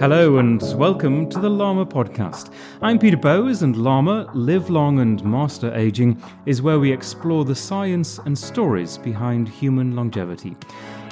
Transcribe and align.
Hello 0.00 0.38
and 0.38 0.62
welcome 0.78 1.28
to 1.28 1.38
the 1.38 1.50
Llama 1.50 1.84
Podcast. 1.84 2.54
I'm 2.80 2.98
Peter 2.98 3.18
Bowes, 3.18 3.60
and 3.60 3.76
Llama 3.76 4.30
Live 4.32 4.70
Long 4.70 5.00
and 5.00 5.22
Master 5.22 5.74
Aging 5.74 6.22
is 6.46 6.62
where 6.62 6.78
we 6.78 6.90
explore 6.90 7.44
the 7.44 7.54
science 7.54 8.18
and 8.24 8.36
stories 8.36 8.96
behind 8.96 9.46
human 9.46 9.94
longevity. 9.94 10.56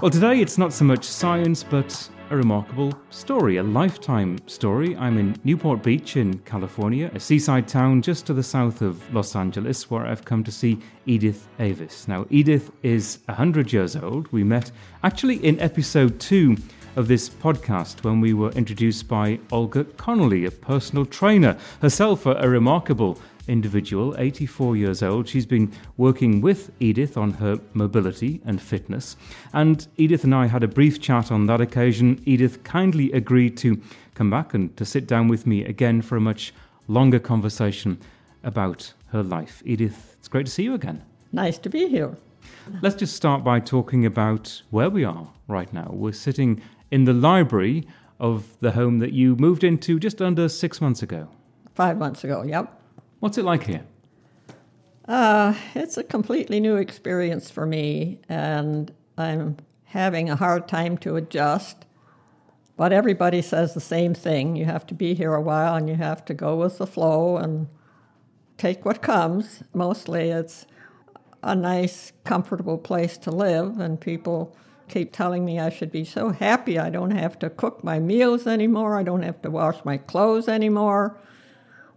Well, 0.01 0.11
today 0.11 0.41
it's 0.41 0.57
not 0.57 0.73
so 0.73 0.87
much 0.87 1.05
science, 1.05 1.63
but 1.63 2.09
a 2.31 2.37
remarkable 2.39 2.95
story, 3.11 3.59
a 3.59 3.63
lifetime 3.63 4.39
story. 4.47 4.97
I'm 4.97 5.19
in 5.19 5.37
Newport 5.45 5.83
Beach 5.83 6.17
in 6.17 6.39
California, 6.39 7.11
a 7.15 7.21
seaside 7.21 7.69
town 7.69 8.01
just 8.01 8.25
to 8.27 8.33
the 8.33 8.43
south 8.43 8.81
of 8.81 9.13
Los 9.13 9.37
Angeles, 9.37 9.91
where 9.91 10.07
I've 10.07 10.25
come 10.25 10.43
to 10.45 10.53
see 10.53 10.79
Edith 11.05 11.47
Avis. 11.59 12.09
Now, 12.09 12.25
Edith 12.31 12.71
is 12.83 13.19
100 13.27 13.71
years 13.71 13.97
old. 13.97 14.33
We 14.33 14.45
met 14.45 14.73
actually 15.05 15.45
in 15.45 15.61
episode 15.61 16.19
two 16.21 16.57
of 16.97 17.09
this 17.09 17.29
podcast 17.29 18.05
when 18.05 18.21
we 18.21 18.33
were 18.33 18.51
introduced 18.53 19.09
by 19.09 19.39
Olga 19.51 19.85
Connolly, 19.85 20.45
a 20.45 20.51
personal 20.51 21.07
trainer, 21.07 21.57
herself 21.81 22.27
a, 22.27 22.49
remarkable 22.49 23.19
individual, 23.47 24.15
84 24.19 24.77
years 24.77 25.03
old. 25.03 25.29
She's 25.29 25.47
been 25.47 25.73
working 25.97 26.41
with 26.41 26.71
Edith 26.81 27.17
on 27.17 27.33
her 27.35 27.59
mobility 27.73 28.41
and 28.45 28.61
fitness. 28.61 29.17
And 29.53 29.87
Edith 29.97 30.25
and 30.25 30.35
I 30.35 30.47
had 30.47 30.63
a 30.63 30.69
brief 30.69 31.01
chat 31.01 31.33
on 31.33 31.47
that 31.47 31.61
occasion. 31.61 32.23
Edith 32.25 32.63
kindly 32.65 33.11
agreed 33.13 33.57
to 33.59 33.81
come 34.15 34.31
back 34.31 34.55
and 34.55 34.77
to 34.77 34.85
sit 34.85 35.07
down 35.07 35.29
with 35.29 35.47
me 35.47 35.65
again 35.65 36.03
for 36.03 36.17
a 36.17 36.21
much 36.21 36.53
longer 36.89 37.19
conversation 37.19 37.99
about 38.43 38.93
her 39.09 39.23
life. 39.23 39.63
Edith, 39.65 40.17
it's 40.19 40.29
great 40.29 40.47
to 40.47 40.53
see 40.53 40.63
you 40.63 40.75
again. 40.75 41.03
Nice 41.33 41.59
to 41.59 41.71
be 41.71 41.89
here. 41.89 42.17
Let's 42.83 42.97
just 42.97 43.17
start 43.17 43.45
by 43.45 43.61
talking 43.61 44.07
about 44.07 44.63
where 44.71 44.91
we 44.91 45.05
are 45.05 45.29
right 45.49 45.73
now. 45.73 45.91
We're 45.93 46.13
sitting 46.13 46.61
in 46.91 47.05
the 47.05 47.13
library 47.13 47.87
of 48.19 48.57
the 48.61 48.73
home 48.73 48.99
that 48.99 49.13
you 49.13 49.37
moved 49.37 49.63
into 49.65 49.99
just 49.99 50.21
under 50.21 50.49
six 50.49 50.81
months 50.81 51.03
ago. 51.03 51.29
Five 51.75 51.99
months 51.99 52.25
ago, 52.25 52.43
yep. 52.43 52.81
What's 53.21 53.39
it 53.39 53.45
like 53.45 53.65
here? 53.65 53.85
Uh, 55.07 55.55
it's 55.75 55.97
a 55.97 56.05
completely 56.05 56.61
new 56.61 56.77
experience 56.77 57.51
for 57.51 57.65
me, 57.65 58.19
and 58.29 58.93
I'm 59.17 59.57
having 59.85 60.29
a 60.29 60.37
hard 60.37 60.69
time 60.69 60.99
to 60.99 61.17
adjust. 61.17 61.87
But 62.77 62.93
everybody 62.93 63.43
says 63.43 63.75
the 63.75 63.81
same 63.81 64.15
thing. 64.15 64.55
You 64.55 64.67
have 64.67 64.87
to 64.87 64.95
be 64.95 65.15
here 65.15 65.35
a 65.35 65.41
while 65.41 65.75
and 65.75 65.89
you 65.89 65.97
have 65.97 66.25
to 66.27 66.35
go 66.35 66.55
with 66.55 66.79
the 66.79 66.87
flow 66.87 67.37
and 67.37 67.67
take 68.57 68.85
what 68.85 69.03
comes. 69.03 69.65
Mostly 69.75 70.31
it's 70.31 70.65
a 71.43 71.57
nice, 71.57 72.13
comfortable 72.25 72.79
place 72.79 73.19
to 73.19 73.31
live, 73.31 73.79
and 73.79 74.01
people 74.01 74.57
keep 74.89 75.13
telling 75.13 75.45
me 75.45 75.59
I 75.59 75.71
should 75.71 75.93
be 75.93 76.05
so 76.05 76.31
happy 76.31 76.79
I 76.79 76.91
don't 76.91 77.13
have 77.13 77.39
to 77.41 77.51
cook 77.51 77.85
my 77.85 77.99
meals 77.99 78.47
anymore, 78.47 78.99
I 78.99 79.03
don't 79.03 79.23
have 79.23 79.43
to 79.43 79.51
wash 79.51 79.85
my 79.85 79.97
clothes 79.97 80.49
anymore. 80.49 81.19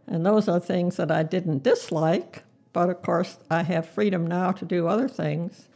And 0.08 0.26
those 0.26 0.48
are 0.48 0.60
things 0.60 0.98
that 0.98 1.12
I 1.12 1.24
didn't 1.24 1.64
dislike, 1.64 2.44
but 2.74 2.90
of 2.90 3.02
course 3.02 3.38
I 3.50 3.64
have 3.64 3.88
freedom 3.88 4.28
now 4.28 4.52
to 4.52 4.66
do 4.66 4.88
other 4.88 5.08
things. 5.08 5.70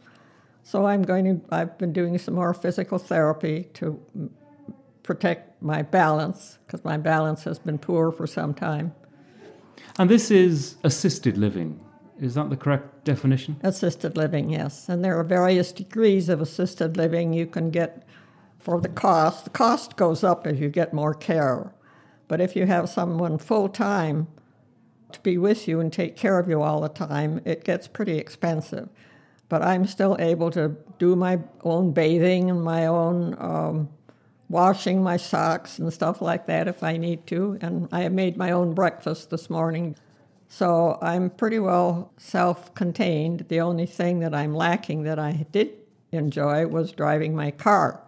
So 0.62 0.86
I'm 0.86 1.02
going 1.02 1.24
to 1.24 1.54
I've 1.54 1.78
been 1.78 1.92
doing 1.92 2.18
some 2.18 2.34
more 2.34 2.52
physical 2.52 2.98
therapy 2.98 3.68
to 3.74 4.00
protect 5.02 5.62
my 5.62 5.82
balance 5.82 6.58
because 6.66 6.84
my 6.84 6.96
balance 6.96 7.44
has 7.44 7.58
been 7.58 7.78
poor 7.78 8.10
for 8.10 8.26
some 8.26 8.52
time. 8.52 8.94
And 9.98 10.10
this 10.10 10.30
is 10.30 10.76
assisted 10.82 11.38
living. 11.38 11.80
Is 12.20 12.34
that 12.34 12.50
the 12.50 12.56
correct 12.56 13.04
definition? 13.04 13.56
Assisted 13.62 14.16
living, 14.16 14.50
yes. 14.50 14.88
And 14.88 15.04
there 15.04 15.18
are 15.18 15.24
various 15.24 15.72
degrees 15.72 16.28
of 16.28 16.40
assisted 16.40 16.96
living 16.96 17.32
you 17.32 17.46
can 17.46 17.70
get 17.70 18.06
for 18.58 18.80
the 18.80 18.88
cost. 18.88 19.44
The 19.44 19.50
cost 19.50 19.96
goes 19.96 20.24
up 20.24 20.46
as 20.46 20.58
you 20.58 20.68
get 20.68 20.94
more 20.94 21.14
care. 21.14 21.72
But 22.28 22.40
if 22.40 22.56
you 22.56 22.66
have 22.66 22.88
someone 22.88 23.38
full 23.38 23.68
time 23.68 24.28
to 25.12 25.20
be 25.20 25.38
with 25.38 25.68
you 25.68 25.78
and 25.78 25.92
take 25.92 26.16
care 26.16 26.38
of 26.38 26.48
you 26.48 26.62
all 26.62 26.80
the 26.80 26.88
time, 26.88 27.40
it 27.44 27.64
gets 27.64 27.86
pretty 27.86 28.18
expensive. 28.18 28.88
But 29.48 29.62
I'm 29.62 29.86
still 29.86 30.16
able 30.18 30.50
to 30.52 30.76
do 30.98 31.14
my 31.14 31.38
own 31.62 31.92
bathing 31.92 32.50
and 32.50 32.62
my 32.62 32.86
own 32.86 33.36
um, 33.38 33.88
washing 34.48 35.02
my 35.02 35.16
socks 35.16 35.78
and 35.78 35.92
stuff 35.92 36.20
like 36.20 36.46
that 36.46 36.66
if 36.66 36.82
I 36.82 36.96
need 36.96 37.26
to. 37.28 37.58
And 37.60 37.88
I 37.92 38.08
made 38.08 38.36
my 38.36 38.50
own 38.50 38.74
breakfast 38.74 39.30
this 39.30 39.48
morning. 39.48 39.96
So 40.48 40.98
I'm 41.02 41.30
pretty 41.30 41.58
well 41.58 42.12
self 42.16 42.74
contained. 42.74 43.46
The 43.48 43.60
only 43.60 43.86
thing 43.86 44.20
that 44.20 44.34
I'm 44.34 44.54
lacking 44.54 45.02
that 45.04 45.18
I 45.18 45.46
did 45.52 45.72
enjoy 46.12 46.66
was 46.66 46.92
driving 46.92 47.34
my 47.34 47.50
car. 47.50 48.02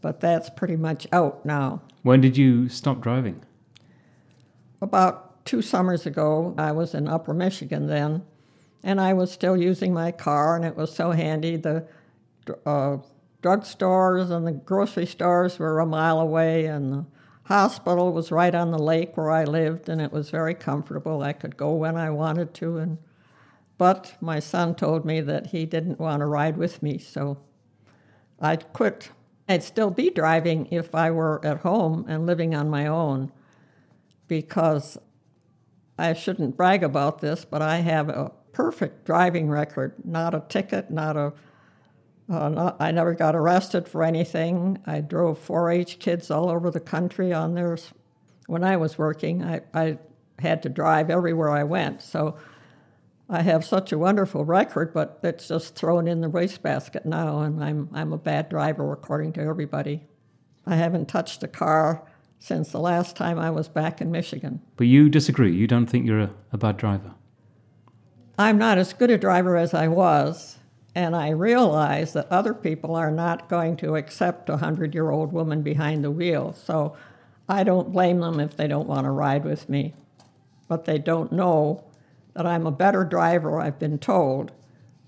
But 0.00 0.20
that's 0.20 0.50
pretty 0.50 0.76
much 0.76 1.06
out 1.12 1.44
now. 1.44 1.82
When 2.02 2.20
did 2.20 2.36
you 2.36 2.68
stop 2.68 3.00
driving? 3.00 3.42
About 4.82 5.44
two 5.46 5.62
summers 5.62 6.04
ago, 6.06 6.54
I 6.58 6.72
was 6.72 6.94
in 6.94 7.08
Upper 7.08 7.32
Michigan 7.32 7.86
then, 7.86 8.22
and 8.82 9.00
I 9.00 9.14
was 9.14 9.32
still 9.32 9.56
using 9.56 9.94
my 9.94 10.12
car, 10.12 10.56
and 10.56 10.64
it 10.64 10.76
was 10.76 10.94
so 10.94 11.12
handy. 11.12 11.56
The 11.56 11.86
uh, 12.66 12.98
drugstores 13.42 14.30
and 14.30 14.46
the 14.46 14.52
grocery 14.52 15.06
stores 15.06 15.58
were 15.58 15.80
a 15.80 15.86
mile 15.86 16.20
away, 16.20 16.66
and 16.66 16.92
the 16.92 17.06
hospital 17.44 18.12
was 18.12 18.32
right 18.32 18.54
on 18.54 18.70
the 18.70 18.78
lake 18.78 19.16
where 19.16 19.30
I 19.30 19.44
lived, 19.44 19.88
and 19.88 20.00
it 20.00 20.12
was 20.12 20.30
very 20.30 20.54
comfortable. 20.54 21.22
I 21.22 21.32
could 21.32 21.56
go 21.56 21.72
when 21.74 21.96
I 21.96 22.10
wanted 22.10 22.54
to, 22.54 22.78
and 22.78 22.98
but 23.76 24.14
my 24.20 24.38
son 24.38 24.74
told 24.74 25.04
me 25.04 25.20
that 25.20 25.48
he 25.48 25.66
didn't 25.66 25.98
want 25.98 26.20
to 26.20 26.26
ride 26.26 26.56
with 26.56 26.82
me, 26.82 26.98
so 26.98 27.38
I'd 28.40 28.72
quit. 28.72 29.10
I'd 29.48 29.62
still 29.62 29.90
be 29.90 30.10
driving 30.10 30.66
if 30.70 30.94
I 30.94 31.10
were 31.10 31.44
at 31.44 31.60
home 31.60 32.06
and 32.08 32.24
living 32.24 32.54
on 32.54 32.70
my 32.70 32.86
own, 32.86 33.32
because 34.28 34.96
I 35.98 36.12
shouldn't 36.12 36.56
brag 36.56 36.82
about 36.82 37.20
this, 37.20 37.44
but 37.44 37.62
I 37.62 37.78
have 37.78 38.08
a 38.08 38.32
perfect 38.52 39.04
driving 39.04 39.48
record, 39.48 39.94
not 40.04 40.34
a 40.34 40.44
ticket, 40.48 40.90
not 40.90 41.16
a 41.16 41.32
uh, 42.28 42.48
not, 42.48 42.76
I 42.80 42.90
never 42.90 43.14
got 43.14 43.36
arrested 43.36 43.88
for 43.88 44.02
anything. 44.02 44.78
I 44.86 45.00
drove 45.00 45.38
4 45.38 45.70
H 45.70 45.98
kids 45.98 46.30
all 46.30 46.48
over 46.48 46.70
the 46.70 46.80
country 46.80 47.32
on 47.32 47.54
theirs. 47.54 47.92
When 48.46 48.64
I 48.64 48.76
was 48.76 48.98
working, 48.98 49.42
I, 49.42 49.60
I 49.74 49.98
had 50.38 50.62
to 50.62 50.68
drive 50.68 51.10
everywhere 51.10 51.50
I 51.50 51.64
went. 51.64 52.02
So 52.02 52.36
I 53.28 53.42
have 53.42 53.64
such 53.64 53.92
a 53.92 53.98
wonderful 53.98 54.44
record, 54.44 54.92
but 54.92 55.18
it's 55.22 55.48
just 55.48 55.74
thrown 55.74 56.06
in 56.06 56.20
the 56.20 56.28
wastebasket 56.28 57.06
now, 57.06 57.40
and 57.40 57.62
I'm, 57.62 57.88
I'm 57.92 58.12
a 58.12 58.18
bad 58.18 58.48
driver 58.48 58.92
according 58.92 59.32
to 59.34 59.40
everybody. 59.40 60.06
I 60.66 60.76
haven't 60.76 61.08
touched 61.08 61.42
a 61.42 61.48
car 61.48 62.06
since 62.38 62.70
the 62.70 62.80
last 62.80 63.16
time 63.16 63.38
I 63.38 63.50
was 63.50 63.68
back 63.68 64.00
in 64.00 64.10
Michigan. 64.10 64.60
But 64.76 64.86
you 64.86 65.08
disagree. 65.08 65.54
You 65.54 65.66
don't 65.66 65.86
think 65.86 66.06
you're 66.06 66.20
a, 66.20 66.30
a 66.52 66.58
bad 66.58 66.76
driver? 66.76 67.14
I'm 68.38 68.58
not 68.58 68.78
as 68.78 68.92
good 68.92 69.10
a 69.10 69.16
driver 69.16 69.56
as 69.56 69.72
I 69.72 69.88
was, 69.88 70.58
and 70.94 71.16
I 71.16 71.30
realize 71.30 72.12
that 72.12 72.30
other 72.30 72.54
people 72.54 72.94
are 72.94 73.10
not 73.10 73.48
going 73.48 73.76
to 73.78 73.96
accept 73.96 74.48
a 74.48 74.52
100 74.52 74.94
year 74.94 75.10
old 75.10 75.32
woman 75.32 75.62
behind 75.62 76.04
the 76.04 76.10
wheel. 76.10 76.52
So 76.52 76.96
I 77.48 77.64
don't 77.64 77.92
blame 77.92 78.20
them 78.20 78.38
if 78.40 78.56
they 78.56 78.68
don't 78.68 78.88
want 78.88 79.04
to 79.04 79.10
ride 79.10 79.44
with 79.44 79.68
me. 79.68 79.94
But 80.68 80.84
they 80.84 80.98
don't 80.98 81.32
know 81.32 81.84
that 82.34 82.46
I'm 82.46 82.66
a 82.66 82.72
better 82.72 83.04
driver, 83.04 83.60
I've 83.60 83.78
been 83.78 83.98
told, 83.98 84.52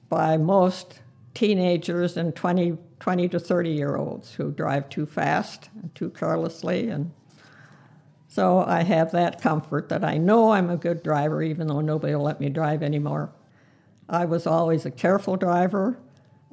by 0.09 0.37
most 0.37 1.01
teenagers 1.35 2.17
and 2.17 2.35
20, 2.35 2.79
20 3.01 3.29
to 3.29 3.41
30 3.41 3.71
year 3.71 3.97
olds 3.97 4.35
who 4.35 4.51
drive 4.51 4.89
too 4.89 5.07
fast 5.07 5.71
and 5.81 5.95
too 5.95 6.11
carelessly. 6.11 6.89
And 6.89 7.13
so 8.29 8.61
I 8.61 8.83
have 8.83 9.13
that 9.13 9.41
comfort 9.41 9.89
that 9.89 10.05
I 10.05 10.19
know 10.19 10.53
I'm 10.53 10.71
a 10.71 10.77
good 10.77 11.03
driver, 11.03 11.43
even 11.43 11.69
though 11.69 11.81
nobody 11.81 12.15
will 12.15 12.23
let 12.23 12.41
me 12.41 12.49
drive 12.49 12.83
anymore. 12.83 13.33
I 14.09 14.25
was 14.25 14.47
always 14.47 14.87
a 14.87 14.91
careful 14.91 15.37
driver. 15.37 15.99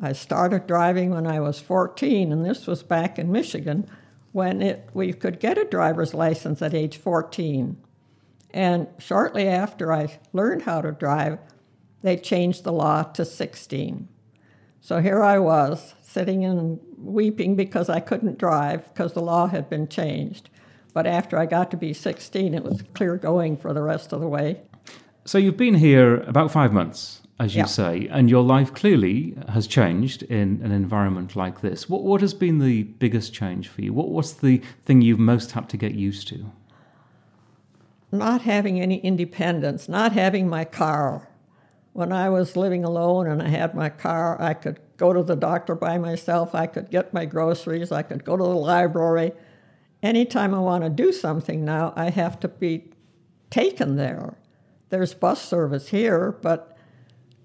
I 0.02 0.14
started 0.14 0.68
driving 0.68 1.12
when 1.12 1.28
I 1.28 1.40
was 1.40 1.60
14, 1.60 2.32
and 2.32 2.46
this 2.46 2.68
was 2.68 2.84
back 2.84 3.20
in 3.20 3.32
Michigan 3.32 3.88
when 4.32 4.62
it, 4.62 4.90
we 4.94 5.14
could 5.14 5.40
get 5.40 5.58
a 5.58 5.66
driver's 5.66 6.14
license 6.14 6.62
at 6.62 6.74
age 6.74 6.98
14. 6.98 7.78
And 8.52 8.88
shortly 8.98 9.48
after 9.48 9.94
I 9.94 10.20
learned 10.34 10.64
how 10.64 10.82
to 10.82 10.92
drive, 10.92 11.40
they 12.02 12.18
changed 12.18 12.64
the 12.64 12.74
law 12.74 13.04
to 13.04 13.26
16. 13.26 14.08
So 14.82 15.00
here 15.00 15.24
I 15.24 15.40
was, 15.40 15.94
sitting 16.02 16.44
and 16.44 16.80
weeping 16.98 17.56
because 17.56 17.90
I 17.90 18.00
couldn't 18.00 18.38
drive 18.38 18.86
because 18.94 19.14
the 19.14 19.22
law 19.22 19.48
had 19.48 19.70
been 19.70 19.88
changed. 19.88 20.50
But 20.94 21.08
after 21.08 21.40
I 21.40 21.48
got 21.48 21.72
to 21.72 21.78
be 21.78 21.94
16, 21.94 22.54
it 22.54 22.64
was 22.64 22.84
clear 22.94 23.18
going 23.18 23.58
for 23.58 23.74
the 23.74 23.82
rest 23.82 24.14
of 24.14 24.20
the 24.20 24.28
way. 24.28 24.62
So 25.26 25.38
you've 25.38 25.58
been 25.58 25.76
here 25.76 26.18
about 26.22 26.52
five 26.52 26.72
months, 26.72 27.23
as 27.40 27.56
you 27.56 27.62
Yeah. 27.62 27.66
say, 27.66 28.08
and 28.12 28.30
your 28.30 28.44
life 28.44 28.74
clearly 28.74 29.36
has 29.50 29.68
changed 29.68 30.24
in 30.24 30.62
an 30.64 30.72
environment 30.72 31.36
like 31.36 31.62
this. 31.62 31.90
What, 31.90 32.04
what 32.04 32.22
has 32.22 32.34
been 32.34 32.60
the 32.60 32.84
biggest 32.84 33.34
change 33.34 33.68
for 33.68 33.82
you? 33.82 33.94
What, 33.94 34.10
what's 34.10 34.34
the 34.34 34.62
thing 34.86 35.02
you've 35.02 35.20
most 35.20 35.52
had 35.54 35.68
to 35.70 35.78
get 35.78 35.94
used 35.94 36.28
to? 36.30 36.46
not 38.14 38.44
having 38.44 38.80
any 38.80 38.98
independence, 39.00 39.90
not 39.90 40.14
having 40.14 40.48
my 40.48 40.64
car. 40.64 41.28
When 41.94 42.12
I 42.12 42.30
was 42.30 42.56
living 42.56 42.84
alone 42.84 43.28
and 43.28 43.42
I 43.42 43.48
had 43.50 43.76
my 43.76 43.90
car, 43.90 44.40
I 44.42 44.54
could 44.54 44.80
go 44.98 45.14
to 45.14 45.24
the 45.24 45.36
doctor 45.36 45.76
by 45.76 45.98
myself, 45.98 46.56
I 46.56 46.68
could 46.68 46.90
get 46.90 47.14
my 47.14 47.26
groceries, 47.26 47.92
I 47.92 48.04
could 48.04 48.24
go 48.24 48.38
to 48.38 48.44
the 48.44 48.50
library. 48.50 49.32
Anytime 50.02 50.54
I 50.54 50.60
want 50.60 50.84
to 50.84 50.90
do 50.90 51.12
something 51.12 51.66
now, 51.66 51.94
I 51.96 52.10
have 52.10 52.40
to 52.42 52.48
be 52.48 52.92
taken 53.50 53.96
there. 53.96 54.36
There's 54.90 55.14
bus 55.14 55.42
service 55.42 55.90
here, 55.90 56.32
but 56.42 56.73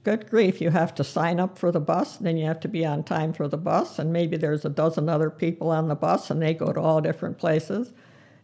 good 0.09 0.31
grief, 0.31 0.59
you 0.59 0.71
have 0.71 0.95
to 0.95 1.05
sign 1.05 1.39
up 1.39 1.59
for 1.59 1.71
the 1.71 1.81
bus, 1.81 2.17
then 2.17 2.39
you 2.39 2.47
have 2.47 2.61
to 2.61 2.69
be 2.69 2.83
on 2.83 3.05
time 3.05 3.31
for 3.31 3.47
the 3.47 3.59
bus, 3.59 3.99
and 3.99 4.11
maybe 4.11 4.39
there's 4.39 4.65
a 4.65 4.71
dozen 4.71 5.07
other 5.07 5.29
people 5.29 5.69
on 5.69 5.89
the 5.89 5.95
bus 5.95 6.31
and 6.31 6.41
they 6.41 6.55
go 6.55 6.73
to 6.73 6.81
all 6.81 7.03
different 7.03 7.37
places. 7.37 7.93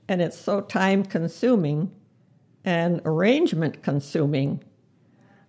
And 0.06 0.20
it's 0.20 0.38
so 0.38 0.60
time 0.60 1.06
consuming 1.06 1.90
and 2.66 3.00
arrangement 3.06 3.82
consuming 3.82 4.62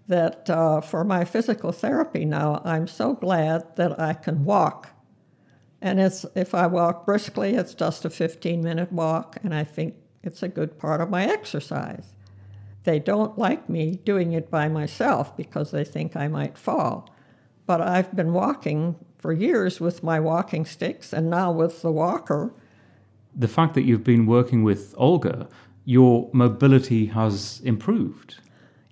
that 0.08 0.50
uh, 0.50 0.80
for 0.80 1.04
my 1.04 1.26
physical 1.26 1.74
therapy 1.74 2.24
now, 2.24 2.62
I'm 2.64 2.88
so 2.88 3.14
glad 3.14 3.76
that 3.76 4.00
I 4.00 4.14
can 4.14 4.46
walk. 4.46 4.92
And 5.82 6.00
it's, 6.00 6.26
if 6.34 6.56
I 6.56 6.68
walk 6.68 7.06
briskly, 7.06 7.56
it's 7.56 7.74
just 7.74 8.06
a 8.06 8.10
15 8.10 8.64
minute 8.64 8.94
walk, 8.94 9.36
and 9.44 9.54
I 9.54 9.66
think 9.66 9.96
it's 10.24 10.42
a 10.42 10.48
good 10.48 10.80
part 10.80 11.02
of 11.02 11.10
my 11.10 11.26
exercise. 11.26 12.15
They 12.86 13.00
don't 13.00 13.38
like 13.38 13.68
me 13.68 14.00
doing 14.06 14.34
it 14.34 14.50
by 14.50 14.68
myself 14.68 15.36
because 15.36 15.72
they 15.72 15.84
think 15.84 16.16
I 16.16 16.28
might 16.28 16.58
fall. 16.58 17.10
But 17.66 17.82
I've 17.82 18.16
been 18.16 18.32
walking 18.32 18.96
for 19.18 19.34
years 19.34 19.82
with 19.82 20.04
my 20.04 20.20
walking 20.20 20.66
sticks 20.66 21.12
and 21.12 21.30
now 21.30 21.52
with 21.52 21.82
the 21.82 21.92
walker. 21.92 22.54
The 23.36 23.48
fact 23.48 23.74
that 23.74 23.84
you've 23.84 24.04
been 24.04 24.28
working 24.28 24.64
with 24.64 24.94
Olga, 24.98 25.50
your 25.84 26.30
mobility 26.32 27.08
has 27.08 27.60
improved. 27.64 28.36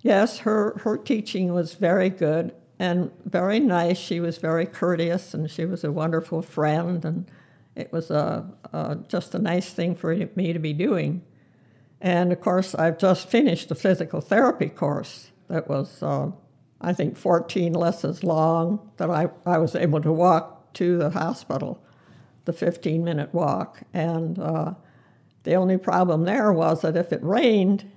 Yes, 0.00 0.38
her, 0.38 0.76
her 0.78 0.98
teaching 0.98 1.54
was 1.54 1.74
very 1.74 2.10
good 2.10 2.52
and 2.80 3.12
very 3.24 3.60
nice. 3.60 3.96
She 3.96 4.18
was 4.18 4.38
very 4.38 4.66
courteous 4.66 5.34
and 5.34 5.48
she 5.48 5.64
was 5.64 5.84
a 5.84 5.92
wonderful 5.92 6.42
friend, 6.42 7.04
and 7.04 7.30
it 7.76 7.92
was 7.92 8.10
a, 8.10 8.44
a, 8.72 8.96
just 9.08 9.34
a 9.34 9.38
nice 9.38 9.70
thing 9.70 9.94
for 9.94 10.14
me 10.34 10.52
to 10.52 10.58
be 10.58 10.72
doing. 10.72 11.22
And 12.04 12.34
of 12.34 12.40
course, 12.42 12.74
I've 12.74 12.98
just 12.98 13.30
finished 13.30 13.70
a 13.70 13.74
physical 13.74 14.20
therapy 14.20 14.68
course 14.68 15.30
that 15.48 15.70
was, 15.70 16.02
uh, 16.02 16.32
I 16.78 16.92
think, 16.92 17.16
14 17.16 17.72
lessons 17.72 18.22
long 18.22 18.90
that 18.98 19.08
I, 19.08 19.30
I 19.46 19.56
was 19.56 19.74
able 19.74 20.02
to 20.02 20.12
walk 20.12 20.74
to 20.74 20.98
the 20.98 21.08
hospital, 21.08 21.82
the 22.44 22.52
15 22.52 23.02
minute 23.02 23.32
walk. 23.32 23.84
And 23.94 24.38
uh, 24.38 24.74
the 25.44 25.54
only 25.54 25.78
problem 25.78 26.24
there 26.24 26.52
was 26.52 26.82
that 26.82 26.94
if 26.94 27.10
it 27.10 27.24
rained, 27.24 27.90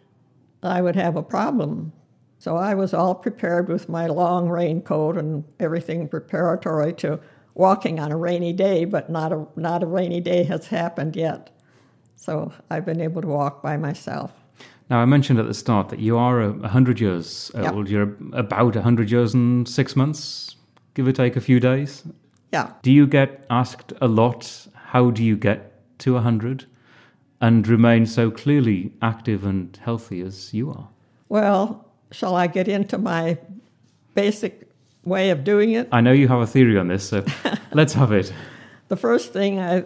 I 0.64 0.82
would 0.82 0.96
have 0.96 1.18
a 1.18 1.22
problem. 1.22 1.92
So 2.40 2.56
I 2.56 2.76
was 2.76 2.94
all 2.94 3.14
prepared 3.14 3.68
with 3.68 3.90
my 3.90 4.08
long 4.08 4.48
raincoat 4.48 5.18
and 5.18 5.44
everything 5.60 6.08
preparatory 6.08 6.94
to 6.94 7.20
walking 7.56 8.00
on 8.00 8.14
a 8.14 8.18
rainy 8.18 8.54
day, 8.54 8.86
but 8.86 9.10
not 9.10 9.34
a, 9.34 9.46
not 9.58 9.84
a 9.84 9.88
rainy 9.88 10.22
day 10.22 10.44
has 10.44 10.68
happened 10.68 11.18
yet. 11.18 11.50
So 12.18 12.52
I've 12.70 12.86
been 12.86 13.00
able 13.00 13.22
to 13.22 13.28
walk 13.28 13.62
by 13.62 13.78
myself. 13.78 14.32
Now, 14.90 15.00
I 15.00 15.06
mentioned 15.06 15.40
at 15.40 15.48
the 15.48 15.54
start 15.54 15.90
that 15.90 16.00
you 16.00 16.18
are 16.18 16.42
a 16.42 16.52
100 16.52 17.00
years 17.00 17.52
old. 17.56 17.90
You're 17.90 18.16
about 18.34 18.76
100 18.76 19.12
years 19.12 19.34
and 19.34 19.68
six 19.68 19.96
months, 19.96 20.56
give 20.94 21.08
or 21.08 21.12
take 21.12 21.36
a 21.36 21.42
few 21.42 21.60
days. 21.60 22.04
Yeah. 22.52 22.72
Do 22.82 22.92
you 22.92 23.06
get 23.06 23.46
asked 23.50 23.94
a 24.02 24.08
lot, 24.08 24.68
how 24.74 25.12
do 25.12 25.24
you 25.24 25.36
get 25.38 25.74
to 26.00 26.14
100 26.14 26.66
and 27.42 27.68
remain 27.68 28.06
so 28.06 28.32
clearly 28.32 28.94
active 29.02 29.46
and 29.46 29.78
healthy 29.84 30.22
as 30.22 30.54
you 30.54 30.72
are? 30.72 30.88
Well, 31.30 31.86
shall 32.12 32.36
I 32.36 32.48
get 32.48 32.68
into 32.68 32.98
my 32.98 33.38
basic 34.16 34.70
way 35.04 35.30
of 35.30 35.44
doing 35.44 35.72
it? 35.72 35.90
I 35.92 36.02
know 36.02 36.14
you 36.14 36.28
have 36.30 36.40
a 36.40 36.48
theory 36.48 36.78
on 36.78 36.88
this, 36.88 37.08
so 37.08 37.26
let's 37.74 37.94
have 37.94 38.12
it. 38.12 38.34
The 38.88 38.98
first 38.98 39.34
thing 39.34 39.60
I 39.60 39.84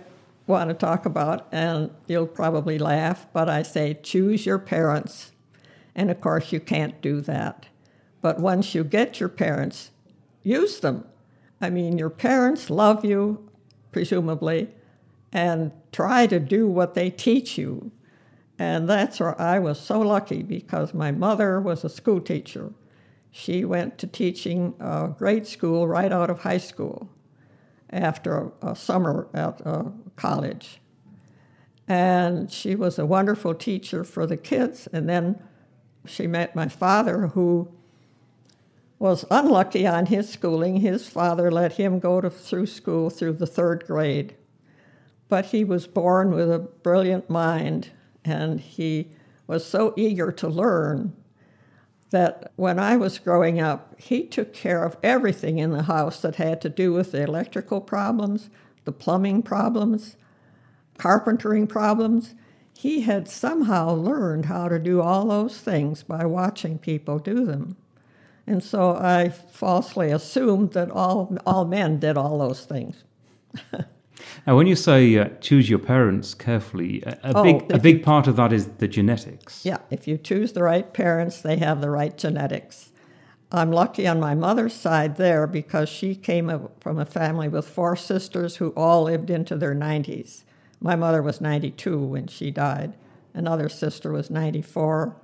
want 0.52 0.70
to 0.70 0.76
talk 0.76 1.06
about, 1.06 1.48
and 1.52 1.90
you'll 2.08 2.28
probably 2.28 2.78
laugh, 2.78 3.26
but 3.34 3.50
I 3.50 3.64
say 3.64 3.98
choose 4.04 4.46
your 4.46 4.60
parents. 4.60 5.32
And 5.96 6.12
of 6.12 6.22
course, 6.22 6.52
you 6.52 6.60
can't 6.60 7.02
do 7.02 7.22
that. 7.22 7.66
But 8.22 8.40
once 8.40 8.76
you 8.76 8.84
get 8.84 9.20
your 9.20 9.30
parents, 9.30 9.92
use 10.44 10.80
them. 10.80 11.06
I 11.60 11.70
mean, 11.70 11.98
your 11.98 12.10
parents 12.10 12.70
love 12.70 13.04
you, 13.04 13.50
presumably, 13.92 14.70
and 15.34 15.72
try 15.92 16.28
to 16.28 16.40
do 16.40 16.68
what 16.68 16.94
they 16.94 17.10
teach 17.10 17.58
you. 17.58 17.92
And 18.60 18.88
that's 18.88 19.20
where 19.20 19.40
I 19.42 19.58
was 19.58 19.80
so 19.80 20.00
lucky 20.02 20.44
because 20.44 20.94
my 20.94 21.12
mother 21.12 21.60
was 21.60 21.84
a 21.84 21.90
school 21.90 22.22
teacher. 22.22 22.74
She 23.32 23.66
went 23.66 23.98
to 23.98 24.08
teaching 24.08 24.76
uh, 24.80 25.08
grade 25.08 25.48
school 25.48 25.88
right 25.88 26.12
out 26.12 26.30
of 26.30 26.42
high 26.42 26.58
school 26.58 27.10
after 27.92 28.52
a, 28.62 28.72
a 28.72 28.76
summer 28.76 29.28
at 29.34 29.66
uh, 29.66 29.84
college. 30.16 30.82
And 31.88 32.52
she 32.52 32.76
was 32.76 32.98
a 32.98 33.06
wonderful 33.06 33.54
teacher 33.54 34.04
for 34.04 34.26
the 34.26 34.38
kids. 34.38 34.88
And 34.94 35.10
then 35.10 35.42
she 36.06 36.28
met 36.28 36.56
my 36.56 36.68
father, 36.68 37.28
who 37.28 37.72
was 38.98 39.26
unlucky 39.32 39.86
on 39.88 40.06
his 40.06 40.30
schooling. 40.30 40.78
His 40.78 41.08
father 41.08 41.52
let 41.52 41.74
him 41.74 42.00
go 42.00 42.22
to, 42.22 42.30
through 42.30 42.68
school 42.68 43.10
through 43.10 43.34
the 43.34 43.48
third 43.48 43.86
grade. 43.86 44.36
But 45.28 45.48
he 45.48 45.64
was 45.64 45.88
born 45.88 46.32
with 46.32 46.52
a 46.52 46.60
brilliant 46.60 47.30
mind, 47.30 47.90
and 48.24 48.60
he 48.60 49.12
was 49.48 49.66
so 49.66 49.94
eager 49.98 50.32
to 50.32 50.48
learn 50.48 51.14
that 52.12 52.52
when 52.58 52.78
I 52.78 52.98
was 52.98 53.20
growing 53.20 53.60
up, 53.60 54.00
he 54.00 54.24
took 54.24 54.54
care 54.54 54.84
of 54.84 54.98
everything 55.02 55.60
in 55.60 55.72
the 55.72 55.84
house 55.84 56.22
that 56.22 56.36
had 56.36 56.62
to 56.62 56.70
do 56.70 56.94
with 56.94 57.12
the 57.12 57.24
electrical 57.24 57.82
problems, 57.82 58.50
the 58.86 58.92
plumbing 58.92 59.42
problems, 59.42 60.18
carpentering 60.98 61.68
problems. 61.68 62.36
He 62.78 63.02
had 63.02 63.28
somehow 63.28 63.94
learned 63.94 64.46
how 64.46 64.68
to 64.68 64.78
do 64.78 65.02
all 65.02 65.26
those 65.28 65.58
things 65.58 66.04
by 66.04 66.26
watching 66.26 66.78
people 66.78 67.18
do 67.18 67.46
them. 67.46 67.78
And 68.46 68.62
so 68.62 68.96
I 68.96 69.30
falsely 69.30 70.12
assumed 70.12 70.72
that 70.74 70.92
all, 70.92 71.38
all 71.46 71.66
men 71.66 72.00
did 72.00 72.18
all 72.18 72.40
those 72.40 72.66
things. 72.66 73.04
Now, 74.46 74.56
when 74.58 74.68
you 74.68 74.76
say 74.76 75.18
uh, 75.18 75.30
choose 75.40 75.70
your 75.70 75.80
parents 75.80 76.34
carefully, 76.34 77.02
a, 77.04 77.18
a 77.24 77.38
Oh, 77.38 77.44
big 77.44 77.72
a 77.72 77.80
big 77.80 78.04
part 78.04 78.28
of 78.28 78.36
that 78.36 78.52
is 78.54 78.68
the 78.78 78.88
genetics. 78.88 79.66
Yeah, 79.66 79.78
if 79.90 80.08
you 80.08 80.18
choose 80.18 80.54
the 80.54 80.64
right 80.64 80.92
parents, 80.94 81.42
they 81.42 81.58
have 81.58 81.82
the 81.82 81.90
right 81.90 82.18
genetics. 82.18 82.92
I'm 83.52 83.72
lucky 83.72 84.08
on 84.08 84.20
my 84.20 84.34
mother's 84.34 84.74
side 84.74 85.18
there 85.18 85.46
because 85.46 85.90
she 85.90 86.16
came 86.16 86.70
from 86.80 86.98
a 86.98 87.06
family 87.06 87.50
with 87.50 87.68
four 87.68 87.96
sisters 87.98 88.56
who 88.58 88.70
all 88.78 89.04
lived 89.04 89.30
into 89.30 89.58
their 89.58 89.76
90s. 89.76 90.44
My 90.80 90.96
mother 90.96 91.22
was 91.22 91.42
92 91.42 92.00
when 92.00 92.28
she 92.28 92.50
died. 92.50 92.94
Another 93.34 93.68
sister 93.68 94.12
was 94.14 94.30
94, 94.30 95.16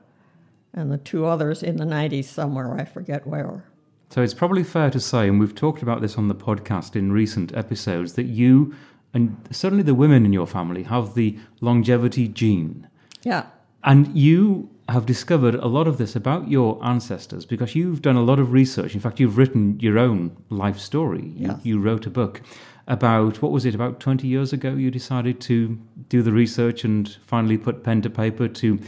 and 0.74 0.92
the 0.92 0.98
two 0.98 1.26
others 1.26 1.64
in 1.64 1.78
the 1.78 1.86
90s 1.86 2.26
somewhere, 2.26 2.74
I 2.76 2.84
forget 2.86 3.26
where. 3.26 3.64
So 4.10 4.22
it's 4.22 4.34
probably 4.34 4.64
fair 4.64 4.90
to 4.92 5.00
say, 5.00 5.28
and 5.28 5.40
we've 5.40 5.56
talked 5.56 5.82
about 5.82 6.02
this 6.02 6.18
on 6.18 6.28
the 6.28 6.36
podcast 6.36 6.96
in 6.96 7.12
recent 7.12 7.56
episodes, 7.56 8.14
that 8.14 8.26
you 8.26 8.76
and 9.14 9.36
certainly 9.52 9.84
the 9.84 9.96
women 9.96 10.26
in 10.26 10.34
your 10.34 10.48
family 10.48 10.84
have 10.84 11.16
the 11.16 11.38
longevity 11.62 12.28
gene. 12.28 12.88
Yeah, 13.24 13.46
And 13.84 14.16
you 14.16 14.70
have 14.90 15.06
discovered 15.06 15.56
a 15.56 15.68
lot 15.68 15.88
of 15.88 15.98
this 15.98 16.16
about 16.16 16.50
your 16.50 16.80
ancestors 16.84 17.46
because 17.46 17.76
you've 17.76 18.02
done 18.02 18.16
a 18.16 18.22
lot 18.22 18.40
of 18.40 18.52
research. 18.54 18.94
In 18.96 19.02
fact, 19.02 19.20
you've 19.20 19.38
written 19.38 19.80
your 19.80 19.98
own 20.00 20.36
life 20.50 20.80
story. 20.80 21.34
You, 21.36 21.48
Yes. 21.50 21.60
you 21.64 21.80
wrote 21.80 22.06
a 22.06 22.10
book 22.10 22.42
about, 22.88 23.42
what 23.42 23.52
was 23.52 23.66
it, 23.66 23.76
about 23.76 24.00
20 24.00 24.28
years 24.28 24.54
ago? 24.54 24.72
You 24.76 24.90
decided 24.92 25.42
to 25.42 25.78
do 26.10 26.22
the 26.22 26.32
research 26.32 26.86
and 26.86 27.18
finally 27.26 27.58
put 27.58 27.84
pen 27.84 28.02
to 28.04 28.10
paper 28.10 28.48
to 28.48 28.80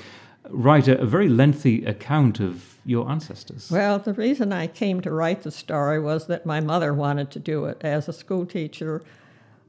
write 0.50 0.88
a, 0.88 1.00
a 1.02 1.06
very 1.06 1.28
lengthy 1.28 1.84
account 1.86 2.40
of 2.40 2.78
your 2.86 3.10
ancestors. 3.12 3.70
Well, 3.70 4.00
the 4.00 4.14
reason 4.14 4.54
I 4.54 4.68
came 4.68 5.02
to 5.02 5.12
write 5.12 5.44
the 5.44 5.52
story 5.52 6.00
was 6.00 6.28
that 6.28 6.46
my 6.46 6.60
mother 6.62 6.94
wanted 6.94 7.30
to 7.32 7.40
do 7.40 7.66
it 7.66 7.82
as 7.84 8.08
a 8.08 8.14
school 8.14 8.46
teacher, 8.46 9.02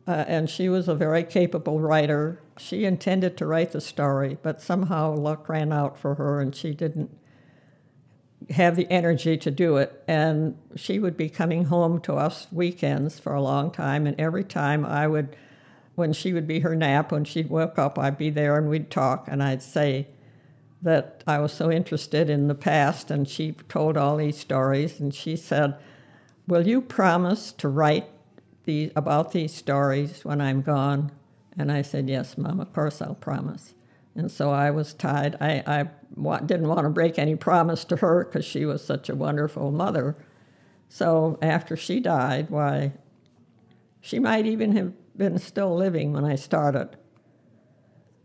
uh, 0.07 0.25
and 0.27 0.49
she 0.49 0.69
was 0.69 0.89
a 0.89 0.95
very 0.95 1.23
capable 1.23 1.81
writer. 1.81 2.41
She 2.59 2.85
intended 2.85 3.37
to 3.37 3.47
write 3.47 3.73
the 3.73 3.81
story, 3.81 4.39
but 4.43 4.61
somehow 4.61 5.15
luck 5.15 5.49
ran 5.49 5.73
out 5.73 5.99
for 5.99 6.15
her, 6.17 6.41
and 6.41 6.55
she 6.55 6.75
didn't 6.75 7.17
have 8.51 8.77
the 8.77 8.91
energy 8.91 9.37
to 9.37 9.51
do 9.51 9.77
it. 9.77 10.03
And 10.09 10.57
she 10.75 10.99
would 10.99 11.17
be 11.17 11.29
coming 11.29 11.67
home 11.67 12.01
to 12.03 12.15
us 12.15 12.47
weekends 12.51 13.21
for 13.21 13.35
a 13.35 13.43
long 13.43 13.71
time, 13.71 14.07
and 14.07 14.19
every 14.21 14.45
time 14.45 14.85
I 14.85 15.07
would 15.07 15.37
when 15.97 16.13
she 16.15 16.33
would 16.33 16.47
be 16.47 16.61
her 16.61 16.75
nap, 16.75 17.13
when 17.13 17.25
she'd 17.25 17.51
wake 17.51 17.79
up, 17.79 17.99
I'd 17.99 18.17
be 18.17 18.31
there 18.31 18.57
and 18.57 18.71
we'd 18.71 18.91
talk, 18.91 19.27
and 19.29 19.43
I'd 19.43 19.63
say 19.63 20.09
that 20.81 21.23
I 21.27 21.39
was 21.39 21.53
so 21.53 21.71
interested 21.71 22.31
in 22.31 22.49
the 22.49 22.55
past, 22.55 23.11
and 23.11 23.29
she 23.29 23.53
told 23.69 23.99
all 23.99 24.17
these 24.17 24.39
stories, 24.39 24.99
and 24.99 25.15
she 25.15 25.37
said, 25.37 25.77
Will 26.47 26.67
you 26.67 26.81
promise 26.81 27.53
to 27.53 27.69
write 27.69 28.09
these, 28.65 28.93
about 28.97 29.33
these 29.33 29.53
stories 29.55 30.25
when 30.25 30.41
I'm 30.41 30.63
gone? 30.63 31.13
And 31.57 31.71
I 31.71 31.83
said, 31.83 32.09
Yes, 32.09 32.39
Mom, 32.39 32.61
of 32.61 32.73
course 32.73 33.03
I'll 33.03 33.15
promise. 33.15 33.75
And 34.15 34.31
so 34.31 34.51
I 34.51 34.71
was 34.71 34.93
tied. 34.95 35.37
I, 35.41 35.63
I 35.67 35.89
wa- 36.17 36.41
didn't 36.41 36.69
want 36.69 36.83
to 36.83 36.91
break 36.91 37.19
any 37.19 37.37
promise 37.37 37.85
to 37.87 37.97
her 37.97 38.25
because 38.25 38.45
she 38.45 38.65
was 38.65 38.85
such 38.85 39.09
a 39.09 39.15
wonderful 39.15 39.71
mother. 39.71 40.17
So 40.89 41.39
after 41.41 41.77
she 41.77 42.01
died, 42.01 42.51
why, 42.51 42.93
she 44.01 44.19
might 44.19 44.47
even 44.47 44.73
have 44.77 44.93
been 45.17 45.39
still 45.39 45.75
living 45.75 46.13
when 46.13 46.25
I 46.25 46.35
started. 46.35 46.97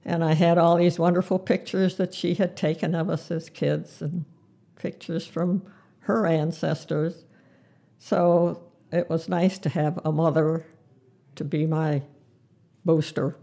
And 0.03 0.23
I 0.23 0.33
had 0.33 0.57
all 0.57 0.77
these 0.77 0.99
wonderful 0.99 1.39
pictures 1.39 1.97
that 1.97 2.13
she 2.13 2.35
had 2.35 2.55
taken 2.55 2.95
of 2.95 3.09
us 3.09 3.29
as 3.31 3.49
kids 3.49 4.01
and 4.01 4.25
pictures 4.75 5.25
from 5.27 5.63
her 6.01 6.25
ancestors. 6.27 7.25
So 7.97 8.64
it 8.95 9.09
was 9.09 9.29
nice 9.29 9.57
to 9.59 9.69
have 9.69 9.99
a 10.03 10.11
mother 10.11 10.65
to 11.35 11.43
be 11.43 11.65
my 11.65 12.01
booster. 12.83 13.35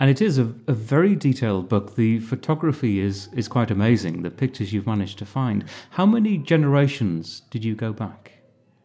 And 0.00 0.10
it 0.10 0.20
is 0.20 0.38
a, 0.38 0.52
a, 0.66 0.72
very 0.72 1.14
detailed 1.14 1.68
book. 1.68 1.96
The 1.96 2.20
photography 2.20 2.98
is, 2.98 3.28
is 3.34 3.46
quite 3.46 3.70
amazing, 3.70 4.22
the 4.22 4.30
pictures 4.30 4.72
you've 4.72 4.86
managed 4.86 5.18
to 5.18 5.26
find. 5.26 5.64
How 5.90 6.06
many 6.06 6.38
generations 6.38 7.42
did 7.50 7.64
you 7.64 7.74
go 7.74 7.92
back? 7.92 8.32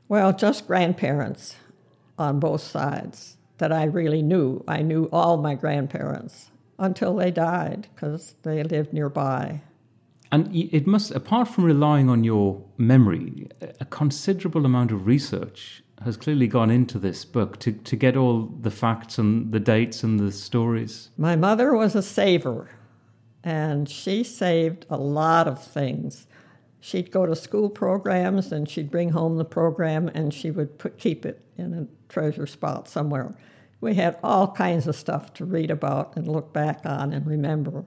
Well, 0.09 0.31
just 0.33 0.67
grandparents 0.67 1.55
on 2.19 2.39
both 2.39 2.61
sides 2.61 3.37
that 3.57 3.71
I 3.71 3.85
really 3.85 4.21
knew. 4.21 4.63
I 4.67 4.81
knew 4.81 5.09
all 5.11 5.37
my 5.37 5.55
grandparents 5.55 6.51
until 6.77 7.15
they 7.15 7.31
died 7.31 7.87
because 7.93 8.35
they 8.43 8.61
lived 8.63 8.93
nearby. 8.93 9.61
And 10.31 10.53
it 10.55 10.85
must, 10.85 11.11
apart 11.11 11.47
from 11.47 11.63
relying 11.63 12.09
on 12.09 12.23
your 12.23 12.61
memory, 12.77 13.47
a 13.79 13.85
considerable 13.85 14.65
amount 14.65 14.91
of 14.91 15.07
research 15.07 15.83
has 16.03 16.17
clearly 16.17 16.47
gone 16.47 16.69
into 16.69 16.99
this 16.99 17.25
book 17.25 17.59
to, 17.59 17.71
to 17.71 17.95
get 17.95 18.15
all 18.15 18.43
the 18.61 18.71
facts 18.71 19.17
and 19.17 19.51
the 19.51 19.59
dates 19.59 20.03
and 20.03 20.19
the 20.19 20.31
stories. 20.31 21.09
My 21.17 21.35
mother 21.35 21.73
was 21.73 21.95
a 21.95 22.03
saver, 22.03 22.69
and 23.43 23.89
she 23.89 24.23
saved 24.23 24.85
a 24.89 24.97
lot 24.97 25.47
of 25.47 25.63
things. 25.63 26.27
She'd 26.79 27.11
go 27.11 27.25
to 27.25 27.35
school 27.35 27.69
programs 27.69 28.51
and 28.51 28.69
she'd 28.69 28.91
bring 28.91 29.09
home 29.09 29.37
the 29.37 29.45
program 29.45 30.09
and 30.13 30.33
she 30.33 30.51
would 30.51 30.77
put, 30.77 30.97
keep 30.97 31.25
it 31.25 31.41
in 31.57 31.73
a 31.73 31.87
treasure 32.11 32.45
spot 32.45 32.87
somewhere. 32.87 33.35
We 33.81 33.95
had 33.95 34.17
all 34.23 34.51
kinds 34.51 34.87
of 34.87 34.95
stuff 34.95 35.33
to 35.35 35.45
read 35.45 35.71
about 35.71 36.15
and 36.15 36.27
look 36.27 36.53
back 36.53 36.81
on 36.85 37.13
and 37.13 37.25
remember. 37.25 37.85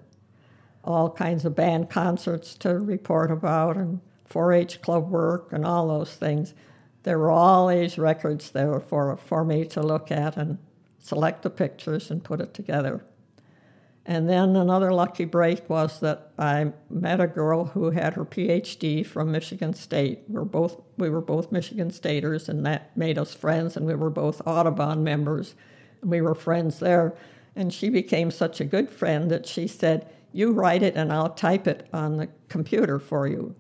All 0.85 1.11
kinds 1.11 1.45
of 1.45 1.55
band 1.55 1.91
concerts 1.91 2.55
to 2.57 2.79
report 2.79 3.31
about 3.31 3.77
and 3.77 4.01
4 4.27 4.53
H 4.53 4.83
club 4.83 5.09
work 5.09 5.53
and 5.53 5.65
all 5.65 5.89
those 5.89 6.15
things 6.15 6.55
there 7.03 7.19
were 7.19 7.31
all 7.31 7.69
these 7.69 7.99
records 7.99 8.51
there 8.51 8.79
for, 8.81 9.17
for 9.17 9.45
me 9.45 9.65
to 9.67 9.83
look 9.83 10.11
at 10.11 10.37
and 10.37 10.59
select 10.99 11.43
the 11.43 11.51
pictures 11.51 12.11
and 12.11 12.23
put 12.23 12.41
it 12.41 12.53
together. 12.53 13.03
And 14.07 14.29
then 14.29 14.57
another 14.57 14.93
lucky 14.93 15.25
break 15.25 15.69
was 15.69 16.01
that 16.01 16.33
I 16.39 16.73
met 16.89 17.21
a 17.21 17.27
girl 17.27 17.67
who 17.67 17.91
had 17.91 18.15
her 18.15 18.25
PhD 18.25 19.07
from 19.07 19.31
Michigan 19.31 19.75
State. 19.75 20.21
We're 20.27 20.45
both, 20.45 20.81
we 20.97 21.11
were 21.11 21.21
both 21.21 21.53
Michigan 21.53 21.91
Staters, 21.91 22.49
and 22.49 22.65
that 22.67 22.97
made 22.97 23.19
us 23.19 23.35
friends, 23.35 23.77
and 23.77 23.87
we 23.87 23.95
were 23.95 24.11
both 24.11 24.47
Audubon 24.47 25.05
members. 25.05 25.55
And 26.01 26.11
we 26.11 26.21
were 26.21 26.35
friends 26.35 26.81
there. 26.81 27.15
And 27.55 27.73
she 27.73 27.89
became 27.89 28.31
such 28.31 28.61
a 28.61 28.65
good 28.65 28.91
friend 28.91 29.31
that 29.31 29.47
she 29.47 29.67
said, 29.67 30.11
You 30.33 30.53
write 30.53 30.83
it, 30.83 30.97
and 30.97 31.13
I'll 31.13 31.31
type 31.31 31.67
it 31.67 31.87
on 31.93 32.17
the 32.17 32.29
computer 32.49 32.99
for 32.99 33.29
you. 33.29 33.55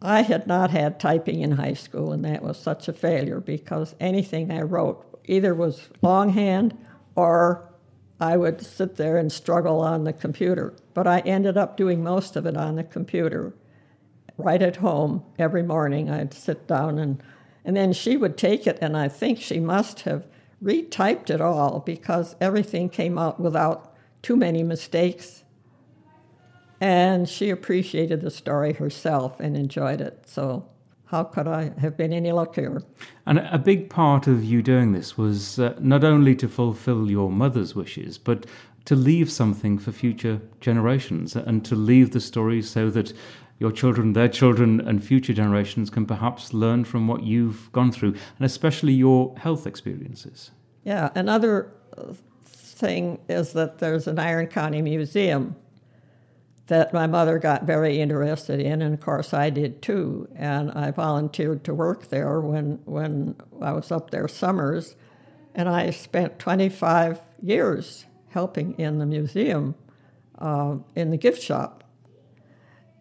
I 0.00 0.22
had 0.22 0.46
not 0.46 0.70
had 0.70 1.00
typing 1.00 1.40
in 1.40 1.52
high 1.52 1.74
school, 1.74 2.12
and 2.12 2.24
that 2.24 2.42
was 2.42 2.58
such 2.58 2.88
a 2.88 2.92
failure 2.92 3.40
because 3.40 3.96
anything 3.98 4.50
I 4.50 4.62
wrote 4.62 5.04
either 5.24 5.54
was 5.54 5.88
longhand 6.02 6.76
or 7.16 7.68
I 8.20 8.36
would 8.36 8.60
sit 8.60 8.96
there 8.96 9.16
and 9.16 9.30
struggle 9.30 9.80
on 9.80 10.04
the 10.04 10.12
computer. 10.12 10.74
But 10.94 11.06
I 11.06 11.20
ended 11.20 11.56
up 11.56 11.76
doing 11.76 12.02
most 12.02 12.36
of 12.36 12.46
it 12.46 12.56
on 12.56 12.76
the 12.76 12.84
computer. 12.84 13.54
Right 14.36 14.62
at 14.62 14.76
home, 14.76 15.24
every 15.38 15.64
morning, 15.64 16.08
I'd 16.08 16.32
sit 16.32 16.68
down 16.68 16.98
and, 16.98 17.22
and 17.64 17.76
then 17.76 17.92
she 17.92 18.16
would 18.16 18.36
take 18.36 18.66
it, 18.66 18.78
and 18.80 18.96
I 18.96 19.08
think 19.08 19.40
she 19.40 19.58
must 19.58 20.00
have 20.02 20.26
retyped 20.62 21.30
it 21.30 21.40
all 21.40 21.80
because 21.80 22.36
everything 22.40 22.88
came 22.88 23.18
out 23.18 23.40
without 23.40 23.94
too 24.22 24.36
many 24.36 24.62
mistakes 24.62 25.44
and 26.80 27.28
she 27.28 27.50
appreciated 27.50 28.20
the 28.20 28.30
story 28.30 28.72
herself 28.74 29.40
and 29.40 29.56
enjoyed 29.56 30.00
it. 30.00 30.24
So, 30.26 30.66
how 31.06 31.24
could 31.24 31.48
I 31.48 31.72
have 31.80 31.96
been 31.96 32.12
any 32.12 32.32
luckier? 32.32 32.82
And 33.24 33.38
a 33.38 33.58
big 33.58 33.88
part 33.88 34.26
of 34.26 34.44
you 34.44 34.62
doing 34.62 34.92
this 34.92 35.16
was 35.16 35.58
uh, 35.58 35.74
not 35.80 36.04
only 36.04 36.34
to 36.36 36.48
fulfill 36.48 37.10
your 37.10 37.30
mother's 37.30 37.74
wishes, 37.74 38.18
but 38.18 38.44
to 38.84 38.94
leave 38.94 39.30
something 39.30 39.78
for 39.78 39.90
future 39.90 40.40
generations 40.60 41.34
and 41.34 41.64
to 41.64 41.74
leave 41.74 42.10
the 42.12 42.20
story 42.20 42.62
so 42.62 42.90
that 42.90 43.12
your 43.58 43.72
children, 43.72 44.12
their 44.12 44.28
children, 44.28 44.80
and 44.80 45.02
future 45.02 45.32
generations 45.32 45.90
can 45.90 46.06
perhaps 46.06 46.54
learn 46.54 46.84
from 46.84 47.08
what 47.08 47.22
you've 47.22 47.72
gone 47.72 47.90
through, 47.90 48.10
and 48.10 48.46
especially 48.46 48.92
your 48.92 49.34
health 49.36 49.66
experiences. 49.66 50.52
Yeah, 50.84 51.10
another 51.14 51.72
thing 52.44 53.18
is 53.28 53.52
that 53.54 53.78
there's 53.78 54.06
an 54.06 54.18
Iron 54.18 54.46
County 54.46 54.80
Museum 54.80 55.56
that 56.68 56.92
my 56.92 57.06
mother 57.06 57.38
got 57.38 57.64
very 57.64 57.98
interested 57.98 58.60
in, 58.60 58.82
and 58.82 58.94
of 58.94 59.00
course 59.00 59.32
I 59.32 59.50
did 59.50 59.82
too. 59.82 60.28
And 60.36 60.70
I 60.72 60.90
volunteered 60.90 61.64
to 61.64 61.74
work 61.74 62.08
there 62.08 62.40
when, 62.40 62.80
when 62.84 63.36
I 63.60 63.72
was 63.72 63.90
up 63.90 64.10
there 64.10 64.28
summers, 64.28 64.94
and 65.54 65.68
I 65.68 65.90
spent 65.90 66.38
25 66.38 67.22
years 67.42 68.04
helping 68.28 68.78
in 68.78 68.98
the 68.98 69.06
museum, 69.06 69.74
uh, 70.38 70.76
in 70.94 71.10
the 71.10 71.16
gift 71.16 71.42
shop. 71.42 71.84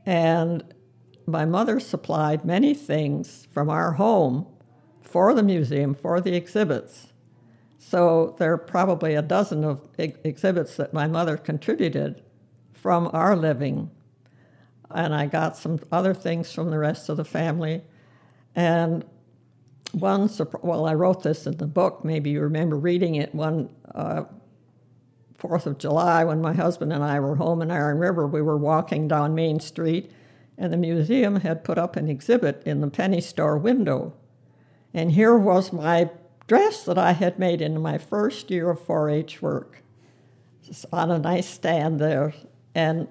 And 0.06 0.64
my 1.26 1.44
mother 1.44 1.82
supplied 1.82 2.46
many 2.46 2.74
things 2.74 3.50
from 3.52 3.70
our 3.70 3.94
home 3.94 4.48
for 5.02 5.34
the 5.34 5.44
museum, 5.44 5.94
for 5.94 6.22
the 6.22 6.36
exhibits. 6.36 7.08
So 7.78 8.36
there 8.40 8.54
are 8.54 8.58
probably 8.58 9.14
a 9.16 9.22
dozen 9.22 9.66
of 9.66 9.82
exhibits 9.98 10.78
that 10.78 10.94
my 10.94 11.08
mother 11.08 11.36
contributed 11.36 12.24
from 12.88 13.10
our 13.12 13.36
living. 13.36 13.92
And 14.90 15.14
I 15.14 15.26
got 15.26 15.58
some 15.58 15.78
other 15.92 16.14
things 16.14 16.54
from 16.54 16.70
the 16.70 16.78
rest 16.78 17.10
of 17.10 17.18
the 17.18 17.26
family. 17.26 17.82
And 18.56 19.04
one, 19.92 20.30
well, 20.62 20.86
I 20.86 20.94
wrote 20.94 21.22
this 21.22 21.46
in 21.46 21.58
the 21.58 21.68
book. 21.68 22.06
Maybe 22.06 22.30
you 22.30 22.40
remember 22.40 22.78
reading 22.78 23.16
it 23.16 23.36
one 23.36 23.76
uh, 23.94 24.24
Fourth 25.36 25.68
of 25.68 25.78
July 25.78 26.24
when 26.24 26.40
my 26.40 26.54
husband 26.54 26.94
and 26.94 27.04
I 27.04 27.20
were 27.20 27.36
home 27.36 27.62
in 27.62 27.72
Iron 27.72 27.98
River. 27.98 28.26
We 28.26 28.42
were 28.42 28.56
walking 28.56 29.10
down 29.10 29.36
Main 29.36 29.60
Street, 29.60 30.10
and 30.58 30.72
the 30.72 30.78
museum 30.78 31.42
had 31.42 31.66
put 31.66 31.78
up 31.78 31.98
an 31.98 32.08
exhibit 32.08 32.64
in 32.66 32.80
the 32.80 32.88
penny 32.88 33.20
store 33.20 33.58
window. 33.58 34.14
And 34.94 35.12
here 35.12 35.38
was 35.38 35.74
my 35.74 36.10
dress 36.48 36.86
that 36.86 36.98
I 36.98 37.12
had 37.12 37.38
made 37.38 37.62
in 37.62 37.82
my 37.82 37.98
first 37.98 38.50
year 38.50 38.70
of 38.70 38.80
4 38.80 39.10
H 39.10 39.42
work. 39.42 39.84
on 40.94 41.12
a 41.12 41.20
nice 41.20 41.50
stand 41.50 42.00
there, 42.00 42.34
and 42.78 43.08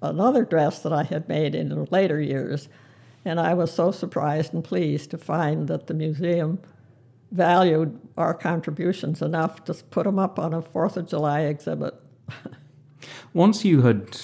another 0.00 0.46
dress 0.46 0.80
that 0.80 0.94
I 0.94 1.02
had 1.02 1.28
made 1.28 1.54
in 1.54 1.84
later 1.90 2.18
years. 2.20 2.68
And 3.22 3.38
I 3.38 3.52
was 3.52 3.70
so 3.70 3.92
surprised 3.92 4.54
and 4.54 4.64
pleased 4.64 5.10
to 5.10 5.18
find 5.18 5.68
that 5.68 5.86
the 5.86 5.94
museum 5.94 6.58
valued 7.30 8.00
our 8.16 8.32
contributions 8.32 9.20
enough 9.20 9.62
to 9.66 9.74
put 9.74 10.04
them 10.04 10.18
up 10.18 10.38
on 10.38 10.54
a 10.54 10.62
Fourth 10.62 10.96
of 10.96 11.06
July 11.06 11.40
exhibit. 11.40 11.94
Once 13.34 13.62
you 13.62 13.82
had 13.82 14.18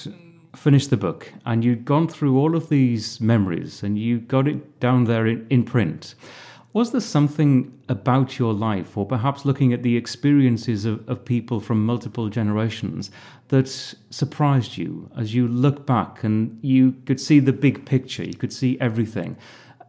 finished 0.57 0.89
the 0.89 0.97
book 0.97 1.31
and 1.45 1.63
you'd 1.63 1.85
gone 1.85 2.09
through 2.09 2.39
all 2.39 2.57
of 2.57 2.71
these 2.71 3.21
memories 3.21 3.83
and 3.83 3.99
you 3.99 4.19
got 4.19 4.49
it 4.49 4.81
down 4.81 5.05
there 5.05 5.27
in, 5.27 5.47
in 5.51 5.63
print, 5.63 6.15
was 6.77 6.93
there 6.93 7.01
something 7.01 7.73
about 7.89 8.39
your 8.39 8.53
life, 8.53 8.99
or 8.99 9.07
perhaps 9.07 9.47
looking 9.47 9.73
at 9.73 9.83
the 9.83 9.97
experiences 9.97 10.85
of, 10.85 11.09
of 11.09 11.25
people 11.25 11.59
from 11.59 11.87
multiple 11.87 12.29
generations, 12.29 13.11
that 13.49 13.67
surprised 14.11 14.77
you 14.77 15.11
as 15.17 15.35
you 15.35 15.49
look 15.49 15.87
back 15.87 16.23
and 16.23 16.59
you 16.61 16.93
could 17.07 17.19
see 17.19 17.41
the 17.41 17.51
big 17.51 17.87
picture, 17.87 18.23
you 18.23 18.35
could 18.35 18.53
see 18.53 18.79
everything? 18.79 19.39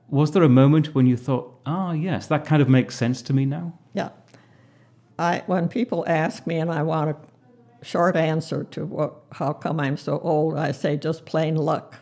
Was 0.08 0.32
there 0.32 0.44
a 0.44 0.48
moment 0.64 0.96
when 0.96 1.06
you 1.06 1.18
thought, 1.18 1.60
ah, 1.66 1.92
yes, 1.92 2.28
that 2.28 2.46
kind 2.46 2.62
of 2.62 2.70
makes 2.70 2.96
sense 2.96 3.22
to 3.24 3.34
me 3.34 3.44
now? 3.46 3.78
Yeah. 3.94 4.12
I, 5.20 5.44
when 5.46 5.68
people 5.68 6.06
ask 6.08 6.48
me 6.48 6.56
and 6.56 6.72
I 6.72 6.84
want 6.84 7.10
a 7.10 7.86
short 7.86 8.16
answer 8.16 8.64
to 8.64 8.86
what, 8.86 9.14
how 9.34 9.52
come 9.52 9.82
I'm 9.82 9.98
so 9.98 10.20
old, 10.20 10.58
I 10.58 10.72
say 10.72 10.96
just 10.96 11.26
plain 11.26 11.58
luck. 11.58 11.98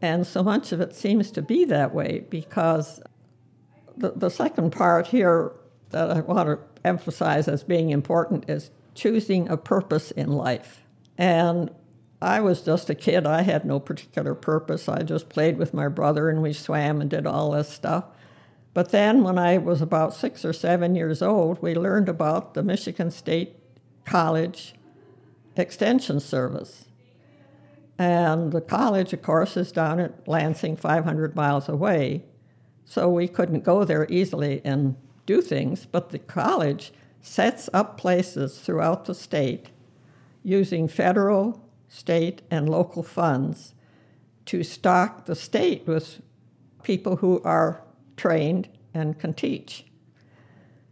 And 0.00 0.24
so 0.24 0.44
much 0.44 0.70
of 0.70 0.80
it 0.80 0.94
seems 0.94 1.32
to 1.32 1.42
be 1.42 1.64
that 1.64 1.92
way 1.92 2.24
because 2.30 3.00
the, 3.96 4.12
the 4.12 4.30
second 4.30 4.72
part 4.72 5.08
here 5.08 5.52
that 5.90 6.10
I 6.10 6.20
want 6.20 6.48
to 6.48 6.58
emphasize 6.84 7.48
as 7.48 7.62
being 7.62 7.90
important 7.90 8.48
is 8.48 8.70
choosing 8.94 9.48
a 9.48 9.56
purpose 9.56 10.10
in 10.10 10.32
life. 10.32 10.82
And 11.16 11.70
I 12.20 12.40
was 12.40 12.62
just 12.62 12.88
a 12.88 12.94
kid. 12.94 13.26
I 13.26 13.42
had 13.42 13.64
no 13.64 13.80
particular 13.80 14.34
purpose. 14.34 14.88
I 14.88 15.02
just 15.02 15.28
played 15.28 15.58
with 15.58 15.74
my 15.74 15.88
brother 15.88 16.28
and 16.30 16.42
we 16.42 16.52
swam 16.52 17.00
and 17.00 17.10
did 17.10 17.26
all 17.26 17.50
this 17.50 17.68
stuff. 17.68 18.04
But 18.74 18.90
then, 18.90 19.22
when 19.22 19.38
I 19.38 19.58
was 19.58 19.82
about 19.82 20.14
six 20.14 20.46
or 20.46 20.54
seven 20.54 20.94
years 20.94 21.20
old, 21.20 21.60
we 21.60 21.74
learned 21.74 22.08
about 22.08 22.54
the 22.54 22.62
Michigan 22.62 23.10
State 23.10 23.56
College 24.06 24.74
Extension 25.56 26.20
Service. 26.20 26.86
And 27.98 28.50
the 28.50 28.62
college, 28.62 29.12
of 29.12 29.20
course, 29.20 29.58
is 29.58 29.72
down 29.72 30.00
at 30.00 30.26
Lansing, 30.26 30.76
500 30.76 31.36
miles 31.36 31.68
away. 31.68 32.24
So 32.84 33.08
we 33.08 33.28
couldn't 33.28 33.64
go 33.64 33.84
there 33.84 34.06
easily 34.10 34.60
and 34.64 34.96
do 35.26 35.40
things. 35.40 35.86
But 35.86 36.10
the 36.10 36.18
college 36.18 36.92
sets 37.20 37.70
up 37.72 37.96
places 37.96 38.58
throughout 38.58 39.04
the 39.04 39.14
state 39.14 39.68
using 40.42 40.88
federal, 40.88 41.68
state, 41.88 42.42
and 42.50 42.68
local 42.68 43.02
funds 43.02 43.74
to 44.46 44.62
stock 44.64 45.26
the 45.26 45.36
state 45.36 45.86
with 45.86 46.20
people 46.82 47.16
who 47.16 47.40
are 47.44 47.82
trained 48.16 48.68
and 48.92 49.18
can 49.18 49.32
teach. 49.32 49.84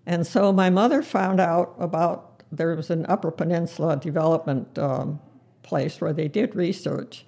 And 0.06 0.26
so 0.26 0.52
my 0.52 0.70
mother 0.70 1.02
found 1.02 1.40
out 1.40 1.74
about 1.78 2.42
there 2.52 2.74
was 2.74 2.90
an 2.90 3.06
Upper 3.08 3.30
Peninsula 3.30 3.96
development 3.96 4.78
um, 4.78 5.20
place 5.62 6.00
where 6.00 6.12
they 6.12 6.28
did 6.28 6.56
research, 6.56 7.24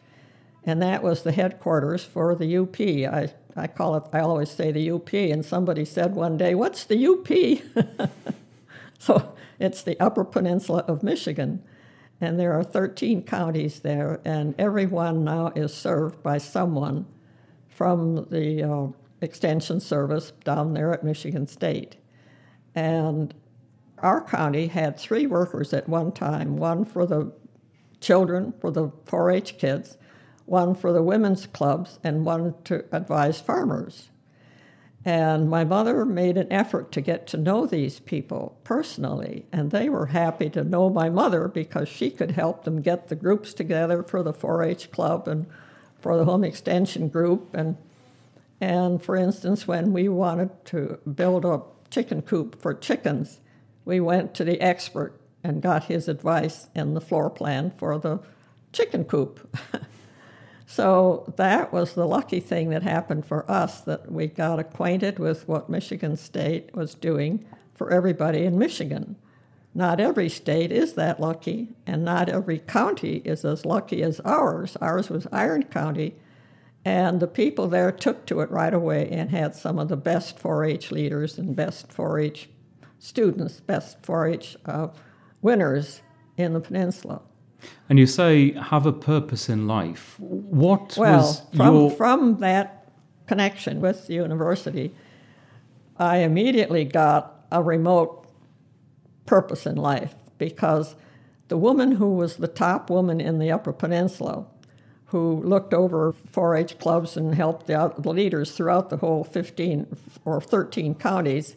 and 0.64 0.80
that 0.82 1.02
was 1.02 1.22
the 1.22 1.32
headquarters 1.32 2.04
for 2.04 2.34
the 2.34 2.56
UP. 2.56 2.80
I, 2.80 3.32
I 3.56 3.66
call 3.66 3.96
it, 3.96 4.04
I 4.12 4.20
always 4.20 4.50
say 4.50 4.70
the 4.70 4.90
UP, 4.90 5.12
and 5.12 5.44
somebody 5.44 5.84
said 5.84 6.14
one 6.14 6.36
day, 6.36 6.54
What's 6.54 6.84
the 6.84 7.06
UP? 7.06 8.10
so 8.98 9.34
it's 9.58 9.82
the 9.82 9.98
Upper 10.00 10.24
Peninsula 10.24 10.84
of 10.86 11.02
Michigan. 11.02 11.62
And 12.20 12.38
there 12.38 12.52
are 12.52 12.62
13 12.62 13.24
counties 13.24 13.80
there, 13.80 14.20
and 14.24 14.54
every 14.56 14.86
one 14.86 15.24
now 15.24 15.48
is 15.56 15.74
served 15.74 16.22
by 16.22 16.38
someone 16.38 17.06
from 17.68 18.26
the 18.30 18.62
uh, 18.62 18.86
Extension 19.20 19.80
Service 19.80 20.32
down 20.44 20.74
there 20.74 20.92
at 20.92 21.02
Michigan 21.02 21.48
State. 21.48 21.96
And 22.76 23.34
our 23.98 24.22
county 24.22 24.68
had 24.68 24.98
three 24.98 25.26
workers 25.26 25.72
at 25.72 25.88
one 25.88 26.12
time 26.12 26.56
one 26.56 26.84
for 26.84 27.06
the 27.06 27.32
children, 28.00 28.52
for 28.60 28.70
the 28.70 28.90
4 29.06 29.30
H 29.32 29.58
kids, 29.58 29.96
one 30.46 30.74
for 30.74 30.92
the 30.92 31.02
women's 31.02 31.46
clubs, 31.46 31.98
and 32.02 32.24
one 32.24 32.54
to 32.64 32.84
advise 32.92 33.40
farmers. 33.40 34.08
And 35.04 35.50
my 35.50 35.64
mother 35.64 36.04
made 36.04 36.36
an 36.36 36.52
effort 36.52 36.92
to 36.92 37.00
get 37.00 37.26
to 37.28 37.36
know 37.36 37.66
these 37.66 37.98
people 37.98 38.58
personally, 38.62 39.46
and 39.52 39.70
they 39.70 39.88
were 39.88 40.06
happy 40.06 40.48
to 40.50 40.62
know 40.62 40.88
my 40.90 41.10
mother 41.10 41.48
because 41.48 41.88
she 41.88 42.10
could 42.10 42.32
help 42.32 42.64
them 42.64 42.82
get 42.82 43.08
the 43.08 43.16
groups 43.16 43.52
together 43.52 44.02
for 44.02 44.22
the 44.22 44.32
4 44.32 44.62
H 44.62 44.92
club 44.92 45.26
and 45.26 45.46
for 46.00 46.16
the 46.16 46.24
home 46.24 46.44
extension 46.44 47.08
group 47.08 47.54
and 47.54 47.76
and 48.62 49.02
for 49.02 49.16
instance, 49.16 49.66
when 49.66 49.92
we 49.92 50.08
wanted 50.08 50.64
to 50.66 51.00
build 51.00 51.44
a 51.44 51.62
chicken 51.90 52.22
coop 52.22 52.62
for 52.62 52.72
chickens, 52.72 53.40
we 53.84 53.98
went 53.98 54.34
to 54.34 54.44
the 54.44 54.60
expert 54.60 55.20
and 55.42 55.60
got 55.60 55.86
his 55.86 56.06
advice 56.06 56.68
and 56.72 56.94
the 56.94 57.00
floor 57.00 57.28
plan 57.28 57.72
for 57.76 57.98
the 57.98 58.20
chicken 58.72 59.04
coop. 59.04 59.58
so 60.72 61.30
that 61.36 61.70
was 61.70 61.92
the 61.92 62.08
lucky 62.08 62.40
thing 62.40 62.70
that 62.70 62.82
happened 62.82 63.26
for 63.26 63.44
us 63.50 63.82
that 63.82 64.10
we 64.10 64.26
got 64.26 64.58
acquainted 64.58 65.18
with 65.18 65.46
what 65.46 65.68
Michigan 65.68 66.16
State 66.16 66.74
was 66.74 66.94
doing 66.94 67.44
for 67.74 67.90
everybody 67.90 68.46
in 68.46 68.58
Michigan. 68.58 69.16
Not 69.74 70.00
every 70.00 70.30
state 70.30 70.72
is 70.72 70.94
that 70.94 71.20
lucky, 71.20 71.74
and 71.86 72.06
not 72.06 72.30
every 72.30 72.58
county 72.58 73.16
is 73.22 73.44
as 73.44 73.66
lucky 73.66 74.02
as 74.02 74.18
ours. 74.20 74.78
Ours 74.80 75.10
was 75.10 75.26
Iron 75.30 75.64
County, 75.64 76.14
and 76.86 77.20
the 77.20 77.26
people 77.26 77.68
there 77.68 77.92
took 77.92 78.24
to 78.24 78.40
it 78.40 78.50
right 78.50 78.72
away 78.72 79.10
and 79.10 79.28
had 79.28 79.54
some 79.54 79.78
of 79.78 79.88
the 79.88 79.96
best 79.98 80.38
4 80.38 80.64
H 80.64 80.90
leaders 80.90 81.36
and 81.36 81.54
best 81.54 81.92
4 81.92 82.18
H 82.18 82.48
students, 82.98 83.60
best 83.60 84.02
4 84.06 84.26
H 84.26 84.56
uh, 84.64 84.88
winners 85.42 86.00
in 86.38 86.54
the 86.54 86.60
peninsula. 86.60 87.20
And 87.88 87.98
you 87.98 88.06
say 88.06 88.52
have 88.52 88.86
a 88.86 88.92
purpose 88.92 89.48
in 89.48 89.66
life. 89.66 90.16
What 90.18 90.96
well, 90.96 91.18
was 91.18 91.42
from, 91.54 91.74
your. 91.74 91.90
From 91.90 92.38
that 92.38 92.90
connection 93.26 93.80
with 93.80 94.06
the 94.06 94.14
university, 94.14 94.94
I 95.96 96.18
immediately 96.18 96.84
got 96.84 97.44
a 97.50 97.62
remote 97.62 98.26
purpose 99.26 99.66
in 99.66 99.76
life 99.76 100.14
because 100.38 100.94
the 101.48 101.56
woman 101.56 101.92
who 101.92 102.14
was 102.14 102.36
the 102.36 102.48
top 102.48 102.90
woman 102.90 103.20
in 103.20 103.38
the 103.38 103.50
Upper 103.50 103.72
Peninsula 103.72 104.46
who 105.12 105.42
looked 105.42 105.74
over 105.74 106.14
4 106.30 106.56
H 106.56 106.78
clubs 106.78 107.18
and 107.18 107.34
helped 107.34 107.66
the, 107.66 107.92
the 107.98 108.10
leaders 108.10 108.52
throughout 108.52 108.88
the 108.88 108.96
whole 108.96 109.24
15 109.24 109.86
or 110.24 110.40
13 110.40 110.94
counties. 110.94 111.54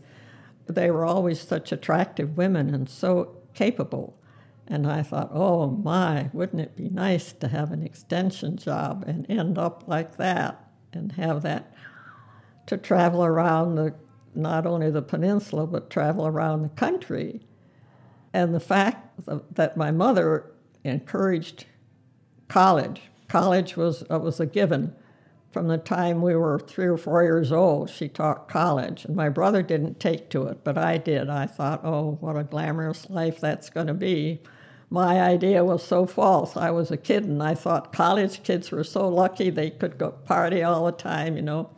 They 0.68 0.92
were 0.92 1.06
always 1.06 1.40
such 1.40 1.72
attractive 1.72 2.36
women 2.36 2.76
and 2.76 2.90
so 2.90 3.38
capable. 3.54 4.20
And 4.68 4.88
I 4.88 5.04
thought, 5.04 5.30
oh 5.32 5.68
my, 5.70 6.30
wouldn't 6.34 6.62
it 6.62 6.76
be 6.76 6.90
nice 6.90 7.34
to 7.34 7.48
have 7.48 7.72
an 7.72 7.84
extension 7.84 8.58
job 8.58 9.04
and 9.06 9.30
end 9.30 9.58
up 9.58 9.84
like 9.88 10.18
that 10.18 10.70
and 10.92 11.12
have 11.14 11.44
that 11.44 11.74
to 12.66 12.78
travel 12.78 13.24
around 13.24 13.76
the 13.76 13.94
not 14.34 14.66
only 14.66 14.90
the 14.92 15.02
peninsula 15.02 15.66
but 15.66 15.90
travel 15.90 16.28
around 16.28 16.64
the 16.64 16.70
country. 16.70 17.42
And 18.34 18.54
the 18.54 18.60
fact 18.60 19.20
that 19.56 19.78
my 19.78 19.92
mother 19.92 20.52
encouraged 20.84 21.66
college 22.48 23.02
college 23.28 23.76
was 23.76 24.04
was 24.10 24.40
a 24.40 24.46
given. 24.46 24.96
From 25.52 25.68
the 25.68 25.78
time 25.78 26.22
we 26.22 26.36
were 26.36 26.60
three 26.60 26.88
or 26.88 26.98
four 26.98 27.24
years 27.24 27.52
old, 27.52 27.90
she 27.90 28.10
taught 28.10 28.35
college, 28.48 29.06
and 29.06 29.16
my 29.16 29.30
brother 29.30 29.62
didn't 29.62 30.00
take 30.00 30.30
to 30.30 30.44
it, 30.48 30.64
but 30.64 30.78
I 30.78 30.98
did. 30.98 31.30
I 31.30 31.46
thought, 31.46 31.82
oh, 31.84 32.18
what 32.22 32.38
a 32.38 32.44
glamorous 32.44 33.10
life 33.10 33.40
that's 33.40 33.70
going 33.70 33.88
to 33.88 33.94
be. 33.94 34.42
My 34.90 35.22
idea 35.22 35.64
was 35.64 35.84
so 35.84 36.06
false. 36.06 36.56
I 36.56 36.72
was 36.72 36.92
a 36.92 36.98
kid, 36.98 37.26
and 37.26 37.42
I 37.42 37.56
thought 37.56 37.94
college 37.94 38.44
kids 38.44 38.72
were 38.72 38.84
so 38.84 39.08
lucky 39.08 39.50
they 39.50 39.72
could 39.72 39.98
go 39.98 40.12
party 40.12 40.64
all 40.64 40.86
the 40.86 40.92
time, 40.92 41.36
you 41.36 41.42
know. 41.42 41.72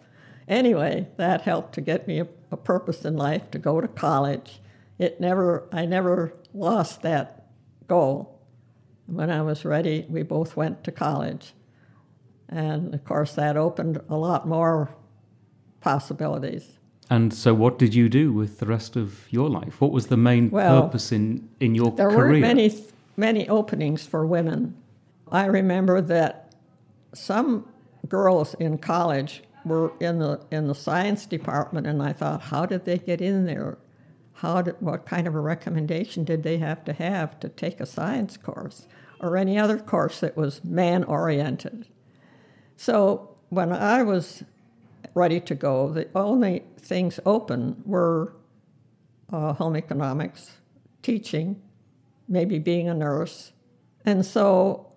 Anyway, 0.48 1.08
that 1.18 1.42
helped 1.42 1.74
to 1.76 1.82
get 1.82 2.08
me 2.08 2.20
a, 2.20 2.28
a 2.52 2.58
purpose 2.58 3.06
in 3.06 3.18
life 3.18 3.52
to 3.52 3.60
go 3.60 3.82
to 3.82 3.88
college. 3.88 4.62
It 4.98 5.20
never, 5.20 5.68
I 5.72 5.86
never 5.86 6.34
lost 6.54 7.02
that 7.02 7.48
goal. 7.88 8.42
When 9.06 9.30
I 9.30 9.42
was 9.42 9.66
ready, 9.66 10.06
we 10.10 10.24
both 10.24 10.56
went 10.56 10.84
to 10.84 10.92
college. 10.92 11.54
And 12.50 12.94
of 12.94 13.04
course, 13.04 13.34
that 13.34 13.58
opened 13.58 14.02
a 14.10 14.16
lot 14.16 14.48
more 14.48 14.96
possibilities. 15.82 16.78
And 17.10 17.34
so, 17.34 17.54
what 17.54 17.80
did 17.80 17.96
you 17.96 18.10
do 18.10 18.34
with 18.34 18.60
the 18.60 18.66
rest 18.66 18.96
of 18.96 19.32
your 19.32 19.50
life? 19.50 19.80
What 19.80 19.92
was 19.92 20.08
the 20.08 20.18
main 20.18 20.50
well, 20.50 20.84
purpose 20.84 21.12
in, 21.12 21.50
in 21.60 21.74
your 21.74 21.92
there 21.92 22.10
career? 22.10 22.16
There 22.16 22.28
weren't 22.32 22.42
many, 22.42 22.86
many 23.16 23.50
openings 23.50 24.06
for 24.06 24.26
women. 24.26 24.76
I 25.32 25.46
remember 25.46 26.02
that 26.02 26.54
some 27.14 27.68
girls 28.10 28.54
in 28.56 28.78
college 28.78 29.44
were 29.64 29.94
in 30.02 30.20
the 30.20 30.42
in 30.52 30.68
the 30.68 30.76
science 30.76 31.26
department, 31.26 31.88
and 31.88 32.04
I 32.04 32.12
thought, 32.12 32.42
how 32.42 32.66
did 32.66 32.84
they 32.84 32.98
get 32.98 33.22
in 33.22 33.46
there? 33.46 33.78
How 34.34 34.62
did, 34.62 34.76
what 34.82 35.06
kind 35.06 35.28
of 35.28 35.34
a 35.34 35.40
recommendation 35.40 36.26
did 36.26 36.44
they 36.44 36.58
have 36.58 36.84
to 36.86 36.94
have 36.94 37.40
to 37.40 37.50
take 37.50 37.80
a 37.80 37.86
science 37.86 38.36
course? 38.36 38.88
or 39.20 39.38
any 39.38 39.58
other 39.58 39.78
course 39.78 40.20
that 40.20 40.38
was 40.38 40.64
man 40.64 41.04
oriented. 41.04 41.88
So 42.76 43.36
when 43.50 43.72
I 43.72 44.04
was 44.04 44.44
ready 45.18 45.40
to 45.42 45.56
go, 45.56 45.90
the 45.90 46.08
only 46.16 46.64
things 46.80 47.20
open 47.26 47.82
were 47.86 48.34
uh, 49.32 49.54
home 49.54 49.76
economics, 49.76 50.52
teaching, 51.02 51.62
maybe 52.28 52.60
being 52.60 52.88
a 52.88 52.94
nurse. 52.94 53.52
And 54.06 54.26
so 54.26 54.88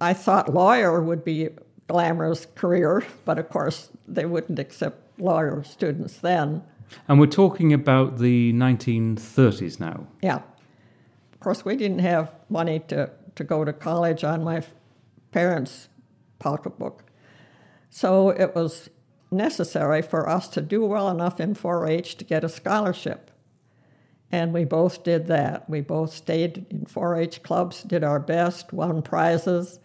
I 0.00 0.12
thought 0.12 0.52
lawyer 0.52 1.00
would 1.00 1.24
be 1.24 1.46
a 1.46 1.52
glamorous 1.86 2.46
career, 2.54 3.04
but 3.24 3.38
of 3.38 3.48
course 3.48 3.90
they 4.06 4.26
wouldn't 4.26 4.58
accept 4.58 5.18
lawyer 5.18 5.62
students 5.64 6.18
then. 6.18 6.62
And 7.08 7.18
we're 7.18 7.26
talking 7.26 7.72
about 7.72 8.18
the 8.18 8.52
1930s 8.52 9.80
now. 9.80 10.06
Yeah. 10.22 10.40
Of 11.32 11.40
course, 11.40 11.64
we 11.64 11.76
didn't 11.76 12.00
have 12.00 12.32
money 12.48 12.80
to 12.88 13.10
to 13.34 13.44
go 13.44 13.64
to 13.64 13.72
college 13.72 14.24
on 14.24 14.42
my 14.42 14.62
parents' 15.30 15.88
pocketbook. 16.38 17.04
So 17.90 18.30
it 18.30 18.54
was 18.54 18.88
necessary 19.30 20.02
for 20.02 20.28
us 20.28 20.48
to 20.48 20.60
do 20.60 20.84
well 20.84 21.08
enough 21.08 21.40
in 21.40 21.54
4 21.54 21.86
H 21.86 22.16
to 22.16 22.24
get 22.24 22.44
a 22.44 22.48
scholarship. 22.48 23.30
And 24.30 24.52
we 24.52 24.64
both 24.64 25.04
did 25.04 25.26
that. 25.28 25.68
We 25.68 25.80
both 25.80 26.12
stayed 26.12 26.66
in 26.70 26.86
4 26.86 27.16
H 27.16 27.42
clubs, 27.42 27.82
did 27.82 28.04
our 28.04 28.20
best, 28.20 28.72
won 28.72 29.02
prizes. 29.02 29.78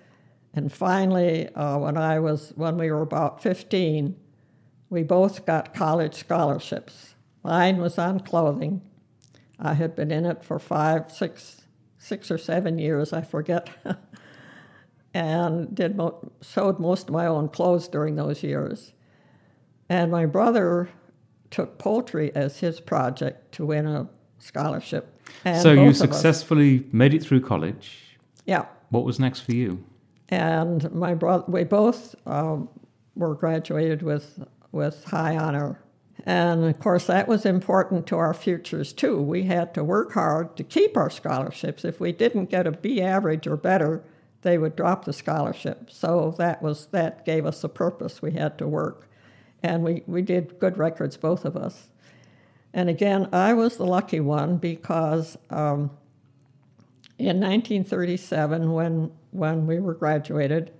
And 0.54 0.72
finally, 0.72 1.48
uh, 1.56 1.78
when, 1.78 1.98
I 1.98 2.20
was, 2.20 2.52
when 2.56 2.78
we 2.78 2.92
were 2.92 3.02
about 3.02 3.42
15, 3.42 4.16
we 4.90 5.04
both 5.04 5.46
got 5.46 5.74
college 5.74 6.16
scholarships. 6.16 7.16
Mine 7.44 7.78
was 7.78 7.98
on 7.98 8.20
clothing. 8.20 8.82
I 9.58 9.76
had 9.76 9.96
been 9.96 10.12
in 10.12 10.26
it 10.26 10.44
for 10.44 10.60
five, 10.60 11.12
six, 11.12 11.62
six 11.98 12.32
or 12.32 12.38
seven 12.38 12.80
years, 12.80 13.14
I 13.14 13.22
forget, 13.22 13.70
and 15.14 15.74
did 15.74 15.96
mo- 15.96 16.32
sewed 16.42 16.80
most 16.80 17.08
of 17.08 17.14
my 17.14 17.28
own 17.28 17.48
clothes 17.48 17.88
during 17.88 18.16
those 18.16 18.44
years. 18.44 18.92
And 19.92 20.12
my 20.12 20.26
brother 20.26 20.90
took 21.50 21.78
poultry 21.78 22.34
as 22.34 22.60
his 22.60 22.80
project 22.80 23.52
to 23.56 23.66
win 23.66 23.86
a 23.86 24.08
scholarship. 24.40 25.04
And 25.44 25.62
so 25.62 25.74
you 25.74 25.94
successfully 25.94 26.86
made 26.92 27.14
it 27.14 27.24
through 27.24 27.42
college. 27.42 28.18
yeah. 28.46 28.66
What 28.90 29.04
was 29.06 29.20
next 29.20 29.42
for 29.42 29.54
you? 29.54 29.84
and 30.32 30.90
my 30.94 31.14
brother, 31.14 31.44
we 31.48 31.66
both 31.66 32.16
um, 32.26 32.70
were 33.16 33.36
graduated 33.36 34.02
with 34.02 34.44
with 34.72 35.04
high 35.04 35.36
honor, 35.36 35.82
and 36.26 36.64
of 36.64 36.80
course 36.80 37.08
that 37.08 37.28
was 37.28 37.46
important 37.46 38.08
to 38.08 38.16
our 38.16 38.34
futures 38.34 38.94
too. 38.94 39.22
We 39.22 39.44
had 39.44 39.74
to 39.74 39.84
work 39.84 40.14
hard 40.14 40.56
to 40.56 40.64
keep 40.64 40.96
our 40.96 41.10
scholarships. 41.10 41.84
If 41.84 42.00
we 42.00 42.14
didn't 42.14 42.50
get 42.50 42.66
a 42.66 42.72
B 42.72 43.02
average 43.02 43.46
or 43.46 43.58
better, 43.58 44.04
they 44.42 44.58
would 44.58 44.76
drop 44.78 45.04
the 45.04 45.14
scholarship. 45.14 45.92
So 45.92 46.34
that 46.38 46.62
was 46.62 46.88
that 46.88 47.26
gave 47.26 47.46
us 47.46 47.64
a 47.66 47.70
purpose. 47.70 48.22
We 48.22 48.32
had 48.32 48.58
to 48.60 48.68
work, 48.68 49.10
and 49.64 49.84
we 49.84 50.04
we 50.08 50.22
did 50.22 50.60
good 50.60 50.78
records, 50.78 51.18
both 51.18 51.46
of 51.46 51.56
us. 51.56 51.90
And 52.74 52.90
again, 52.90 53.28
I 53.34 53.54
was 53.54 53.78
the 53.78 53.86
lucky 53.86 54.20
one 54.20 54.58
because. 54.58 55.38
Um, 55.50 55.92
in 57.22 57.40
1937, 57.40 58.72
when, 58.72 59.12
when 59.30 59.68
we 59.68 59.80
were 59.80 59.94
graduated, 59.94 60.74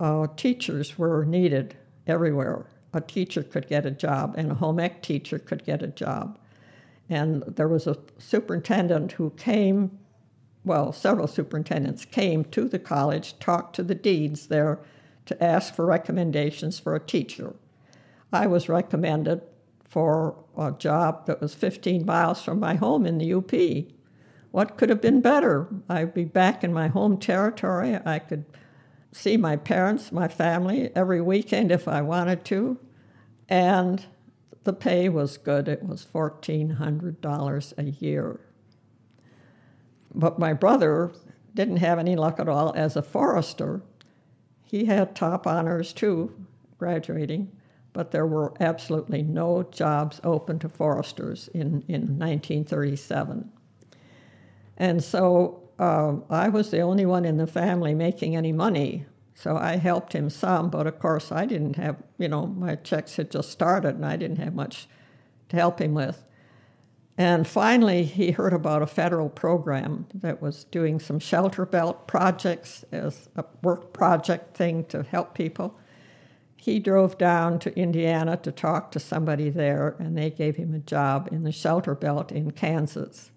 uh, 0.00 0.26
teachers 0.34 0.96
were 0.96 1.26
needed 1.26 1.76
everywhere. 2.06 2.64
A 2.94 3.02
teacher 3.02 3.42
could 3.42 3.68
get 3.68 3.84
a 3.84 3.90
job, 3.90 4.34
and 4.38 4.50
a 4.50 4.54
home 4.54 4.80
ec 4.80 5.02
teacher 5.02 5.38
could 5.38 5.64
get 5.66 5.82
a 5.82 5.88
job. 5.88 6.38
And 7.10 7.42
there 7.42 7.68
was 7.68 7.86
a 7.86 7.98
superintendent 8.16 9.12
who 9.12 9.30
came, 9.30 9.98
well, 10.64 10.94
several 10.94 11.26
superintendents 11.26 12.06
came 12.06 12.44
to 12.44 12.66
the 12.66 12.78
college, 12.78 13.38
talked 13.38 13.76
to 13.76 13.82
the 13.82 13.94
deans 13.94 14.46
there 14.46 14.78
to 15.26 15.44
ask 15.44 15.74
for 15.74 15.84
recommendations 15.84 16.78
for 16.78 16.94
a 16.94 17.00
teacher. 17.00 17.54
I 18.32 18.46
was 18.46 18.68
recommended 18.68 19.42
for 19.84 20.36
a 20.56 20.72
job 20.72 21.26
that 21.26 21.40
was 21.40 21.54
15 21.54 22.06
miles 22.06 22.42
from 22.42 22.60
my 22.60 22.74
home 22.74 23.04
in 23.04 23.18
the 23.18 23.34
UP. 23.34 23.52
What 24.52 24.76
could 24.76 24.88
have 24.88 25.00
been 25.00 25.20
better? 25.20 25.68
I'd 25.88 26.14
be 26.14 26.24
back 26.24 26.62
in 26.62 26.72
my 26.72 26.88
home 26.88 27.18
territory. 27.18 27.98
I 28.04 28.18
could 28.18 28.44
see 29.12 29.36
my 29.36 29.56
parents, 29.56 30.12
my 30.12 30.28
family 30.28 30.90
every 30.94 31.20
weekend 31.20 31.72
if 31.72 31.88
I 31.88 32.02
wanted 32.02 32.44
to. 32.46 32.78
And 33.48 34.04
the 34.64 34.72
pay 34.72 35.08
was 35.08 35.38
good. 35.38 35.68
It 35.68 35.82
was 35.84 36.06
$1,400 36.12 37.78
a 37.78 37.90
year. 38.04 38.40
But 40.14 40.38
my 40.38 40.52
brother 40.52 41.12
didn't 41.54 41.78
have 41.78 41.98
any 41.98 42.16
luck 42.16 42.38
at 42.38 42.48
all 42.48 42.72
as 42.76 42.96
a 42.96 43.02
forester. 43.02 43.82
He 44.62 44.84
had 44.84 45.16
top 45.16 45.46
honors 45.46 45.92
too, 45.92 46.46
graduating, 46.78 47.50
but 47.92 48.10
there 48.10 48.26
were 48.26 48.54
absolutely 48.60 49.22
no 49.22 49.62
jobs 49.64 50.20
open 50.22 50.58
to 50.60 50.68
foresters 50.68 51.48
in, 51.48 51.84
in 51.88 52.18
1937. 52.18 53.50
And 54.76 55.02
so 55.02 55.68
um, 55.78 56.24
I 56.30 56.48
was 56.48 56.70
the 56.70 56.80
only 56.80 57.06
one 57.06 57.24
in 57.24 57.36
the 57.36 57.46
family 57.46 57.94
making 57.94 58.36
any 58.36 58.52
money. 58.52 59.06
So 59.34 59.56
I 59.56 59.76
helped 59.76 60.12
him 60.12 60.28
some, 60.30 60.70
but 60.70 60.86
of 60.86 60.98
course 60.98 61.32
I 61.32 61.46
didn't 61.46 61.76
have, 61.76 62.02
you 62.18 62.28
know, 62.28 62.46
my 62.46 62.76
checks 62.76 63.16
had 63.16 63.30
just 63.30 63.50
started 63.50 63.94
and 63.96 64.04
I 64.04 64.16
didn't 64.16 64.38
have 64.38 64.54
much 64.54 64.88
to 65.48 65.56
help 65.56 65.80
him 65.80 65.94
with. 65.94 66.24
And 67.16 67.46
finally, 67.46 68.04
he 68.04 68.30
heard 68.30 68.54
about 68.54 68.80
a 68.80 68.86
federal 68.86 69.28
program 69.28 70.06
that 70.14 70.40
was 70.40 70.64
doing 70.64 70.98
some 70.98 71.18
shelter 71.18 71.66
belt 71.66 72.06
projects 72.06 72.84
as 72.92 73.28
a 73.36 73.44
work 73.62 73.92
project 73.92 74.56
thing 74.56 74.84
to 74.86 75.02
help 75.02 75.34
people. 75.34 75.78
He 76.60 76.78
drove 76.78 77.16
down 77.16 77.58
to 77.60 77.74
Indiana 77.74 78.36
to 78.36 78.52
talk 78.52 78.92
to 78.92 79.00
somebody 79.00 79.48
there, 79.48 79.96
and 79.98 80.14
they 80.14 80.28
gave 80.28 80.56
him 80.56 80.74
a 80.74 80.78
job 80.78 81.30
in 81.32 81.42
the 81.42 81.52
shelter 81.52 81.94
belt 81.94 82.30
in 82.30 82.50
Kansas. 82.50 83.30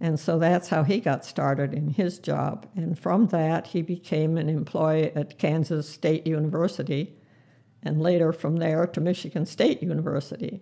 And 0.00 0.18
so 0.18 0.36
that's 0.36 0.70
how 0.70 0.82
he 0.82 0.98
got 0.98 1.24
started 1.24 1.72
in 1.72 1.90
his 1.90 2.18
job. 2.18 2.66
And 2.74 2.98
from 2.98 3.28
that, 3.28 3.68
he 3.68 3.82
became 3.82 4.36
an 4.36 4.48
employee 4.48 5.14
at 5.14 5.38
Kansas 5.38 5.88
State 5.88 6.26
University, 6.26 7.14
and 7.84 8.02
later 8.02 8.32
from 8.32 8.56
there 8.56 8.84
to 8.88 9.00
Michigan 9.00 9.46
State 9.46 9.80
University. 9.80 10.60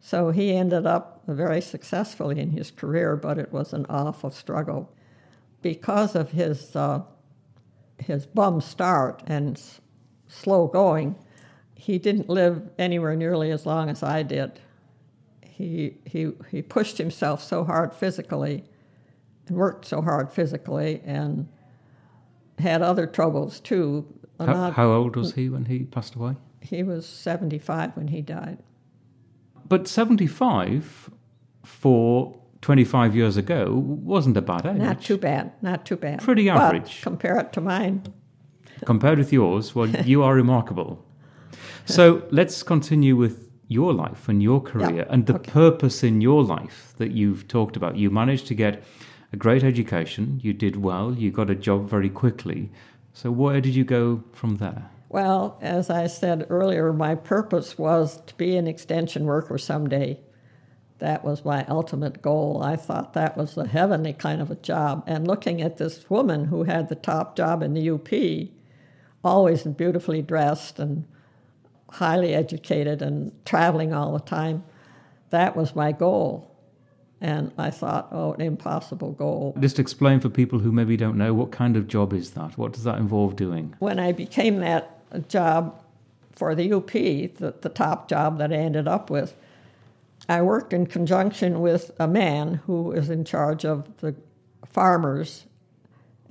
So 0.00 0.30
he 0.30 0.52
ended 0.52 0.84
up 0.84 1.22
very 1.28 1.60
successfully 1.60 2.40
in 2.40 2.50
his 2.50 2.72
career, 2.72 3.14
but 3.14 3.38
it 3.38 3.52
was 3.52 3.72
an 3.72 3.86
awful 3.88 4.32
struggle. 4.32 4.92
Because 5.62 6.16
of 6.16 6.32
his, 6.32 6.74
uh, 6.74 7.02
his 7.98 8.26
bum 8.26 8.60
start 8.60 9.22
and 9.28 9.62
slow 10.32 10.66
going, 10.66 11.16
he 11.74 11.98
didn't 11.98 12.28
live 12.28 12.70
anywhere 12.78 13.14
nearly 13.16 13.50
as 13.50 13.66
long 13.66 13.88
as 13.90 14.02
I 14.02 14.22
did 14.22 14.60
he, 15.62 15.96
he, 16.04 16.32
he 16.50 16.62
pushed 16.62 16.98
himself 16.98 17.42
so 17.42 17.62
hard 17.64 17.92
physically 17.94 18.64
and 19.46 19.56
worked 19.56 19.84
so 19.84 20.00
hard 20.02 20.32
physically 20.32 21.00
and 21.04 21.46
had 22.58 22.82
other 22.82 23.06
troubles 23.06 23.60
too. 23.60 24.06
How, 24.40 24.46
Not- 24.46 24.72
how 24.74 24.90
old 24.92 25.14
was 25.14 25.34
he 25.34 25.48
when 25.48 25.66
he 25.66 25.80
passed 25.84 26.14
away? 26.14 26.36
he 26.60 26.82
was 26.84 27.04
75 27.06 27.96
when 27.96 28.08
he 28.08 28.22
died. 28.22 28.58
But 29.68 29.88
75 29.88 31.10
for 31.64 32.36
25 32.60 33.16
years 33.16 33.36
ago 33.36 33.74
wasn't 33.84 34.36
a 34.36 34.42
bad 34.42 34.64
age. 34.66 34.76
Not 34.76 35.02
too 35.02 35.18
bad, 35.18 35.52
not 35.60 35.84
too 35.84 35.96
bad. 35.96 36.20
Pretty 36.22 36.46
But 36.48 36.56
average. 36.60 37.02
compare 37.02 37.38
it 37.38 37.52
to 37.54 37.60
mine. 37.60 38.02
Compared 38.84 39.18
with 39.18 39.32
yours, 39.32 39.74
well, 39.74 39.88
you 40.04 40.22
are 40.22 40.34
remarkable. 40.34 41.04
So 41.84 42.22
let's 42.30 42.62
continue 42.62 43.16
with 43.16 43.48
your 43.68 43.92
life 43.92 44.28
and 44.28 44.42
your 44.42 44.60
career 44.60 45.06
and 45.08 45.26
the 45.26 45.36
okay. 45.36 45.50
purpose 45.50 46.04
in 46.04 46.20
your 46.20 46.44
life 46.44 46.94
that 46.98 47.12
you've 47.12 47.48
talked 47.48 47.76
about. 47.76 47.96
You 47.96 48.10
managed 48.10 48.46
to 48.48 48.54
get 48.54 48.82
a 49.32 49.36
great 49.36 49.64
education, 49.64 50.40
you 50.42 50.52
did 50.52 50.76
well, 50.76 51.14
you 51.14 51.30
got 51.30 51.50
a 51.50 51.54
job 51.54 51.88
very 51.88 52.10
quickly. 52.10 52.70
So 53.14 53.30
where 53.30 53.60
did 53.60 53.74
you 53.74 53.84
go 53.84 54.22
from 54.32 54.56
there? 54.56 54.90
Well, 55.08 55.58
as 55.60 55.90
I 55.90 56.06
said 56.06 56.46
earlier, 56.48 56.92
my 56.92 57.14
purpose 57.14 57.78
was 57.78 58.20
to 58.26 58.34
be 58.36 58.56
an 58.56 58.66
extension 58.66 59.24
worker 59.24 59.58
someday. 59.58 60.20
That 60.98 61.24
was 61.24 61.44
my 61.44 61.66
ultimate 61.66 62.22
goal. 62.22 62.62
I 62.62 62.76
thought 62.76 63.12
that 63.14 63.36
was 63.36 63.56
a 63.56 63.66
heavenly 63.66 64.12
kind 64.12 64.40
of 64.40 64.50
a 64.50 64.54
job. 64.54 65.02
And 65.06 65.26
looking 65.26 65.60
at 65.60 65.76
this 65.78 66.08
woman 66.08 66.46
who 66.46 66.64
had 66.64 66.88
the 66.88 66.94
top 66.94 67.36
job 67.36 67.62
in 67.62 67.74
the 67.74 67.90
UP, 67.90 68.08
always 69.24 69.62
beautifully 69.62 70.22
dressed 70.22 70.78
and 70.78 71.04
highly 71.90 72.34
educated 72.34 73.02
and 73.02 73.32
traveling 73.44 73.92
all 73.92 74.12
the 74.12 74.20
time, 74.20 74.64
that 75.30 75.56
was 75.56 75.76
my 75.76 75.92
goal. 75.92 76.48
And 77.20 77.52
I 77.56 77.70
thought, 77.70 78.08
oh, 78.10 78.32
an 78.32 78.40
impossible 78.40 79.12
goal. 79.12 79.54
Just 79.60 79.78
explain 79.78 80.18
for 80.18 80.28
people 80.28 80.58
who 80.58 80.72
maybe 80.72 80.96
don't 80.96 81.16
know 81.16 81.32
what 81.32 81.52
kind 81.52 81.76
of 81.76 81.86
job 81.86 82.12
is 82.12 82.30
that? 82.32 82.58
What 82.58 82.72
does 82.72 82.82
that 82.84 82.98
involve 82.98 83.36
doing? 83.36 83.74
when 83.78 83.98
I 84.00 84.10
became 84.12 84.58
that 84.58 85.28
job 85.28 85.80
for 86.34 86.54
the 86.54 86.72
UP, 86.72 86.90
the, 86.90 87.54
the 87.60 87.68
top 87.68 88.08
job 88.08 88.38
that 88.38 88.52
I 88.52 88.56
ended 88.56 88.88
up 88.88 89.10
with, 89.10 89.36
I 90.28 90.42
worked 90.42 90.72
in 90.72 90.86
conjunction 90.86 91.60
with 91.60 91.90
a 91.98 92.08
man 92.08 92.54
who 92.66 92.82
was 92.84 93.10
in 93.10 93.24
charge 93.24 93.64
of 93.64 93.98
the 93.98 94.14
farmers 94.66 95.46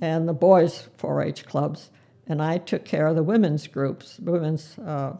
and 0.00 0.28
the 0.28 0.32
boys' 0.32 0.88
4 0.98 1.22
H 1.22 1.46
clubs, 1.46 1.90
and 2.26 2.42
I 2.42 2.58
took 2.58 2.84
care 2.84 3.06
of 3.06 3.16
the 3.16 3.22
women's 3.22 3.66
groups, 3.66 4.18
women's 4.18 4.78
uh, 4.78 5.16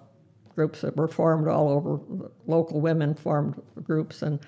groups 0.55 0.83
that 0.83 0.97
were 0.97 1.09
formed 1.09 1.49
all 1.49 1.69
over, 1.69 2.01
local 2.47 2.81
women 2.81 3.15
formed 3.15 3.61
groups, 3.83 4.23
and 4.23 4.39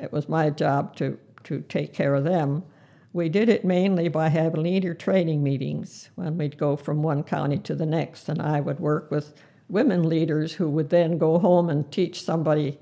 it 0.00 0.12
was 0.12 0.28
my 0.28 0.50
job 0.50 0.96
to, 0.96 1.18
to 1.44 1.60
take 1.62 1.92
care 1.92 2.14
of 2.14 2.24
them. 2.24 2.64
We 3.12 3.28
did 3.28 3.48
it 3.48 3.64
mainly 3.64 4.08
by 4.08 4.28
having 4.28 4.62
leader 4.62 4.94
training 4.94 5.42
meetings 5.42 6.10
when 6.14 6.38
we'd 6.38 6.56
go 6.56 6.76
from 6.76 7.02
one 7.02 7.22
county 7.22 7.58
to 7.58 7.74
the 7.74 7.86
next, 7.86 8.28
and 8.28 8.40
I 8.40 8.60
would 8.60 8.80
work 8.80 9.10
with 9.10 9.34
women 9.68 10.08
leaders 10.08 10.54
who 10.54 10.68
would 10.70 10.90
then 10.90 11.18
go 11.18 11.38
home 11.38 11.68
and 11.68 11.90
teach 11.90 12.22
somebody. 12.22 12.78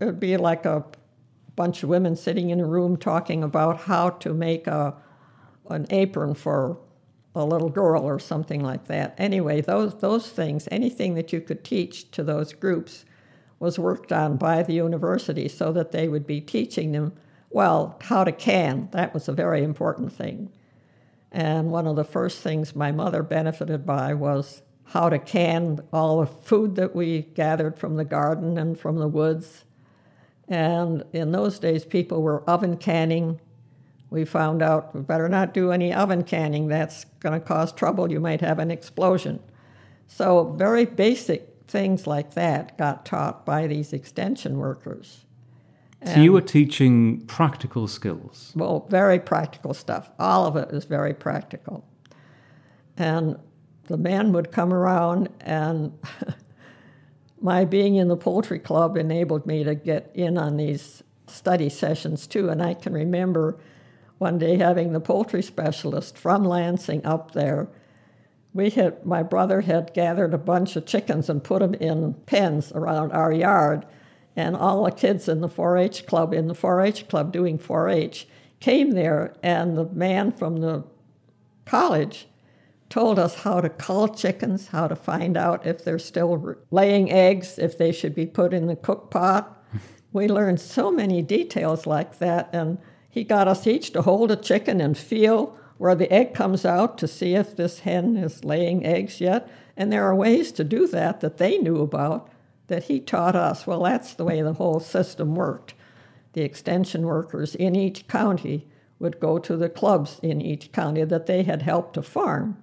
It 0.00 0.04
would 0.04 0.20
be 0.20 0.36
like 0.36 0.66
a 0.66 0.84
bunch 1.56 1.82
of 1.82 1.88
women 1.88 2.16
sitting 2.16 2.50
in 2.50 2.60
a 2.60 2.66
room 2.66 2.96
talking 2.96 3.42
about 3.42 3.82
how 3.82 4.10
to 4.10 4.34
make 4.34 4.66
a, 4.66 4.94
an 5.68 5.86
apron 5.90 6.34
for 6.34 6.78
a 7.34 7.44
little 7.44 7.68
girl 7.68 8.02
or 8.02 8.18
something 8.18 8.62
like 8.62 8.86
that. 8.86 9.14
Anyway, 9.18 9.60
those, 9.60 9.94
those 10.00 10.28
things, 10.28 10.68
anything 10.70 11.14
that 11.14 11.32
you 11.32 11.40
could 11.40 11.62
teach 11.64 12.10
to 12.10 12.22
those 12.22 12.52
groups, 12.52 13.04
was 13.58 13.78
worked 13.78 14.10
on 14.10 14.36
by 14.36 14.62
the 14.62 14.72
university 14.72 15.46
so 15.46 15.70
that 15.72 15.92
they 15.92 16.08
would 16.08 16.26
be 16.26 16.40
teaching 16.40 16.92
them, 16.92 17.12
well, 17.50 17.98
how 18.02 18.24
to 18.24 18.32
can. 18.32 18.88
That 18.92 19.12
was 19.12 19.28
a 19.28 19.32
very 19.32 19.62
important 19.62 20.12
thing. 20.12 20.50
And 21.30 21.70
one 21.70 21.86
of 21.86 21.94
the 21.94 22.04
first 22.04 22.40
things 22.40 22.74
my 22.74 22.90
mother 22.90 23.22
benefited 23.22 23.86
by 23.86 24.14
was 24.14 24.62
how 24.84 25.08
to 25.08 25.18
can 25.18 25.80
all 25.92 26.20
the 26.20 26.26
food 26.26 26.74
that 26.74 26.96
we 26.96 27.22
gathered 27.22 27.78
from 27.78 27.96
the 27.96 28.04
garden 28.04 28.58
and 28.58 28.78
from 28.78 28.96
the 28.96 29.06
woods. 29.06 29.64
And 30.48 31.04
in 31.12 31.30
those 31.30 31.60
days, 31.60 31.84
people 31.84 32.22
were 32.22 32.42
oven 32.50 32.76
canning. 32.76 33.40
We 34.10 34.24
found 34.24 34.60
out 34.62 34.94
we 34.94 35.00
better 35.00 35.28
not 35.28 35.54
do 35.54 35.70
any 35.70 35.94
oven 35.94 36.24
canning. 36.24 36.68
That's 36.68 37.04
going 37.20 37.40
to 37.40 37.46
cause 37.46 37.72
trouble. 37.72 38.10
You 38.10 38.20
might 38.20 38.40
have 38.40 38.58
an 38.58 38.70
explosion. 38.70 39.40
So, 40.06 40.52
very 40.56 40.84
basic 40.84 41.48
things 41.68 42.06
like 42.06 42.34
that 42.34 42.76
got 42.76 43.06
taught 43.06 43.46
by 43.46 43.68
these 43.68 43.92
extension 43.92 44.58
workers. 44.58 45.24
So 46.04 46.20
you 46.20 46.32
were 46.32 46.40
teaching 46.40 47.20
practical 47.26 47.86
skills. 47.86 48.52
Well, 48.56 48.86
very 48.88 49.18
practical 49.18 49.74
stuff. 49.74 50.10
All 50.18 50.46
of 50.46 50.56
it 50.56 50.70
is 50.70 50.86
very 50.86 51.12
practical. 51.12 51.84
And 52.96 53.38
the 53.84 53.98
men 53.98 54.32
would 54.32 54.50
come 54.50 54.72
around, 54.72 55.28
and 55.40 55.98
my 57.40 57.66
being 57.66 57.96
in 57.96 58.08
the 58.08 58.16
poultry 58.16 58.58
club 58.58 58.96
enabled 58.96 59.46
me 59.46 59.62
to 59.62 59.74
get 59.74 60.10
in 60.14 60.38
on 60.38 60.56
these 60.56 61.02
study 61.26 61.68
sessions 61.68 62.26
too. 62.26 62.48
And 62.48 62.62
I 62.62 62.74
can 62.74 62.94
remember 62.94 63.58
one 64.20 64.36
day 64.36 64.58
having 64.58 64.92
the 64.92 65.00
poultry 65.00 65.42
specialist 65.42 66.18
from 66.18 66.44
Lansing 66.44 67.04
up 67.06 67.30
there. 67.32 67.68
We 68.52 68.68
had 68.68 69.06
my 69.06 69.22
brother 69.22 69.62
had 69.62 69.94
gathered 69.94 70.34
a 70.34 70.38
bunch 70.38 70.76
of 70.76 70.84
chickens 70.84 71.30
and 71.30 71.42
put 71.42 71.60
them 71.60 71.72
in 71.72 72.12
pens 72.26 72.70
around 72.72 73.12
our 73.12 73.32
yard 73.32 73.86
and 74.36 74.54
all 74.54 74.84
the 74.84 74.90
kids 74.90 75.26
in 75.26 75.40
the 75.40 75.48
4-H 75.48 76.04
club 76.06 76.34
in 76.34 76.48
the 76.48 76.54
4-H 76.54 77.08
club 77.08 77.32
doing 77.32 77.58
4-H 77.58 78.28
came 78.60 78.90
there, 78.90 79.34
and 79.42 79.78
the 79.78 79.86
man 79.86 80.32
from 80.32 80.58
the 80.58 80.84
college 81.64 82.28
told 82.90 83.18
us 83.18 83.36
how 83.36 83.62
to 83.62 83.70
cull 83.70 84.08
chickens, 84.08 84.68
how 84.68 84.86
to 84.86 84.96
find 84.96 85.34
out 85.34 85.66
if 85.66 85.82
they're 85.82 85.98
still 85.98 86.56
laying 86.70 87.10
eggs, 87.10 87.58
if 87.58 87.78
they 87.78 87.90
should 87.90 88.14
be 88.14 88.26
put 88.26 88.52
in 88.52 88.66
the 88.66 88.76
cook 88.76 89.10
pot. 89.10 89.64
we 90.12 90.28
learned 90.28 90.60
so 90.60 90.90
many 90.90 91.22
details 91.22 91.86
like 91.86 92.18
that, 92.18 92.50
and 92.52 92.76
he 93.10 93.24
got 93.24 93.48
us 93.48 93.66
each 93.66 93.92
to 93.92 94.02
hold 94.02 94.30
a 94.30 94.36
chicken 94.36 94.80
and 94.80 94.96
feel 94.96 95.56
where 95.78 95.94
the 95.94 96.12
egg 96.12 96.32
comes 96.34 96.64
out 96.64 96.96
to 96.98 97.08
see 97.08 97.34
if 97.34 97.56
this 97.56 97.80
hen 97.80 98.16
is 98.16 98.44
laying 98.44 98.86
eggs 98.86 99.20
yet. 99.20 99.50
And 99.76 99.92
there 99.92 100.04
are 100.04 100.14
ways 100.14 100.52
to 100.52 100.64
do 100.64 100.86
that 100.88 101.20
that 101.20 101.38
they 101.38 101.58
knew 101.58 101.80
about 101.80 102.30
that 102.68 102.84
he 102.84 103.00
taught 103.00 103.34
us. 103.34 103.66
Well, 103.66 103.82
that's 103.82 104.14
the 104.14 104.24
way 104.24 104.42
the 104.42 104.52
whole 104.52 104.78
system 104.78 105.34
worked. 105.34 105.74
The 106.34 106.42
extension 106.42 107.02
workers 107.02 107.54
in 107.54 107.74
each 107.74 108.06
county 108.06 108.68
would 109.00 109.18
go 109.18 109.38
to 109.38 109.56
the 109.56 109.68
clubs 109.68 110.20
in 110.22 110.40
each 110.40 110.70
county 110.70 111.02
that 111.04 111.26
they 111.26 111.42
had 111.42 111.62
helped 111.62 111.94
to 111.94 112.02
farm 112.02 112.56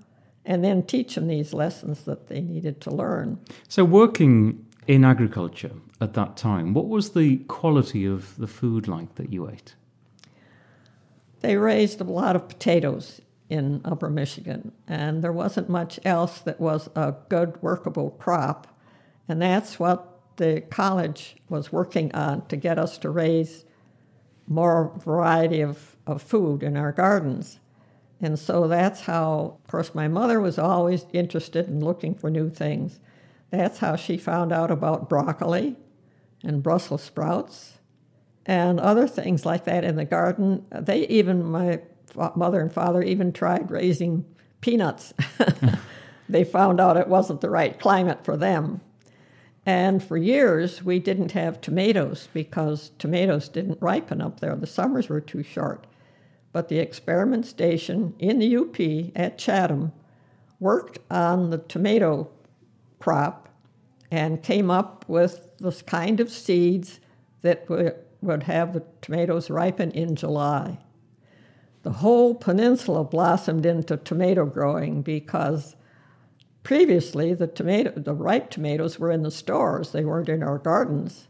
and 0.46 0.64
then 0.64 0.84
teach 0.84 1.16
them 1.16 1.28
these 1.28 1.54
lessons 1.54 2.04
that 2.06 2.28
they 2.28 2.40
needed 2.40 2.80
to 2.82 2.92
learn. 2.92 3.40
So, 3.68 3.84
working 3.84 4.66
in 4.88 5.04
agriculture 5.04 5.74
at 6.00 6.14
that 6.14 6.38
time, 6.38 6.74
what 6.74 6.88
was 6.88 7.12
the 7.12 7.38
quality 7.50 8.06
of 8.06 8.38
the 8.38 8.48
food 8.48 8.88
like 8.88 9.16
that 9.16 9.34
you 9.34 9.50
ate? 9.50 9.76
They 11.42 11.58
raised 11.58 12.02
a 12.02 12.06
lot 12.06 12.36
of 12.36 12.48
potatoes 12.48 13.22
in 13.50 13.82
Upper 13.86 14.10
Michigan, 14.10 14.72
and 14.88 15.24
there 15.24 15.32
wasn't 15.32 15.70
much 15.70 16.00
else 16.04 16.40
that 16.40 16.60
was 16.60 16.90
a 16.96 17.16
good 17.30 17.62
workable 17.62 18.12
crop. 18.12 18.68
And 19.30 19.42
that's 19.42 19.80
what 19.80 20.20
the 20.38 20.62
college 20.70 21.38
was 21.50 21.72
working 21.72 22.14
on 22.14 22.46
to 22.48 22.56
get 22.56 22.78
us 22.78 22.98
to 23.00 23.10
raise 23.10 23.66
more 24.48 24.94
variety 25.04 25.62
of, 25.62 25.96
of 26.06 26.22
food 26.22 26.64
in 26.64 26.78
our 26.78 26.92
gardens. 26.92 27.60
And 28.22 28.40
so 28.40 28.68
that's 28.68 29.02
how, 29.02 29.58
of 29.64 29.70
course, 29.70 29.94
my 29.94 30.08
mother 30.08 30.40
was 30.40 30.58
always 30.58 31.06
interested 31.14 31.68
in 31.68 31.84
looking 31.84 32.16
for 32.16 32.30
new 32.30 32.50
things. 32.50 33.00
That's 33.52 33.80
how 33.80 33.96
she 33.96 34.18
found 34.18 34.52
out 34.52 34.72
about 34.72 35.10
broccoli 35.10 35.76
and 36.44 36.64
Brussels 36.64 37.04
sprouts 37.04 37.77
and 38.48 38.80
other 38.80 39.08
things 39.08 39.46
like 39.46 39.66
that 39.66 39.84
in 39.84 39.98
the 39.98 40.06
garden. 40.06 40.66
They 40.72 41.06
even, 41.08 41.44
my 41.46 41.82
mother 42.36 42.62
and 42.62 42.72
father, 42.72 43.04
even 43.04 43.34
tried 43.34 43.70
raising 43.70 44.26
peanuts. 44.62 45.14
they 46.30 46.46
found 46.46 46.80
out 46.80 46.98
it 46.98 47.10
wasn't 47.10 47.42
the 47.42 47.50
right 47.50 47.78
climate 47.78 48.24
for 48.24 48.38
them. 48.38 48.80
And 49.66 50.02
for 50.02 50.16
years, 50.16 50.82
we 50.82 50.98
didn't 50.98 51.34
have 51.34 51.60
tomatoes 51.60 52.30
because 52.34 52.92
tomatoes 52.98 53.50
didn't 53.50 53.82
ripen 53.82 54.22
up 54.22 54.40
there. 54.40 54.56
The 54.56 54.66
summers 54.66 55.10
were 55.10 55.20
too 55.20 55.44
short. 55.44 55.86
But 56.54 56.70
the 56.70 56.80
experiment 56.80 57.46
station 57.46 58.16
in 58.18 58.40
the 58.40 58.56
UP 58.56 59.12
at 59.14 59.38
Chatham 59.38 59.92
worked 60.62 61.00
on 61.12 61.50
the 61.50 61.58
tomato 61.58 62.30
crop 63.00 63.50
and 64.10 64.42
came 64.42 64.72
up 64.72 65.04
with 65.10 65.52
this 65.60 65.82
kind 65.82 66.22
of 66.22 66.32
seeds 66.32 67.02
that 67.42 67.68
would 68.22 68.44
have 68.44 68.74
the 68.74 68.84
tomatoes 69.02 69.50
ripen 69.50 69.92
in 69.92 70.16
July. 70.16 70.80
The 71.84 71.94
whole 71.94 72.36
peninsula 72.36 73.04
blossomed 73.04 73.66
into 73.66 73.98
tomato 73.98 74.46
growing 74.46 75.02
because 75.02 75.76
Previously, 76.68 77.34
the 77.34 77.48
tomato, 77.48 77.94
the 77.96 78.14
ripe 78.14 78.50
tomatoes 78.50 79.00
were 79.00 79.10
in 79.10 79.24
the 79.24 79.32
stores; 79.32 79.94
they 79.94 80.04
weren't 80.04 80.28
in 80.28 80.44
our 80.44 80.58
gardens. 80.58 81.30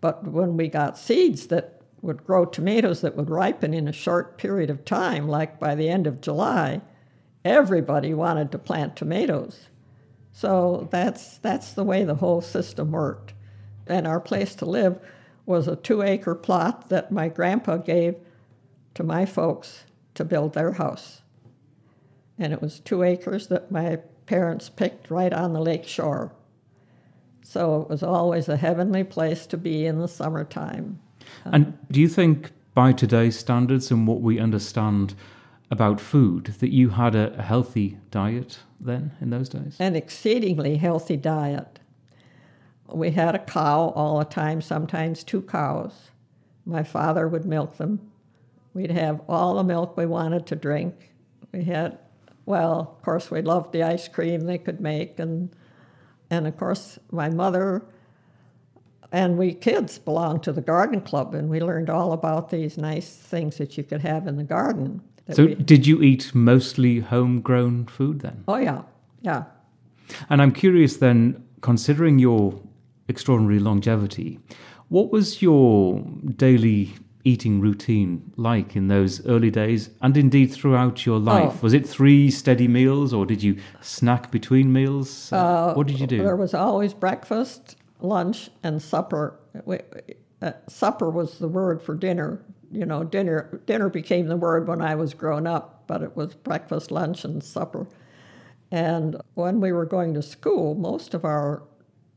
But 0.00 0.26
when 0.26 0.56
we 0.56 0.68
got 0.68 0.96
seeds 0.96 1.48
that 1.48 1.82
would 2.00 2.24
grow 2.24 2.46
tomatoes 2.46 3.02
that 3.02 3.14
would 3.14 3.28
ripen 3.28 3.74
in 3.74 3.86
a 3.86 3.92
short 3.92 4.38
period 4.38 4.70
of 4.70 4.86
time, 4.86 5.28
like 5.28 5.60
by 5.60 5.74
the 5.74 5.90
end 5.90 6.06
of 6.06 6.22
July, 6.22 6.80
everybody 7.44 8.14
wanted 8.14 8.50
to 8.52 8.58
plant 8.58 8.96
tomatoes. 8.96 9.68
So 10.32 10.88
that's 10.90 11.36
that's 11.36 11.74
the 11.74 11.84
way 11.84 12.02
the 12.02 12.14
whole 12.14 12.40
system 12.40 12.90
worked. 12.90 13.34
And 13.86 14.06
our 14.06 14.18
place 14.18 14.54
to 14.54 14.64
live 14.64 14.98
was 15.46 15.68
a 15.68 15.76
two 15.76 16.02
acre 16.02 16.34
plot 16.34 16.88
that 16.88 17.12
my 17.12 17.28
grandpa 17.28 17.76
gave 17.76 18.16
to 18.94 19.02
my 19.02 19.26
folks 19.26 19.84
to 20.14 20.24
build 20.24 20.54
their 20.54 20.72
house. 20.72 21.22
And 22.38 22.52
it 22.52 22.62
was 22.62 22.80
two 22.80 23.02
acres 23.02 23.48
that 23.48 23.70
my 23.70 23.96
parents 24.26 24.68
picked 24.68 25.10
right 25.10 25.32
on 25.32 25.52
the 25.52 25.60
lake 25.60 25.86
shore. 25.86 26.32
So 27.42 27.82
it 27.82 27.90
was 27.90 28.02
always 28.02 28.48
a 28.48 28.56
heavenly 28.56 29.04
place 29.04 29.46
to 29.46 29.56
be 29.56 29.86
in 29.86 29.98
the 29.98 30.08
summertime. 30.08 30.98
And 31.44 31.78
do 31.90 32.00
you 32.00 32.08
think, 32.08 32.52
by 32.74 32.92
today's 32.92 33.38
standards 33.38 33.90
and 33.90 34.06
what 34.06 34.20
we 34.20 34.38
understand 34.40 35.14
about 35.70 36.00
food, 36.00 36.46
that 36.58 36.72
you 36.72 36.90
had 36.90 37.14
a 37.14 37.40
healthy 37.42 37.98
diet 38.10 38.60
then 38.80 39.12
in 39.20 39.30
those 39.30 39.48
days? 39.48 39.76
An 39.78 39.94
exceedingly 39.94 40.76
healthy 40.76 41.16
diet. 41.16 41.78
We 42.88 43.10
had 43.10 43.34
a 43.34 43.38
cow 43.38 43.92
all 43.94 44.18
the 44.18 44.24
time, 44.24 44.60
sometimes 44.60 45.24
two 45.24 45.42
cows. 45.42 46.10
My 46.66 46.82
father 46.82 47.28
would 47.28 47.44
milk 47.44 47.76
them. 47.76 48.10
We'd 48.72 48.90
have 48.90 49.20
all 49.28 49.54
the 49.54 49.64
milk 49.64 49.96
we 49.96 50.06
wanted 50.06 50.46
to 50.46 50.56
drink. 50.56 51.12
We 51.52 51.64
had 51.64 51.98
well, 52.46 52.96
of 52.96 53.02
course, 53.02 53.30
we 53.30 53.40
loved 53.40 53.72
the 53.72 53.82
ice 53.82 54.06
cream 54.06 54.42
they 54.42 54.58
could 54.58 54.80
make, 54.80 55.18
and 55.18 55.50
and 56.30 56.46
of 56.46 56.56
course, 56.56 56.98
my 57.10 57.28
mother 57.30 57.84
and 59.12 59.38
we 59.38 59.54
kids 59.54 59.98
belonged 59.98 60.42
to 60.42 60.52
the 60.52 60.60
garden 60.60 61.00
club, 61.00 61.34
and 61.34 61.48
we 61.48 61.60
learned 61.60 61.88
all 61.88 62.12
about 62.12 62.50
these 62.50 62.76
nice 62.76 63.16
things 63.16 63.56
that 63.58 63.78
you 63.78 63.84
could 63.84 64.02
have 64.02 64.26
in 64.26 64.36
the 64.36 64.44
garden. 64.44 65.00
So, 65.32 65.46
we, 65.46 65.54
did 65.54 65.86
you 65.86 66.02
eat 66.02 66.34
mostly 66.34 67.00
homegrown 67.00 67.86
food 67.86 68.20
then? 68.20 68.44
Oh 68.48 68.56
yeah, 68.56 68.82
yeah. 69.22 69.44
And 70.28 70.42
I'm 70.42 70.52
curious 70.52 70.98
then, 70.98 71.42
considering 71.62 72.18
your 72.18 72.60
extraordinary 73.08 73.58
longevity, 73.58 74.38
what 74.88 75.10
was 75.10 75.42
your 75.42 76.00
daily 76.36 76.94
eating 77.24 77.58
routine 77.60 78.32
like 78.36 78.76
in 78.76 78.88
those 78.88 79.26
early 79.26 79.50
days 79.50 79.88
and 80.02 80.16
indeed 80.16 80.52
throughout 80.52 81.06
your 81.06 81.18
life? 81.18 81.52
Oh. 81.54 81.58
Was 81.62 81.72
it 81.72 81.88
three 81.88 82.30
steady 82.30 82.68
meals 82.68 83.12
or 83.12 83.24
did 83.24 83.42
you 83.42 83.58
snack 83.80 84.30
between 84.30 84.72
meals? 84.72 85.32
Uh, 85.32 85.72
what 85.74 85.86
did 85.86 85.98
you 85.98 86.06
do? 86.06 86.18
There 86.18 86.36
was 86.36 86.54
always 86.54 86.92
breakfast, 86.92 87.76
lunch, 88.00 88.50
and 88.62 88.80
supper. 88.80 89.38
Uh, 90.42 90.52
supper 90.68 91.08
was 91.08 91.38
the 91.38 91.48
word 91.48 91.80
for 91.82 91.94
dinner. 91.94 92.44
You 92.70 92.84
know, 92.84 93.04
dinner 93.04 93.60
dinner 93.66 93.88
became 93.88 94.26
the 94.26 94.36
word 94.36 94.68
when 94.68 94.82
I 94.82 94.94
was 94.94 95.14
grown 95.14 95.46
up, 95.46 95.84
but 95.86 96.02
it 96.02 96.16
was 96.16 96.34
breakfast, 96.34 96.90
lunch, 96.90 97.24
and 97.24 97.42
supper. 97.42 97.86
And 98.70 99.16
when 99.34 99.60
we 99.60 99.72
were 99.72 99.86
going 99.86 100.14
to 100.14 100.22
school, 100.22 100.74
most 100.74 101.14
of 101.14 101.24
our 101.24 101.62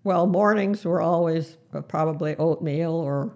well 0.08 0.26
mornings 0.26 0.86
were 0.86 1.02
always 1.02 1.58
uh, 1.74 1.82
probably 1.82 2.34
oatmeal 2.38 2.94
or 2.94 3.36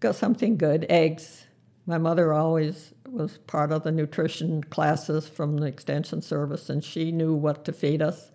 got 0.00 0.16
something 0.16 0.56
good, 0.56 0.84
eggs. 0.90 1.46
My 1.86 1.96
mother 1.96 2.32
always 2.32 2.92
was 3.08 3.38
part 3.38 3.70
of 3.70 3.84
the 3.84 3.92
nutrition 3.92 4.64
classes 4.64 5.28
from 5.28 5.58
the 5.58 5.66
Extension 5.66 6.22
Service, 6.22 6.68
and 6.70 6.82
she 6.82 7.12
knew 7.12 7.34
what 7.34 7.64
to 7.66 7.72
feed 7.72 8.02
us. 8.02 8.32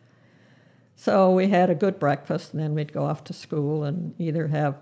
So 0.95 1.29
we 1.29 1.49
had 1.49 1.69
a 1.69 1.75
good 1.75 1.99
breakfast, 1.99 2.53
and 2.53 2.61
then 2.61 2.73
we'd 2.73 2.93
go 2.93 3.03
off 3.03 3.25
to 3.25 3.33
school 3.33 3.83
and 3.83 4.15
either 4.17 4.47
have 4.47 4.77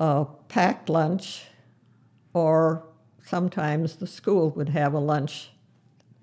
a 0.00 0.24
packed 0.48 0.88
lunch 0.88 1.44
or 2.32 2.82
sometimes 3.26 3.96
the 3.96 4.06
school 4.06 4.48
would 4.52 4.70
have 4.70 4.94
a 4.94 4.98
lunch 4.98 5.50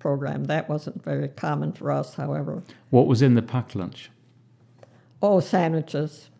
program. 0.00 0.46
That 0.46 0.68
wasn't 0.68 1.04
very 1.04 1.28
common 1.28 1.72
for 1.72 1.92
us, 1.92 2.14
however. 2.14 2.64
What 2.90 3.06
was 3.06 3.22
in 3.22 3.34
the 3.34 3.42
packed 3.42 3.76
lunch? 3.76 4.10
Oh, 5.22 5.40
sandwiches, 5.40 6.30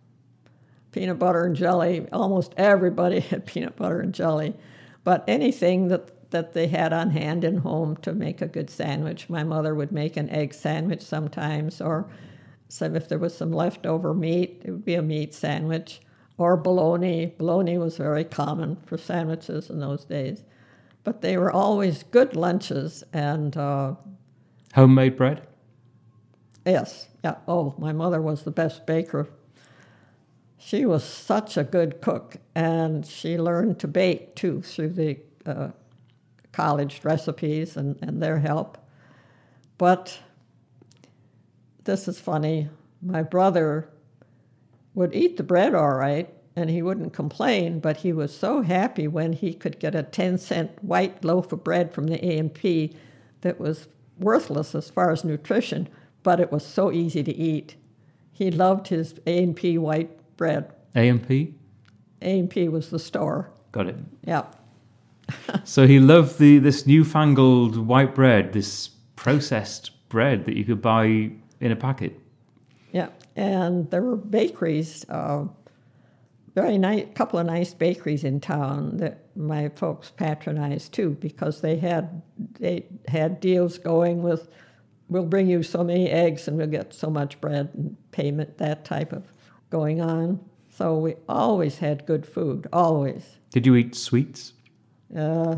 peanut 0.93 1.19
butter 1.19 1.45
and 1.45 1.57
jelly. 1.57 2.07
Almost 2.13 2.55
everybody 2.57 3.21
had 3.31 3.47
peanut 3.47 3.77
butter 3.77 4.01
and 4.01 4.15
jelly, 4.15 4.55
but 5.05 5.25
anything 5.29 5.89
that 5.89 6.11
that 6.31 6.53
they 6.53 6.69
had 6.69 6.93
on 6.93 7.11
hand 7.11 7.45
in 7.45 7.59
home 7.59 7.97
to 7.97 8.13
make 8.13 8.41
a 8.41 8.47
good 8.47 8.71
sandwich. 8.71 9.29
My 9.29 9.45
mother 9.45 9.75
would 9.75 9.93
make 9.93 10.17
an 10.17 10.31
egg 10.31 10.55
sandwich 10.55 11.03
sometimes, 11.03 11.81
or 11.81 12.09
some 12.69 12.97
if 12.97 13.09
there 13.09 13.19
was 13.19 13.37
some 13.37 13.53
leftover 13.53 14.15
meat, 14.15 14.63
it 14.65 14.71
would 14.71 14.85
be 14.85 14.95
a 14.95 15.03
meat 15.03 15.35
sandwich, 15.35 16.01
or 16.39 16.57
bologna. 16.57 17.35
Bologna 17.37 17.79
was 17.79 17.97
very 17.97 18.25
common 18.25 18.77
for 18.87 18.97
sandwiches 18.97 19.71
in 19.71 19.81
those 19.81 20.05
days, 20.05 20.45
but 21.05 21.21
they 21.21 21.37
were 21.37 21.53
always 21.53 22.05
good 22.05 22.37
lunches 22.37 23.03
and. 23.13 23.57
Uh, 23.57 23.95
Homemade 24.75 25.17
bread. 25.17 25.47
Yes, 26.65 27.09
yeah. 27.25 27.37
Oh, 27.49 27.75
my 27.79 27.93
mother 27.93 28.21
was 28.21 28.43
the 28.43 28.51
best 28.51 28.87
baker. 28.87 29.29
She 30.59 30.85
was 30.85 31.03
such 31.03 31.57
a 31.57 31.65
good 31.65 32.01
cook, 32.01 32.37
and 32.55 33.07
she 33.07 33.39
learned 33.39 33.79
to 33.81 33.89
bake 33.89 34.35
too 34.35 34.61
through 34.61 34.91
the 34.91 35.19
uh, 35.47 35.71
college 36.53 37.01
recipes 37.03 37.77
and, 37.77 37.99
and 38.03 38.23
their 38.23 38.39
help. 38.39 38.77
But 39.79 40.19
this 41.85 42.07
is 42.07 42.21
funny. 42.21 42.69
My 43.01 43.23
brother 43.23 43.89
would 44.95 45.15
eat 45.15 45.39
the 45.39 45.43
bread 45.43 45.75
all 45.75 45.95
right, 45.95 46.29
and 46.55 46.69
he 46.69 46.83
wouldn't 46.83 47.15
complain, 47.15 47.81
but 47.81 47.99
he 47.99 48.13
was 48.13 48.37
so 48.37 48.61
happy 48.61 49.09
when 49.09 49.33
he 49.33 49.55
could 49.55 49.79
get 49.79 49.95
a 49.95 50.03
10 50.03 50.37
cent 50.37 50.85
white 50.85 51.25
loaf 51.25 51.53
of 51.53 51.65
bread 51.65 51.95
from 51.95 52.09
the 52.09 52.23
A&P 52.23 52.95
that 53.41 53.59
was 53.59 53.89
worthless 54.19 54.75
as 54.75 54.91
far 54.91 55.11
as 55.11 55.25
nutrition 55.25 55.89
but 56.23 56.41
it 56.41 56.53
was 56.53 56.65
so 56.65 56.93
easy 56.93 57.23
to 57.23 57.35
eat. 57.35 57.77
He 58.33 58.51
loved 58.51 58.89
his 58.89 59.15
A&P 59.27 59.79
white 59.79 60.11
bread. 60.37 60.73
A&P? 60.95 61.55
A&P 62.23 62.69
was 62.69 62.91
the 62.91 62.99
store. 62.99 63.51
Got 63.73 63.87
it. 63.89 63.97
Yeah. 64.25 64.45
so 65.65 65.87
he 65.87 66.01
loved 66.01 66.39
the 66.39 66.59
this 66.59 66.87
newfangled 66.87 67.77
white 67.77 68.15
bread, 68.15 68.53
this 68.53 68.89
processed 69.17 69.91
bread 70.09 70.45
that 70.47 70.57
you 70.57 70.65
could 70.65 70.83
buy 70.83 71.31
in 71.61 71.73
a 71.73 71.77
packet. 71.77 72.19
Yeah, 72.93 73.09
and 73.37 73.89
there 73.91 74.03
were 74.03 74.17
bakeries, 74.17 75.07
uh, 75.09 75.45
very 76.55 76.79
nice, 76.79 77.07
couple 77.15 77.39
of 77.39 77.47
nice 77.47 77.73
bakeries 77.73 78.25
in 78.25 78.41
town 78.41 78.97
that 78.97 79.27
my 79.37 79.69
folks 79.69 80.11
patronized 80.11 80.93
too, 80.93 81.11
because 81.21 81.61
they 81.61 81.77
had 81.77 82.23
they 82.59 82.87
had 83.07 83.41
deals 83.41 83.79
going 83.79 84.23
with 84.23 84.49
we'll 85.11 85.27
bring 85.27 85.49
you 85.49 85.63
so 85.63 85.85
many 85.85 86.09
eggs 86.09 86.49
and 86.49 86.57
we'll 86.57 86.69
get 86.69 86.95
so 86.95 87.11
much 87.11 87.41
bread 87.41 87.69
and 87.75 87.97
payment, 88.13 88.57
that 88.59 88.85
type 88.85 89.13
of 89.13 89.25
going 89.69 90.01
on. 90.01 90.41
So 90.71 90.97
we 90.97 91.17
always 91.29 91.79
had 91.79 92.07
good 92.07 92.25
food, 92.25 92.67
always. 92.73 93.39
Did 93.51 93.67
you 93.67 93.75
eat 93.77 93.95
sweets? 93.95 94.55
Uh, 95.15 95.57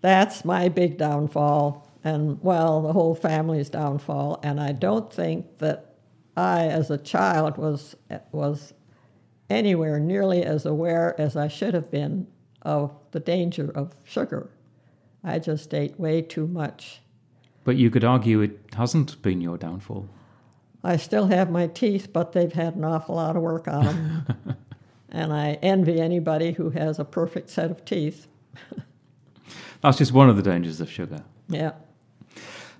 that's 0.00 0.44
my 0.44 0.68
big 0.68 0.98
downfall, 0.98 1.88
and 2.04 2.42
well, 2.42 2.82
the 2.82 2.92
whole 2.92 3.14
family's 3.14 3.70
downfall. 3.70 4.40
And 4.42 4.60
I 4.60 4.72
don't 4.72 5.12
think 5.12 5.58
that 5.58 5.94
I, 6.36 6.66
as 6.66 6.90
a 6.90 6.98
child, 6.98 7.56
was 7.56 7.96
was 8.32 8.74
anywhere 9.48 9.98
nearly 9.98 10.42
as 10.44 10.66
aware 10.66 11.18
as 11.20 11.36
I 11.36 11.48
should 11.48 11.74
have 11.74 11.90
been 11.90 12.26
of 12.62 12.94
the 13.12 13.20
danger 13.20 13.70
of 13.74 13.94
sugar. 14.04 14.50
I 15.24 15.38
just 15.38 15.72
ate 15.72 15.98
way 15.98 16.22
too 16.22 16.46
much 16.46 17.00
but 17.68 17.76
you 17.76 17.90
could 17.90 18.02
argue 18.02 18.40
it 18.40 18.58
hasn't 18.74 19.20
been 19.20 19.42
your 19.42 19.58
downfall. 19.58 20.08
I 20.82 20.96
still 20.96 21.26
have 21.26 21.50
my 21.50 21.66
teeth, 21.66 22.14
but 22.14 22.32
they've 22.32 22.50
had 22.50 22.76
an 22.76 22.84
awful 22.86 23.16
lot 23.16 23.36
of 23.36 23.42
work 23.42 23.68
on 23.68 23.84
them. 23.84 24.56
and 25.10 25.34
I 25.34 25.58
envy 25.60 26.00
anybody 26.00 26.52
who 26.52 26.70
has 26.70 26.98
a 26.98 27.04
perfect 27.04 27.50
set 27.50 27.70
of 27.70 27.84
teeth. 27.84 28.26
That's 29.82 29.98
just 29.98 30.12
one 30.12 30.30
of 30.30 30.36
the 30.36 30.42
dangers 30.42 30.80
of 30.80 30.90
sugar. 30.90 31.22
Yeah. 31.50 31.72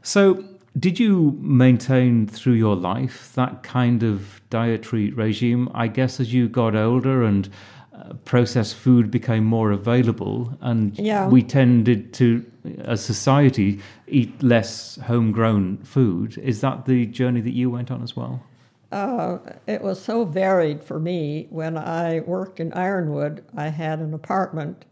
So, 0.00 0.42
did 0.78 0.98
you 0.98 1.36
maintain 1.38 2.26
through 2.26 2.54
your 2.54 2.74
life 2.74 3.34
that 3.34 3.62
kind 3.62 4.02
of 4.02 4.40
dietary 4.48 5.10
regime? 5.10 5.70
I 5.74 5.88
guess 5.88 6.18
as 6.18 6.32
you 6.32 6.48
got 6.48 6.74
older 6.74 7.24
and 7.24 7.46
uh, 7.92 8.14
processed 8.24 8.74
food 8.74 9.10
became 9.10 9.44
more 9.44 9.70
available, 9.70 10.56
and 10.62 10.98
yeah. 10.98 11.28
we 11.28 11.42
tended 11.42 12.14
to, 12.14 12.42
as 12.84 13.04
society, 13.04 13.80
eat 14.06 14.42
less 14.42 14.96
homegrown 15.06 15.78
food. 15.78 16.38
Is 16.38 16.60
that 16.60 16.86
the 16.86 17.06
journey 17.06 17.40
that 17.40 17.54
you 17.54 17.70
went 17.70 17.90
on 17.90 18.02
as 18.02 18.16
well? 18.16 18.42
Uh, 18.90 19.38
it 19.66 19.82
was 19.82 20.02
so 20.02 20.24
varied 20.24 20.82
for 20.82 20.98
me. 20.98 21.46
When 21.50 21.76
I 21.76 22.20
worked 22.20 22.58
in 22.58 22.72
Ironwood, 22.72 23.44
I 23.56 23.68
had 23.68 23.98
an 23.98 24.14
apartment 24.14 24.86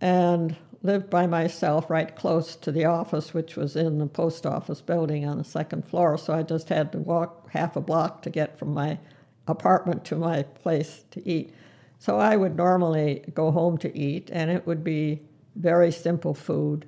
and 0.00 0.56
lived 0.82 1.10
by 1.10 1.26
myself 1.26 1.90
right 1.90 2.14
close 2.14 2.56
to 2.56 2.72
the 2.72 2.84
office, 2.84 3.34
which 3.34 3.56
was 3.56 3.76
in 3.76 3.98
the 3.98 4.06
post 4.06 4.46
office 4.46 4.80
building 4.80 5.26
on 5.26 5.38
the 5.38 5.44
second 5.44 5.86
floor. 5.86 6.16
So 6.16 6.32
I 6.32 6.42
just 6.42 6.68
had 6.68 6.92
to 6.92 6.98
walk 6.98 7.50
half 7.50 7.76
a 7.76 7.80
block 7.80 8.22
to 8.22 8.30
get 8.30 8.58
from 8.58 8.72
my 8.72 8.98
apartment 9.46 10.04
to 10.06 10.16
my 10.16 10.42
place 10.42 11.04
to 11.10 11.28
eat. 11.28 11.52
So 11.98 12.18
I 12.18 12.36
would 12.36 12.56
normally 12.56 13.24
go 13.34 13.50
home 13.50 13.76
to 13.78 13.96
eat, 13.96 14.30
and 14.32 14.50
it 14.50 14.66
would 14.66 14.84
be 14.84 15.20
very 15.58 15.90
simple 15.90 16.34
food. 16.34 16.86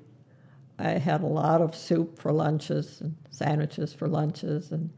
I 0.79 0.91
had 0.93 1.23
a 1.23 1.27
lot 1.27 1.61
of 1.61 1.75
soup 1.75 2.19
for 2.19 2.33
lunches 2.33 3.01
and 3.01 3.15
sandwiches 3.31 3.93
for 3.93 4.09
lunches. 4.09 4.73
And 4.73 4.91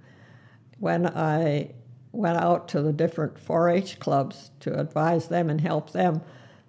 when 0.79 1.07
I 1.07 1.73
went 2.13 2.39
out 2.39 2.69
to 2.69 2.83
the 2.83 2.93
different 2.93 3.39
4 3.39 3.71
H 3.71 3.99
clubs 3.99 4.51
to 4.61 4.79
advise 4.79 5.29
them 5.29 5.51
and 5.51 5.61
help 5.61 5.93
them, 5.93 6.21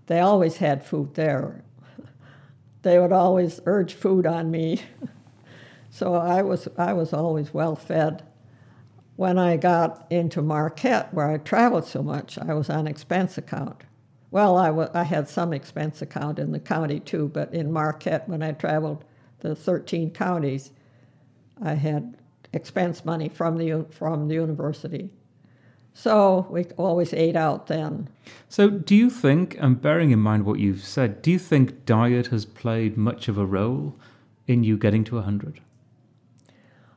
they 0.07 0.19
always 0.19 0.57
had 0.57 0.85
food 0.85 1.13
there. 1.15 1.63
they 2.81 2.97
would 2.97 3.11
always 3.11 3.59
urge 3.65 3.93
food 3.93 4.25
on 4.25 4.49
me. 4.49 4.81
so 5.89 6.15
I 6.15 6.41
was, 6.41 6.67
I 6.77 6.93
was 6.93 7.13
always 7.13 7.53
well 7.53 7.75
fed 7.75 8.23
when 9.15 9.37
I 9.37 9.57
got 9.57 10.07
into 10.09 10.41
Marquette, 10.41 11.13
where 11.13 11.29
I 11.29 11.37
traveled 11.37 11.85
so 11.85 12.01
much, 12.01 12.37
I 12.37 12.53
was 12.53 12.69
on 12.69 12.87
expense 12.87 13.37
account. 13.37 13.83
Well, 14.34 14.58
I, 14.58 14.69
w- 14.69 14.89
I 14.96 15.04
had 15.04 15.30
some 15.30 15.54
expense 15.54 16.02
account 16.02 16.39
in 16.39 16.54
the 16.54 16.60
county 16.60 17.00
too, 17.00 17.30
but 17.32 17.54
in 17.54 17.72
Marquette, 17.72 18.28
when 18.28 18.41
I 18.41 18.54
traveled 18.54 19.06
the 19.41 19.56
13 19.56 20.10
counties, 20.10 20.72
I 21.62 21.76
had 21.76 22.17
expense 22.52 23.06
money 23.06 23.30
from 23.30 23.58
the, 23.58 23.86
from 23.91 24.28
the 24.28 24.34
university. 24.34 25.12
So 25.93 26.48
we 26.50 26.65
always 26.78 27.13
ate 27.13 27.36
out 27.36 27.67
then. 27.67 28.10
So, 28.50 28.72
do 28.72 28.96
you 28.96 29.12
think, 29.12 29.56
and 29.60 29.80
bearing 29.80 30.10
in 30.10 30.17
mind 30.17 30.48
what 30.48 30.58
you've 30.58 30.84
said, 30.84 31.22
do 31.22 31.30
you 31.30 31.38
think 31.38 31.86
diet 31.86 32.28
has 32.28 32.43
played 32.43 32.98
much 32.98 33.28
of 33.28 33.38
a 33.38 33.46
role 33.46 33.96
in 34.48 34.63
you 34.63 34.80
getting 34.80 35.04
to 35.04 35.15
100? 35.17 35.62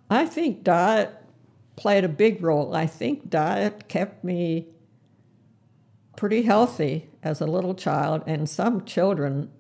I 0.08 0.24
think 0.24 0.64
diet 0.64 1.14
played 1.76 2.02
a 2.02 2.08
big 2.08 2.42
role. 2.42 2.74
I 2.74 2.86
think 2.86 3.28
diet 3.28 3.88
kept 3.88 4.24
me 4.24 4.68
pretty 6.16 6.42
healthy 6.42 7.08
as 7.22 7.40
a 7.40 7.46
little 7.46 7.74
child, 7.74 8.22
and 8.26 8.48
some 8.48 8.84
children 8.84 9.50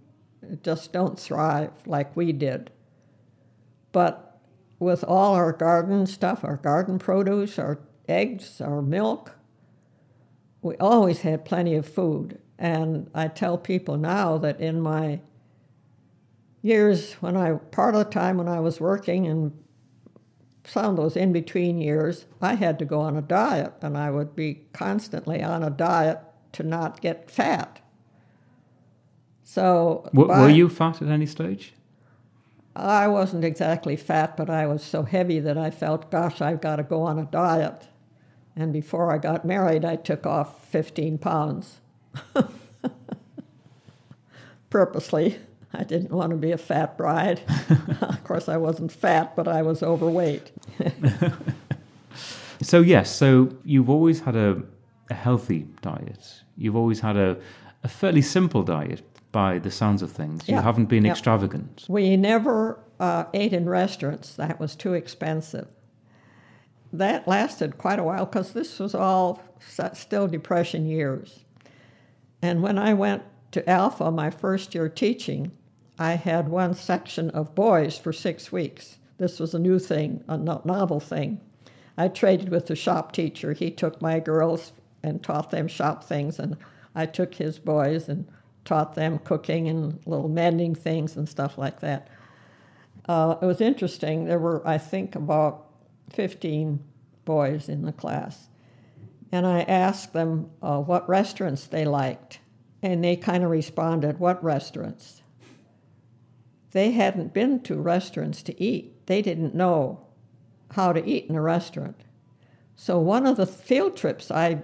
just 0.62 0.92
don't 0.92 1.18
thrive 1.18 1.72
like 1.86 2.16
we 2.16 2.32
did. 2.32 2.70
But 3.92 4.38
with 4.78 5.04
all 5.04 5.34
our 5.34 5.52
garden 5.52 6.06
stuff, 6.06 6.44
our 6.44 6.56
garden 6.56 6.98
produce, 6.98 7.58
our 7.58 7.78
eggs, 8.08 8.60
our 8.60 8.82
milk, 8.82 9.32
we 10.62 10.76
always 10.76 11.20
had 11.20 11.44
plenty 11.44 11.74
of 11.74 11.86
food. 11.86 12.38
And 12.58 13.10
I 13.14 13.28
tell 13.28 13.58
people 13.58 13.96
now 13.96 14.38
that 14.38 14.60
in 14.60 14.80
my 14.80 15.20
years 16.62 17.14
when 17.14 17.36
I, 17.36 17.52
part 17.54 17.94
of 17.94 18.04
the 18.04 18.10
time 18.10 18.38
when 18.38 18.48
I 18.48 18.60
was 18.60 18.80
working 18.80 19.26
and 19.26 19.52
some 20.64 20.86
of 20.86 20.96
those 20.96 21.16
in 21.16 21.32
between 21.32 21.80
years, 21.80 22.26
I 22.40 22.54
had 22.54 22.78
to 22.80 22.84
go 22.84 23.00
on 23.00 23.16
a 23.16 23.22
diet, 23.22 23.72
and 23.82 23.96
I 23.96 24.10
would 24.10 24.34
be 24.34 24.62
constantly 24.72 25.42
on 25.42 25.62
a 25.62 25.70
diet 25.70 26.18
to 26.56 26.62
not 26.62 27.00
get 27.00 27.30
fat. 27.30 27.80
So, 29.42 30.08
w- 30.12 30.28
by, 30.28 30.40
were 30.40 30.48
you 30.48 30.68
fat 30.68 31.00
at 31.00 31.08
any 31.08 31.26
stage? 31.26 31.72
I 32.74 33.08
wasn't 33.08 33.44
exactly 33.44 33.96
fat, 33.96 34.36
but 34.36 34.50
I 34.50 34.66
was 34.66 34.82
so 34.82 35.02
heavy 35.02 35.40
that 35.40 35.56
I 35.56 35.70
felt, 35.70 36.10
gosh, 36.10 36.42
I've 36.42 36.60
got 36.60 36.76
to 36.76 36.82
go 36.82 37.02
on 37.02 37.18
a 37.18 37.24
diet. 37.24 37.88
And 38.54 38.72
before 38.72 39.12
I 39.12 39.18
got 39.18 39.44
married, 39.44 39.84
I 39.84 39.96
took 39.96 40.26
off 40.26 40.66
15 40.68 41.18
pounds 41.18 41.80
purposely. 44.70 45.38
I 45.72 45.84
didn't 45.84 46.10
want 46.10 46.30
to 46.30 46.36
be 46.36 46.52
a 46.52 46.58
fat 46.58 46.96
bride. 46.96 47.40
of 48.00 48.24
course, 48.24 48.48
I 48.48 48.56
wasn't 48.56 48.92
fat, 48.92 49.36
but 49.36 49.46
I 49.46 49.62
was 49.62 49.82
overweight. 49.82 50.52
so, 52.62 52.80
yes, 52.80 53.14
so 53.14 53.54
you've 53.64 53.90
always 53.90 54.20
had 54.20 54.36
a, 54.36 54.62
a, 55.10 55.14
healthy 55.14 55.66
diet. 55.82 56.42
You've 56.56 56.76
always 56.76 57.00
had 57.00 57.16
a, 57.16 57.36
a 57.82 57.88
fairly 57.88 58.22
simple 58.22 58.62
diet 58.62 59.02
by 59.32 59.58
the 59.58 59.70
sounds 59.70 60.02
of 60.02 60.10
things. 60.12 60.48
You 60.48 60.56
haven't 60.56 60.86
been 60.86 61.04
yeah. 61.04 61.10
extravagant. 61.10 61.84
We 61.88 62.16
never 62.16 62.80
uh, 62.98 63.24
ate 63.34 63.52
in 63.52 63.68
restaurants, 63.68 64.34
that 64.34 64.58
was 64.58 64.74
too 64.74 64.94
expensive. 64.94 65.68
That 66.92 67.28
lasted 67.28 67.76
quite 67.76 67.98
a 67.98 68.02
while 68.02 68.24
because 68.24 68.52
this 68.52 68.78
was 68.78 68.94
all 68.94 69.42
still 69.92 70.26
Depression 70.28 70.86
years. 70.86 71.44
And 72.40 72.62
when 72.62 72.78
I 72.78 72.94
went 72.94 73.22
to 73.52 73.68
Alpha, 73.68 74.10
my 74.10 74.30
first 74.30 74.74
year 74.74 74.88
teaching, 74.88 75.52
I 75.98 76.12
had 76.12 76.48
one 76.48 76.74
section 76.74 77.30
of 77.30 77.54
boys 77.54 77.98
for 77.98 78.12
six 78.12 78.52
weeks. 78.52 78.98
This 79.18 79.40
was 79.40 79.54
a 79.54 79.58
new 79.58 79.78
thing, 79.78 80.22
a 80.28 80.36
novel 80.36 81.00
thing. 81.00 81.40
I 81.96 82.08
traded 82.08 82.50
with 82.50 82.66
the 82.66 82.76
shop 82.76 83.12
teacher. 83.12 83.52
He 83.52 83.70
took 83.70 84.02
my 84.02 84.20
girls 84.20 84.72
and 85.06 85.22
taught 85.22 85.50
them 85.50 85.68
shop 85.68 86.04
things, 86.04 86.38
and 86.38 86.56
I 86.94 87.06
took 87.06 87.34
his 87.34 87.58
boys 87.58 88.08
and 88.08 88.26
taught 88.64 88.94
them 88.94 89.18
cooking 89.18 89.68
and 89.68 90.00
little 90.06 90.28
mending 90.28 90.74
things 90.74 91.16
and 91.16 91.28
stuff 91.28 91.56
like 91.56 91.80
that. 91.80 92.08
Uh, 93.08 93.36
it 93.40 93.46
was 93.46 93.60
interesting. 93.60 94.24
There 94.24 94.38
were, 94.38 94.66
I 94.66 94.78
think, 94.78 95.14
about 95.14 95.66
15 96.10 96.80
boys 97.24 97.68
in 97.68 97.82
the 97.82 97.92
class. 97.92 98.48
And 99.30 99.46
I 99.46 99.62
asked 99.62 100.12
them 100.12 100.50
uh, 100.62 100.80
what 100.80 101.08
restaurants 101.08 101.66
they 101.66 101.84
liked. 101.84 102.40
And 102.82 103.02
they 103.02 103.16
kind 103.16 103.44
of 103.44 103.50
responded, 103.50 104.18
What 104.18 104.42
restaurants? 104.42 105.22
They 106.72 106.90
hadn't 106.92 107.32
been 107.32 107.60
to 107.62 107.76
restaurants 107.76 108.42
to 108.44 108.62
eat, 108.62 109.06
they 109.06 109.22
didn't 109.22 109.54
know 109.54 110.06
how 110.72 110.92
to 110.92 111.04
eat 111.04 111.26
in 111.26 111.36
a 111.36 111.42
restaurant. 111.42 112.02
So, 112.74 112.98
one 112.98 113.26
of 113.26 113.36
the 113.36 113.46
field 113.46 113.96
trips 113.96 114.30
I 114.30 114.62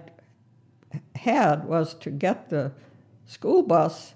had 1.15 1.65
was 1.65 1.93
to 1.95 2.09
get 2.11 2.49
the 2.49 2.71
school 3.25 3.63
bus 3.63 4.13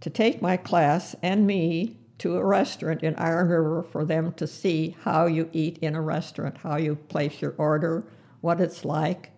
to 0.00 0.10
take 0.10 0.42
my 0.42 0.56
class 0.56 1.16
and 1.22 1.46
me 1.46 1.96
to 2.18 2.36
a 2.36 2.44
restaurant 2.44 3.02
in 3.02 3.14
Iron 3.16 3.48
River 3.48 3.82
for 3.82 4.04
them 4.04 4.32
to 4.34 4.46
see 4.46 4.96
how 5.02 5.26
you 5.26 5.50
eat 5.52 5.78
in 5.78 5.94
a 5.94 6.00
restaurant, 6.00 6.58
how 6.58 6.76
you 6.76 6.96
place 6.96 7.42
your 7.42 7.54
order, 7.58 8.04
what 8.40 8.60
it's 8.60 8.84
like. 8.84 9.30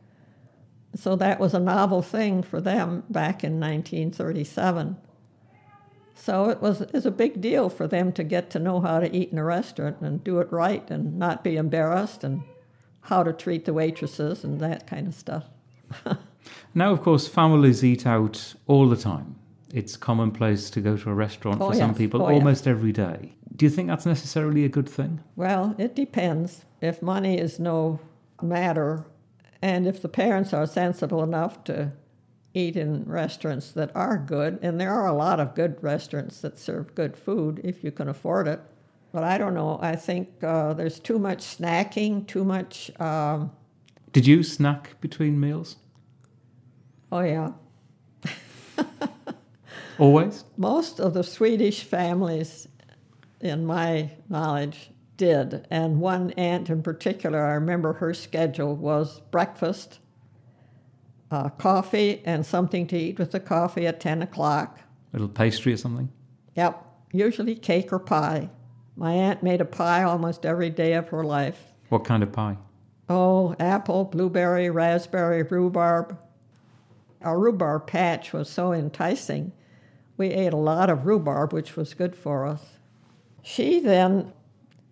So 0.95 1.17
that 1.17 1.41
was 1.41 1.55
a 1.55 1.61
novel 1.61 2.03
thing 2.03 2.43
for 2.43 2.61
them 2.61 3.05
back 3.11 3.43
in 3.43 3.61
1937. 3.61 4.97
So 6.15 6.51
it 6.51 6.61
was, 6.61 6.81
it 6.81 6.93
was 6.93 7.07
a 7.07 7.11
big 7.11 7.41
deal 7.41 7.69
for 7.69 7.87
them 7.87 8.13
to 8.13 8.25
get 8.25 8.51
to 8.51 8.59
know 8.59 8.81
how 8.81 9.01
to 9.01 9.15
eat 9.15 9.31
in 9.31 9.39
a 9.39 9.45
restaurant 9.45 10.01
and 10.01 10.23
do 10.23 10.41
it 10.41 10.53
right 10.53 10.89
and 10.91 11.19
not 11.19 11.45
be 11.45 11.57
embarrassed 11.57 12.25
and 12.25 12.43
how 13.03 13.23
to 13.23 13.33
treat 13.33 13.65
the 13.65 13.73
waitresses 13.73 14.45
and 14.45 14.61
that 14.61 14.87
kind 14.87 15.07
of 15.07 15.15
stuff. 15.15 15.45
Now, 16.75 16.93
of 16.93 17.03
course, 17.03 17.27
families 17.27 17.83
eat 17.83 18.07
out 18.07 18.55
all 18.67 18.89
the 18.89 18.97
time. 18.97 19.37
It's 19.73 19.97
commonplace 19.97 20.71
to 20.71 20.81
go 20.81 20.97
to 20.97 21.11
a 21.11 21.15
restaurant 21.15 21.61
Oh, 21.61 21.69
for 21.71 21.75
some 21.75 21.95
people 21.95 22.23
Oh, 22.23 22.29
yes. 22.29 22.39
almost 22.39 22.67
every 22.67 22.93
day. 22.93 23.35
Do 23.57 23.65
you 23.67 23.71
think 23.71 23.89
that's 23.89 24.07
necessarily 24.07 24.65
a 24.65 24.69
good 24.69 24.89
thing? 24.89 25.21
Well, 25.37 25.75
it 25.79 25.95
depends. 25.97 26.65
If 26.81 27.03
money 27.03 27.39
is 27.39 27.59
no 27.59 28.01
matter, 28.41 29.05
and 29.61 29.87
if 29.87 30.01
the 30.01 30.09
parents 30.09 30.53
are 30.53 30.67
sensible 30.67 31.23
enough 31.23 31.65
to 31.65 31.93
eat 32.55 32.77
in 32.77 33.05
restaurants 33.05 33.73
that 33.73 33.91
are 33.97 34.17
good, 34.17 34.59
and 34.63 34.81
there 34.81 34.93
are 34.93 35.07
a 35.07 35.13
lot 35.15 35.41
of 35.41 35.55
good 35.55 35.83
restaurants 35.83 36.41
that 36.43 36.59
serve 36.59 36.95
good 36.95 37.17
food 37.17 37.61
if 37.65 37.83
you 37.83 37.91
can 37.91 38.09
afford 38.09 38.47
it. 38.47 38.61
But 39.13 39.25
I 39.25 39.39
don't 39.39 39.55
know. 39.55 39.79
I 39.83 39.97
think 39.97 40.29
uh, 40.45 40.75
there's 40.75 41.01
too 41.01 41.19
much 41.19 41.39
snacking, 41.41 42.27
too 42.27 42.45
much. 42.45 42.91
Um, 43.01 43.51
Did 44.13 44.27
you 44.27 44.43
snack 44.43 45.01
between 45.01 45.39
meals? 45.39 45.77
oh, 47.13 47.21
yeah. 47.21 47.53
Always? 49.99 50.45
Most 50.57 51.01
of 51.01 51.15
the 51.15 51.25
Swedish 51.25 51.83
families, 51.83 52.69
in 53.41 53.67
my 53.67 54.11
knowledge, 54.29 54.91
did. 55.17 55.67
And 55.71 56.01
one 56.01 56.31
aunt 56.33 56.71
in 56.71 56.83
particular, 56.83 57.45
I 57.45 57.55
remember 57.55 57.95
her 57.95 58.15
schedule 58.15 58.75
was 58.77 59.21
breakfast, 59.31 59.99
uh, 61.31 61.51
coffee, 61.51 62.23
and 62.25 62.47
something 62.47 62.87
to 62.87 62.97
eat 62.97 63.19
with 63.19 63.33
the 63.33 63.41
coffee 63.41 63.87
at 63.87 64.01
10 64.01 64.23
o'clock. 64.23 64.79
A 65.13 65.17
little 65.17 65.29
pastry 65.29 65.73
or 65.73 65.77
something? 65.77 66.09
Yep, 66.55 66.85
usually 67.13 67.55
cake 67.55 67.93
or 67.93 67.99
pie. 67.99 68.49
My 68.97 69.13
aunt 69.13 69.43
made 69.43 69.61
a 69.61 69.65
pie 69.65 70.03
almost 70.03 70.47
every 70.47 70.71
day 70.71 70.95
of 70.95 71.09
her 71.09 71.25
life. 71.25 71.61
What 71.89 72.05
kind 72.05 72.23
of 72.23 72.33
pie? 72.33 72.57
Oh, 73.09 73.57
apple, 73.59 74.05
blueberry, 74.05 74.69
raspberry, 74.69 75.43
rhubarb. 75.43 76.19
Our 77.23 77.39
rhubarb 77.39 77.87
patch 77.87 78.33
was 78.33 78.51
so 78.51 78.73
enticing. 78.73 79.53
We 80.17 80.29
ate 80.29 80.53
a 80.53 80.59
lot 80.59 80.91
of 80.91 81.07
rhubarb, 81.07 81.53
which 81.53 81.75
was 81.77 81.95
good 81.95 82.15
for 82.15 82.45
us. 82.45 82.79
She 83.43 83.81
then 83.81 84.33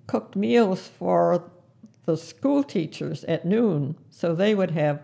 cooked 0.07 0.35
meals 0.35 0.89
for 0.89 1.51
the 2.07 2.17
school 2.17 2.63
teachers 2.63 3.25
at 3.25 3.45
noon, 3.45 3.97
so 4.09 4.35
they 4.35 4.55
would 4.55 4.71
have 4.71 5.03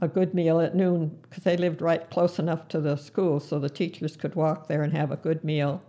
a 0.00 0.08
good 0.08 0.32
meal 0.32 0.60
at 0.60 0.74
noon 0.74 1.18
because 1.22 1.42
they 1.44 1.56
lived 1.56 1.82
right 1.82 2.08
close 2.08 2.38
enough 2.38 2.68
to 2.68 2.80
the 2.80 2.96
school 2.96 3.40
so 3.40 3.58
the 3.58 3.68
teachers 3.68 4.16
could 4.16 4.36
walk 4.36 4.68
there 4.68 4.82
and 4.82 4.92
have 4.92 5.10
a 5.10 5.16
good 5.16 5.42
meal. 5.44 5.82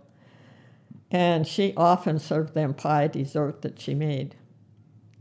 And 1.10 1.46
she 1.46 1.72
often 1.76 2.18
served 2.18 2.54
them 2.54 2.74
pie 2.74 3.06
dessert 3.06 3.62
that 3.62 3.80
she 3.80 3.94
made 3.94 4.34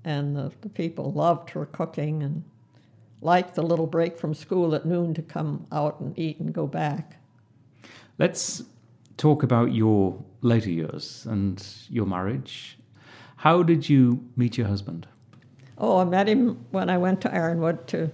and 0.03 0.35
the, 0.35 0.51
the 0.61 0.69
people 0.69 1.11
loved 1.11 1.51
her 1.51 1.65
cooking 1.65 2.23
and 2.23 2.43
liked 3.21 3.55
the 3.55 3.63
little 3.63 3.87
break 3.87 4.17
from 4.17 4.33
school 4.33 4.73
at 4.73 4.85
noon 4.85 5.13
to 5.13 5.21
come 5.21 5.67
out 5.71 5.99
and 5.99 6.17
eat 6.17 6.39
and 6.39 6.53
go 6.53 6.67
back. 6.67 7.17
Let's 8.17 8.63
talk 9.17 9.43
about 9.43 9.73
your 9.73 10.23
later 10.41 10.69
years 10.69 11.25
and 11.29 11.65
your 11.89 12.05
marriage. 12.05 12.77
How 13.37 13.63
did 13.63 13.89
you 13.89 14.25
meet 14.35 14.57
your 14.57 14.67
husband? 14.67 15.07
Oh, 15.77 15.99
I 15.99 16.03
met 16.03 16.27
him 16.27 16.65
when 16.71 16.89
I 16.89 16.97
went 16.97 17.21
to 17.21 17.33
Ironwood 17.33 17.87
to 17.87 18.11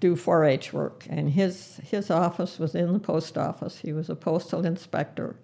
do 0.00 0.16
4-H 0.16 0.72
work, 0.72 1.06
and 1.08 1.30
his 1.30 1.76
his 1.84 2.10
office 2.10 2.58
was 2.58 2.74
in 2.74 2.92
the 2.92 2.98
post 2.98 3.36
office. 3.36 3.78
He 3.78 3.92
was 3.92 4.08
a 4.08 4.16
postal 4.16 4.64
inspector. 4.64 5.36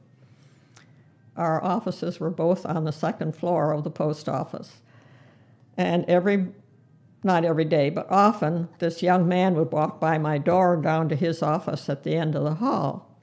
Our 1.37 1.62
offices 1.62 2.18
were 2.18 2.31
both 2.31 2.64
on 2.64 2.85
the 2.85 2.93
second 2.93 3.37
floor 3.37 3.72
of 3.72 3.85
the 3.85 3.91
post 3.91 4.29
office, 4.29 4.81
and 5.77 6.05
every 6.07 6.49
not 7.27 7.45
every 7.45 7.64
day, 7.64 7.91
but 7.91 8.07
often, 8.09 8.68
this 8.79 9.03
young 9.03 9.27
man 9.27 9.57
would 9.57 9.72
walk 9.72 9.99
by 9.99 10.16
my 10.16 10.39
door 10.39 10.77
down 10.77 11.09
to 11.09 11.16
his 11.16 11.43
office 11.43 11.89
at 11.89 12.05
the 12.05 12.14
end 12.14 12.37
of 12.37 12.45
the 12.45 12.55
hall. 12.55 13.20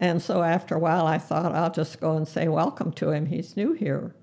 And 0.00 0.22
so 0.22 0.42
after 0.42 0.74
a 0.74 0.78
while, 0.78 1.06
I 1.06 1.18
thought 1.18 1.54
I'll 1.54 1.70
just 1.70 2.00
go 2.00 2.16
and 2.16 2.26
say 2.26 2.48
welcome 2.48 2.90
to 2.92 3.10
him. 3.10 3.26
He's 3.26 3.56
new 3.56 3.72
here. 3.74 4.14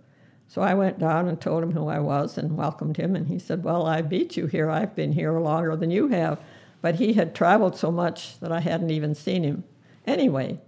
So 0.47 0.61
I 0.61 0.73
went 0.73 0.99
down 0.99 1.27
and 1.27 1.39
told 1.39 1.63
him 1.63 1.71
who 1.71 1.87
I 1.87 1.99
was 1.99 2.37
and 2.37 2.57
welcomed 2.57 2.97
him. 2.97 3.15
And 3.15 3.27
he 3.27 3.39
said, 3.39 3.63
Well, 3.63 3.85
I 3.85 4.01
beat 4.01 4.35
you 4.35 4.47
here. 4.47 4.69
I've 4.69 4.95
been 4.95 5.13
here 5.13 5.39
longer 5.39 5.75
than 5.75 5.91
you 5.91 6.09
have. 6.09 6.41
But 6.81 6.95
he 6.95 7.13
had 7.13 7.35
traveled 7.35 7.77
so 7.77 7.91
much 7.91 8.39
that 8.39 8.51
I 8.51 8.59
hadn't 8.59 8.89
even 8.89 9.15
seen 9.15 9.43
him. 9.43 9.63
Anyway, 10.05 10.59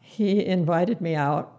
he 0.00 0.44
invited 0.44 1.00
me 1.00 1.14
out. 1.14 1.52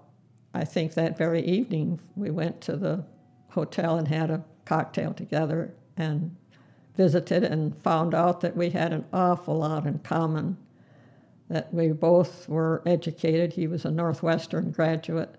I 0.54 0.66
think 0.66 0.96
that 0.96 1.18
very 1.18 1.42
evening 1.42 2.02
we 2.16 2.32
went 2.32 2.60
to 2.62 2.76
the 2.76 3.06
hotel 3.50 3.98
and 3.98 4.08
had 4.08 4.32
a 4.32 4.44
cocktail 4.70 5.14
together 5.14 5.74
and 5.98 6.36
visited 6.96 7.44
and 7.44 7.76
found 7.82 8.14
out 8.14 8.42
that 8.42 8.56
we 8.56 8.70
had 8.70 8.94
an 8.94 9.06
awful 9.12 9.58
lot 9.58 9.86
in 9.86 10.00
common. 10.00 10.58
That 11.50 11.74
we 11.74 11.90
both 11.92 12.48
were 12.48 12.82
educated. 12.86 13.54
He 13.54 13.68
was 13.68 13.84
a 13.84 13.92
Northwestern 13.92 14.72
graduate 14.72 15.36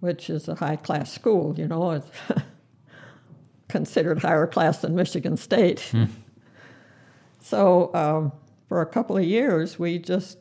which 0.00 0.30
is 0.30 0.48
a 0.48 0.54
high 0.54 0.76
class 0.76 1.12
school, 1.12 1.58
you 1.58 1.66
know, 1.66 1.92
it's 1.92 2.08
considered 3.68 4.20
higher 4.20 4.46
class 4.46 4.78
than 4.78 4.94
Michigan 4.94 5.36
State. 5.36 5.80
So 7.40 7.94
um, 7.94 8.32
for 8.68 8.80
a 8.80 8.86
couple 8.86 9.16
of 9.16 9.24
years, 9.24 9.78
we 9.78 9.98
just 9.98 10.38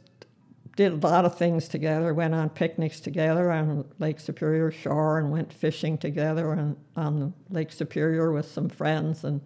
did 0.76 0.92
a 0.92 1.08
lot 1.08 1.26
of 1.26 1.38
things 1.38 1.68
together, 1.68 2.14
went 2.14 2.34
on 2.34 2.50
picnics 2.50 3.00
together 3.00 3.52
on 3.52 3.86
Lake 4.00 4.20
Superior 4.20 4.72
shore 4.72 5.18
and 5.20 5.32
went 5.32 5.54
fishing 5.54 5.98
together 5.98 6.52
on, 6.52 6.78
on 6.96 7.34
Lake 7.50 7.72
Superior 7.72 8.32
with 8.32 8.52
some 8.52 8.70
friends 8.70 9.24
and 9.24 9.42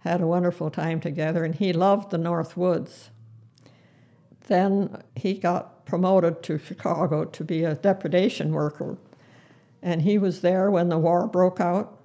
had 0.00 0.20
a 0.20 0.26
wonderful 0.26 0.70
time 0.70 1.00
together. 1.00 1.44
And 1.44 1.54
he 1.54 1.72
loved 1.72 2.10
the 2.10 2.18
North 2.18 2.56
Woods. 2.56 3.10
Then 4.46 5.02
he 5.16 5.34
got 5.34 5.84
promoted 5.84 6.42
to 6.44 6.58
Chicago 6.58 7.24
to 7.24 7.44
be 7.44 7.64
a 7.64 7.74
depredation 7.74 8.52
worker 8.52 8.98
and 9.82 10.02
he 10.02 10.16
was 10.16 10.40
there 10.40 10.70
when 10.70 10.88
the 10.88 10.98
war 10.98 11.26
broke 11.26 11.60
out. 11.60 11.98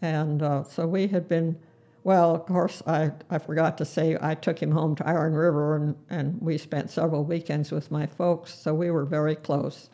And 0.00 0.42
uh, 0.42 0.64
so 0.64 0.86
we 0.86 1.06
had 1.06 1.28
been, 1.28 1.58
well, 2.04 2.34
of 2.34 2.46
course, 2.46 2.82
I, 2.86 3.12
I 3.30 3.38
forgot 3.38 3.78
to 3.78 3.84
say 3.84 4.16
I 4.20 4.34
took 4.34 4.60
him 4.60 4.72
home 4.72 4.96
to 4.96 5.06
Iron 5.06 5.34
River 5.34 5.76
and, 5.76 5.96
and 6.10 6.40
we 6.40 6.58
spent 6.58 6.90
several 6.90 7.24
weekends 7.24 7.70
with 7.70 7.90
my 7.90 8.06
folks, 8.06 8.54
so 8.54 8.74
we 8.74 8.90
were 8.90 9.04
very 9.04 9.36
close. 9.36 9.88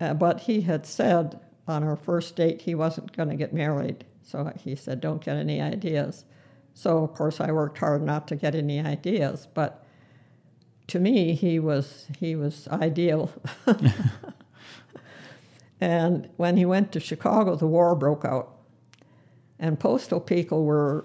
Uh, 0.00 0.14
but 0.14 0.40
he 0.40 0.62
had 0.62 0.86
said 0.86 1.38
on 1.66 1.84
our 1.84 1.96
first 1.96 2.34
date 2.36 2.62
he 2.62 2.74
wasn't 2.74 3.14
going 3.14 3.28
to 3.28 3.36
get 3.36 3.52
married, 3.52 4.04
so 4.22 4.50
he 4.58 4.74
said, 4.74 5.00
don't 5.00 5.22
get 5.22 5.36
any 5.36 5.60
ideas. 5.60 6.24
So, 6.72 7.02
of 7.02 7.12
course, 7.14 7.40
I 7.40 7.50
worked 7.50 7.78
hard 7.78 8.02
not 8.02 8.28
to 8.28 8.36
get 8.36 8.54
any 8.54 8.80
ideas, 8.80 9.48
but 9.52 9.84
to 10.86 11.00
me, 11.00 11.34
he 11.34 11.58
was 11.58 12.06
he 12.18 12.36
was 12.36 12.68
ideal. 12.68 13.30
and 15.80 16.30
when 16.36 16.56
he 16.56 16.64
went 16.64 16.92
to 16.92 17.00
Chicago, 17.00 17.56
the 17.56 17.66
war 17.66 17.94
broke 17.94 18.24
out, 18.24 18.56
and 19.58 19.78
postal 19.78 20.20
people 20.20 20.64
were 20.64 21.04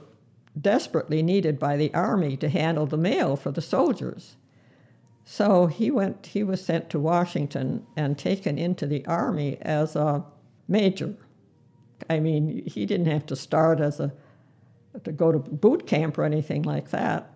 desperately 0.59 1.23
needed 1.23 1.59
by 1.59 1.77
the 1.77 1.93
army 1.93 2.37
to 2.37 2.49
handle 2.49 2.85
the 2.85 2.97
mail 2.97 3.35
for 3.35 3.51
the 3.51 3.61
soldiers. 3.61 4.35
So 5.25 5.67
he 5.67 5.89
went. 5.89 6.27
He 6.27 6.43
was 6.43 6.63
sent 6.63 6.89
to 6.89 6.99
Washington 6.99 7.85
and 7.95 8.17
taken 8.17 8.57
into 8.57 8.85
the 8.85 9.05
army 9.05 9.57
as 9.61 9.95
a 9.95 10.25
major. 10.67 11.15
I 12.09 12.19
mean, 12.19 12.63
he 12.65 12.85
didn't 12.85 13.07
have 13.07 13.25
to 13.27 13.35
start 13.35 13.79
as 13.79 13.99
a 13.99 14.13
to 15.03 15.11
go 15.11 15.31
to 15.31 15.39
boot 15.39 15.87
camp 15.87 16.17
or 16.17 16.23
anything 16.23 16.61
like 16.61 16.91
that. 16.91 17.35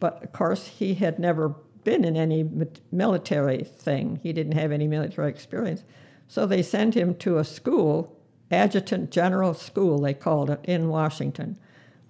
But 0.00 0.24
of 0.24 0.32
course, 0.32 0.66
he 0.66 0.94
had 0.94 1.18
never 1.18 1.54
been 1.84 2.04
in 2.04 2.16
any 2.16 2.48
military 2.90 3.62
thing. 3.62 4.18
He 4.22 4.32
didn't 4.32 4.58
have 4.58 4.72
any 4.72 4.88
military 4.88 5.30
experience. 5.30 5.84
So 6.26 6.46
they 6.46 6.62
sent 6.62 6.94
him 6.94 7.14
to 7.16 7.38
a 7.38 7.44
school, 7.44 8.18
Adjutant 8.50 9.10
General 9.10 9.54
School, 9.54 10.00
they 10.00 10.14
called 10.14 10.50
it, 10.50 10.60
in 10.64 10.88
Washington, 10.88 11.58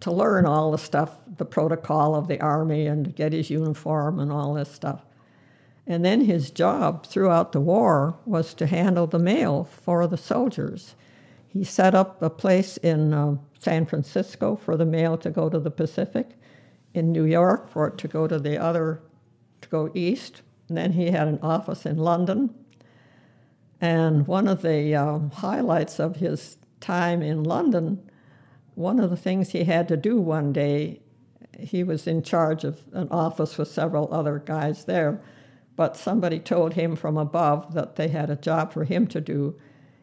to 0.01 0.11
learn 0.11 0.47
all 0.47 0.71
the 0.71 0.79
stuff, 0.79 1.19
the 1.37 1.45
protocol 1.45 2.15
of 2.15 2.29
the 2.29 2.41
Army, 2.41 2.87
and 2.87 3.05
to 3.05 3.11
get 3.11 3.33
his 3.33 3.51
uniform 3.51 4.19
and 4.19 4.31
all 4.31 4.55
this 4.55 4.71
stuff. 4.71 5.05
And 5.87 6.05
then 6.05 6.23
his 6.23 6.51
job 6.51 7.07
throughout 7.07 7.53
the 7.53 7.61
war 7.61 8.19
was 8.25 8.55
to 8.55 8.67
handle 8.67 9.07
the 9.07 9.19
mail 9.19 9.65
for 9.65 10.07
the 10.07 10.17
soldiers. 10.17 10.95
He 11.49 11.65
set 11.65 11.95
up 11.95 12.21
a 12.21 12.29
place 12.29 12.77
in 12.79 13.15
uh, 13.15 13.37
San 13.59 13.87
Francisco 13.87 14.57
for 14.57 14.77
the 14.77 14.85
mail 14.85 15.17
to 15.19 15.31
go 15.31 15.49
to 15.49 15.59
the 15.59 15.71
Pacific, 15.71 16.31
in 16.97 17.13
New 17.13 17.25
York 17.25 17.71
for 17.71 17.87
it 17.87 17.99
to 17.99 18.09
go 18.09 18.27
to 18.27 18.39
the 18.39 18.61
other, 18.61 19.03
to 19.61 19.69
go 19.69 19.91
east. 19.95 20.43
And 20.69 20.77
then 20.77 20.93
he 20.93 21.11
had 21.11 21.29
an 21.29 21.39
office 21.43 21.87
in 21.87 21.99
London. 21.99 22.53
And 23.81 24.27
one 24.27 24.49
of 24.49 24.63
the 24.63 24.95
um, 24.95 25.31
highlights 25.31 26.01
of 26.01 26.17
his 26.17 26.57
time 26.81 27.23
in 27.23 27.45
London, 27.45 28.11
one 28.77 29.01
of 29.01 29.11
the 29.11 29.17
things 29.17 29.51
he 29.51 29.65
had 29.65 29.89
to 29.89 29.97
do 29.97 30.21
one 30.21 30.53
day, 30.53 31.01
he 31.59 31.83
was 31.83 32.07
in 32.07 32.23
charge 32.23 32.63
of 32.63 32.81
an 32.93 33.09
office 33.11 33.59
with 33.59 33.69
several 33.69 34.13
other 34.15 34.39
guys 34.39 34.85
there 34.85 35.21
but 35.77 35.97
somebody 35.97 36.41
told 36.41 36.73
him 36.73 36.97
from 36.97 37.19
above 37.19 37.75
that 37.75 37.97
they 37.97 38.09
had 38.09 38.31
a 38.31 38.37
job 38.37 38.73
for 38.73 38.85
him 38.85 39.07
to 39.09 39.21
do. 39.21 39.55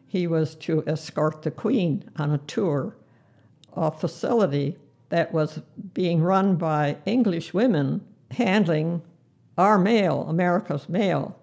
He 0.06 0.28
was 0.28 0.54
to 0.56 0.84
escort 0.86 1.42
the 1.42 1.50
Queen 1.50 2.08
on 2.16 2.30
a 2.30 2.38
tour, 2.38 2.96
a 3.74 3.90
facility 3.90 4.78
that 5.08 5.32
was 5.32 5.60
being 5.92 6.22
run 6.22 6.54
by 6.54 6.96
English 7.04 7.52
women 7.52 8.02
handling 8.30 9.02
our 9.58 9.78
mail, 9.78 10.24
America's 10.28 10.88
mail. 10.88 11.38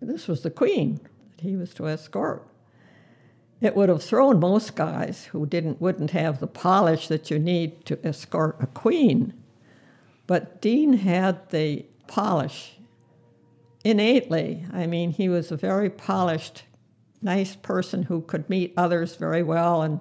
This 0.00 0.28
was 0.28 0.42
the 0.42 0.50
Queen 0.50 1.00
that 1.36 1.40
he 1.40 1.56
was 1.56 1.74
to 1.74 1.88
escort. 1.88 2.46
It 3.62 3.76
would 3.76 3.88
have 3.88 4.02
thrown 4.02 4.40
most 4.40 4.74
guys 4.74 5.26
who 5.26 5.46
didn't 5.46 5.80
wouldn't 5.80 6.10
have 6.10 6.40
the 6.40 6.48
polish 6.48 7.06
that 7.06 7.30
you 7.30 7.38
need 7.38 7.86
to 7.86 8.04
escort 8.04 8.56
a 8.58 8.66
queen. 8.66 9.34
But 10.26 10.60
Dean 10.60 10.94
had 10.94 11.48
the 11.50 11.86
polish 12.08 12.76
innately. 13.84 14.66
I 14.72 14.88
mean, 14.88 15.12
he 15.12 15.28
was 15.28 15.52
a 15.52 15.56
very 15.56 15.90
polished, 15.90 16.64
nice 17.22 17.54
person 17.54 18.02
who 18.02 18.22
could 18.22 18.50
meet 18.50 18.74
others 18.76 19.14
very 19.14 19.44
well 19.44 19.82
and 19.82 20.00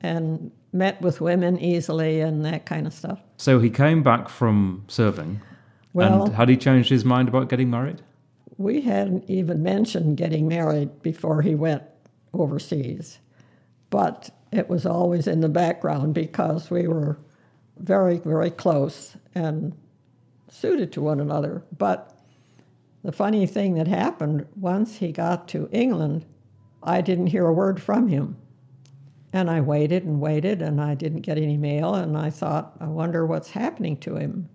and 0.00 0.52
met 0.72 1.00
with 1.02 1.20
women 1.20 1.58
easily 1.58 2.20
and 2.20 2.44
that 2.44 2.64
kind 2.64 2.86
of 2.86 2.92
stuff. 2.92 3.18
So 3.38 3.58
he 3.58 3.70
came 3.70 4.04
back 4.04 4.28
from 4.28 4.84
serving. 4.86 5.40
Well, 5.94 6.26
and 6.26 6.34
had 6.34 6.48
he 6.48 6.56
changed 6.56 6.90
his 6.90 7.04
mind 7.04 7.28
about 7.28 7.48
getting 7.48 7.70
married? 7.70 8.02
We 8.56 8.82
hadn't 8.82 9.28
even 9.28 9.64
mentioned 9.64 10.16
getting 10.16 10.46
married 10.46 11.02
before 11.02 11.42
he 11.42 11.56
went 11.56 11.82
overseas. 12.34 13.18
But 13.90 14.30
it 14.52 14.68
was 14.68 14.86
always 14.86 15.26
in 15.26 15.40
the 15.40 15.48
background 15.48 16.14
because 16.14 16.70
we 16.70 16.86
were 16.86 17.18
very, 17.78 18.18
very 18.18 18.50
close 18.50 19.16
and 19.34 19.76
suited 20.48 20.92
to 20.92 21.02
one 21.02 21.20
another. 21.20 21.64
But 21.76 22.16
the 23.02 23.12
funny 23.12 23.46
thing 23.46 23.74
that 23.74 23.88
happened, 23.88 24.46
once 24.56 24.96
he 24.96 25.12
got 25.12 25.48
to 25.48 25.68
England, 25.72 26.24
I 26.82 27.00
didn't 27.00 27.28
hear 27.28 27.46
a 27.46 27.52
word 27.52 27.82
from 27.82 28.08
him. 28.08 28.36
And 29.32 29.50
I 29.50 29.60
waited 29.60 30.04
and 30.04 30.20
waited, 30.20 30.62
and 30.62 30.80
I 30.80 30.94
didn't 30.94 31.22
get 31.22 31.38
any 31.38 31.56
mail, 31.56 31.94
and 31.94 32.16
I 32.16 32.30
thought, 32.30 32.76
I 32.80 32.86
wonder 32.86 33.26
what's 33.26 33.50
happening 33.50 33.96
to 33.98 34.14
him. 34.14 34.48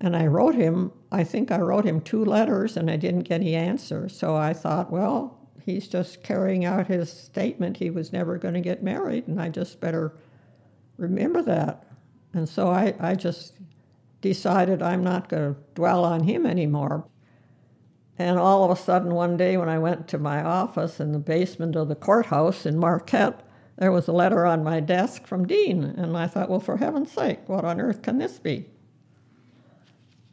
And 0.00 0.16
I 0.16 0.26
wrote 0.26 0.54
him, 0.54 0.92
I 1.12 1.24
think 1.24 1.50
I 1.50 1.58
wrote 1.58 1.84
him 1.84 2.00
two 2.00 2.24
letters, 2.24 2.76
and 2.76 2.90
I 2.90 2.96
didn't 2.96 3.24
get 3.24 3.40
any 3.42 3.54
answer. 3.54 4.08
So 4.08 4.34
I 4.34 4.54
thought, 4.54 4.90
well, 4.90 5.38
he's 5.66 5.88
just 5.88 6.22
carrying 6.22 6.64
out 6.64 6.86
his 6.86 7.10
statement 7.10 7.76
he 7.76 7.90
was 7.90 8.12
never 8.12 8.38
going 8.38 8.54
to 8.54 8.60
get 8.60 8.82
married, 8.82 9.26
and 9.26 9.42
I 9.42 9.48
just 9.48 9.80
better 9.80 10.14
remember 10.96 11.42
that. 11.42 11.84
And 12.32 12.48
so 12.48 12.68
I, 12.68 12.94
I 13.00 13.16
just 13.16 13.54
decided 14.20 14.80
I'm 14.80 15.02
not 15.02 15.28
going 15.28 15.54
to 15.54 15.60
dwell 15.74 16.04
on 16.04 16.22
him 16.22 16.46
anymore. 16.46 17.04
And 18.18 18.38
all 18.38 18.64
of 18.64 18.70
a 18.70 18.80
sudden, 18.80 19.12
one 19.12 19.36
day 19.36 19.56
when 19.56 19.68
I 19.68 19.78
went 19.78 20.08
to 20.08 20.18
my 20.18 20.42
office 20.42 21.00
in 21.00 21.12
the 21.12 21.18
basement 21.18 21.76
of 21.76 21.88
the 21.88 21.94
courthouse 21.94 22.64
in 22.64 22.78
Marquette, 22.78 23.42
there 23.76 23.92
was 23.92 24.08
a 24.08 24.12
letter 24.12 24.46
on 24.46 24.64
my 24.64 24.80
desk 24.80 25.26
from 25.26 25.46
Dean. 25.46 25.84
And 25.84 26.16
I 26.16 26.26
thought, 26.26 26.48
well, 26.48 26.60
for 26.60 26.78
heaven's 26.78 27.12
sake, 27.12 27.46
what 27.46 27.64
on 27.64 27.80
earth 27.80 28.00
can 28.00 28.18
this 28.18 28.38
be? 28.38 28.70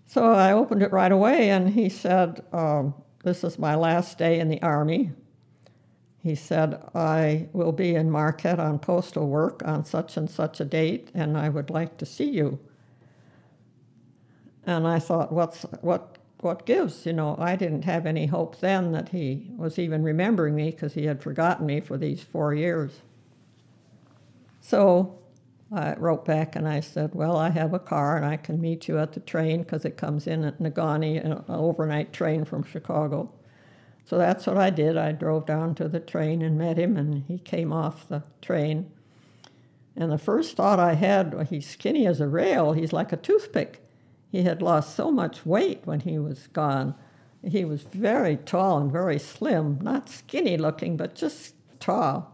So 0.05 0.31
I 0.31 0.53
opened 0.53 0.83
it 0.83 0.91
right 0.91 1.11
away, 1.11 1.49
and 1.49 1.71
he 1.71 1.89
said, 1.89 2.45
um, 2.53 2.93
This 3.23 3.43
is 3.43 3.57
my 3.57 3.75
last 3.75 4.17
day 4.17 4.39
in 4.39 4.47
the 4.47 4.61
Army. 4.61 5.11
He 6.23 6.35
said, 6.35 6.81
I 6.95 7.49
will 7.51 7.73
be 7.73 7.95
in 7.95 8.09
Marquette 8.09 8.59
on 8.59 8.79
postal 8.79 9.27
work 9.27 9.61
on 9.65 9.83
such 9.83 10.15
and 10.15 10.29
such 10.29 10.61
a 10.61 10.65
date, 10.65 11.11
and 11.13 11.37
I 11.37 11.49
would 11.49 11.69
like 11.69 11.97
to 11.97 12.05
see 12.05 12.29
you. 12.29 12.59
And 14.65 14.87
I 14.87 14.99
thought, 14.99 15.33
What's, 15.33 15.63
what 15.81 16.17
what 16.43 16.65
gives? 16.65 17.05
You 17.05 17.13
know, 17.13 17.35
I 17.39 17.55
didn't 17.55 17.85
have 17.85 18.05
any 18.05 18.25
hope 18.25 18.59
then 18.59 18.91
that 18.91 19.09
he 19.09 19.49
was 19.55 19.79
even 19.79 20.03
remembering 20.03 20.55
me 20.55 20.71
because 20.71 20.93
he 20.93 21.05
had 21.05 21.23
forgotten 21.23 21.65
me 21.65 21.79
for 21.79 21.97
these 21.97 22.21
four 22.21 22.53
years. 22.53 23.01
So 24.59 25.17
I 25.71 25.95
wrote 25.95 26.25
back 26.25 26.55
and 26.55 26.67
I 26.67 26.81
said, 26.81 27.15
Well, 27.15 27.37
I 27.37 27.49
have 27.49 27.73
a 27.73 27.79
car 27.79 28.17
and 28.17 28.25
I 28.25 28.37
can 28.37 28.61
meet 28.61 28.87
you 28.87 28.99
at 28.99 29.13
the 29.13 29.19
train 29.21 29.63
because 29.63 29.85
it 29.85 29.97
comes 29.97 30.27
in 30.27 30.43
at 30.43 30.59
Negaunee, 30.59 31.23
an 31.23 31.43
overnight 31.47 32.13
train 32.13 32.45
from 32.45 32.63
Chicago. 32.63 33.31
So 34.05 34.17
that's 34.17 34.45
what 34.45 34.57
I 34.57 34.69
did. 34.69 34.97
I 34.97 35.11
drove 35.11 35.45
down 35.45 35.75
to 35.75 35.87
the 35.87 35.99
train 35.99 36.41
and 36.41 36.57
met 36.57 36.77
him, 36.77 36.97
and 36.97 37.23
he 37.27 37.39
came 37.39 37.71
off 37.71 38.07
the 38.07 38.23
train. 38.41 38.91
And 39.95 40.11
the 40.11 40.17
first 40.17 40.57
thought 40.57 40.79
I 40.79 40.93
had, 40.93 41.33
well, 41.33 41.45
he's 41.45 41.69
skinny 41.69 42.05
as 42.07 42.19
a 42.19 42.27
rail, 42.27 42.73
he's 42.73 42.93
like 42.93 43.13
a 43.13 43.17
toothpick. 43.17 43.79
He 44.31 44.43
had 44.43 44.61
lost 44.61 44.95
so 44.95 45.11
much 45.11 45.45
weight 45.45 45.81
when 45.85 46.01
he 46.01 46.17
was 46.17 46.47
gone. 46.47 46.95
He 47.43 47.65
was 47.65 47.83
very 47.83 48.37
tall 48.37 48.79
and 48.79 48.91
very 48.91 49.19
slim, 49.19 49.77
not 49.81 50.09
skinny 50.09 50.57
looking, 50.57 50.97
but 50.97 51.13
just 51.13 51.53
tall. 51.79 52.31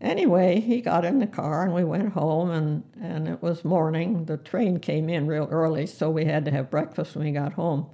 Anyway, 0.00 0.60
he 0.60 0.80
got 0.80 1.04
in 1.04 1.18
the 1.18 1.26
car 1.26 1.64
and 1.64 1.74
we 1.74 1.84
went 1.84 2.12
home, 2.12 2.50
and, 2.50 2.82
and 3.00 3.28
it 3.28 3.42
was 3.42 3.64
morning. 3.64 4.24
The 4.24 4.36
train 4.36 4.78
came 4.78 5.08
in 5.08 5.26
real 5.26 5.48
early, 5.50 5.86
so 5.86 6.10
we 6.10 6.24
had 6.24 6.44
to 6.44 6.50
have 6.50 6.70
breakfast 6.70 7.16
when 7.16 7.24
we 7.26 7.32
got 7.32 7.54
home. 7.54 7.86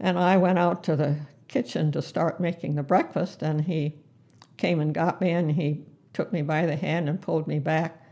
And 0.00 0.18
I 0.18 0.36
went 0.36 0.58
out 0.58 0.84
to 0.84 0.96
the 0.96 1.16
kitchen 1.48 1.90
to 1.92 2.02
start 2.02 2.40
making 2.40 2.74
the 2.74 2.82
breakfast, 2.82 3.42
and 3.42 3.62
he 3.62 3.96
came 4.56 4.80
and 4.80 4.94
got 4.94 5.20
me, 5.20 5.30
and 5.30 5.52
he 5.52 5.84
took 6.12 6.32
me 6.32 6.42
by 6.42 6.66
the 6.66 6.76
hand 6.76 7.08
and 7.08 7.20
pulled 7.20 7.46
me 7.46 7.58
back 7.58 8.02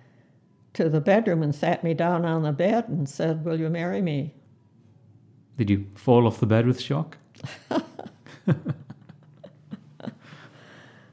to 0.72 0.88
the 0.88 1.00
bedroom 1.00 1.42
and 1.42 1.54
sat 1.54 1.82
me 1.82 1.94
down 1.94 2.24
on 2.24 2.42
the 2.42 2.52
bed 2.52 2.88
and 2.88 3.08
said, 3.08 3.44
Will 3.44 3.58
you 3.58 3.70
marry 3.70 4.02
me? 4.02 4.34
Did 5.56 5.70
you 5.70 5.86
fall 5.94 6.26
off 6.26 6.38
the 6.38 6.46
bed 6.46 6.66
with 6.66 6.80
shock? 6.80 7.16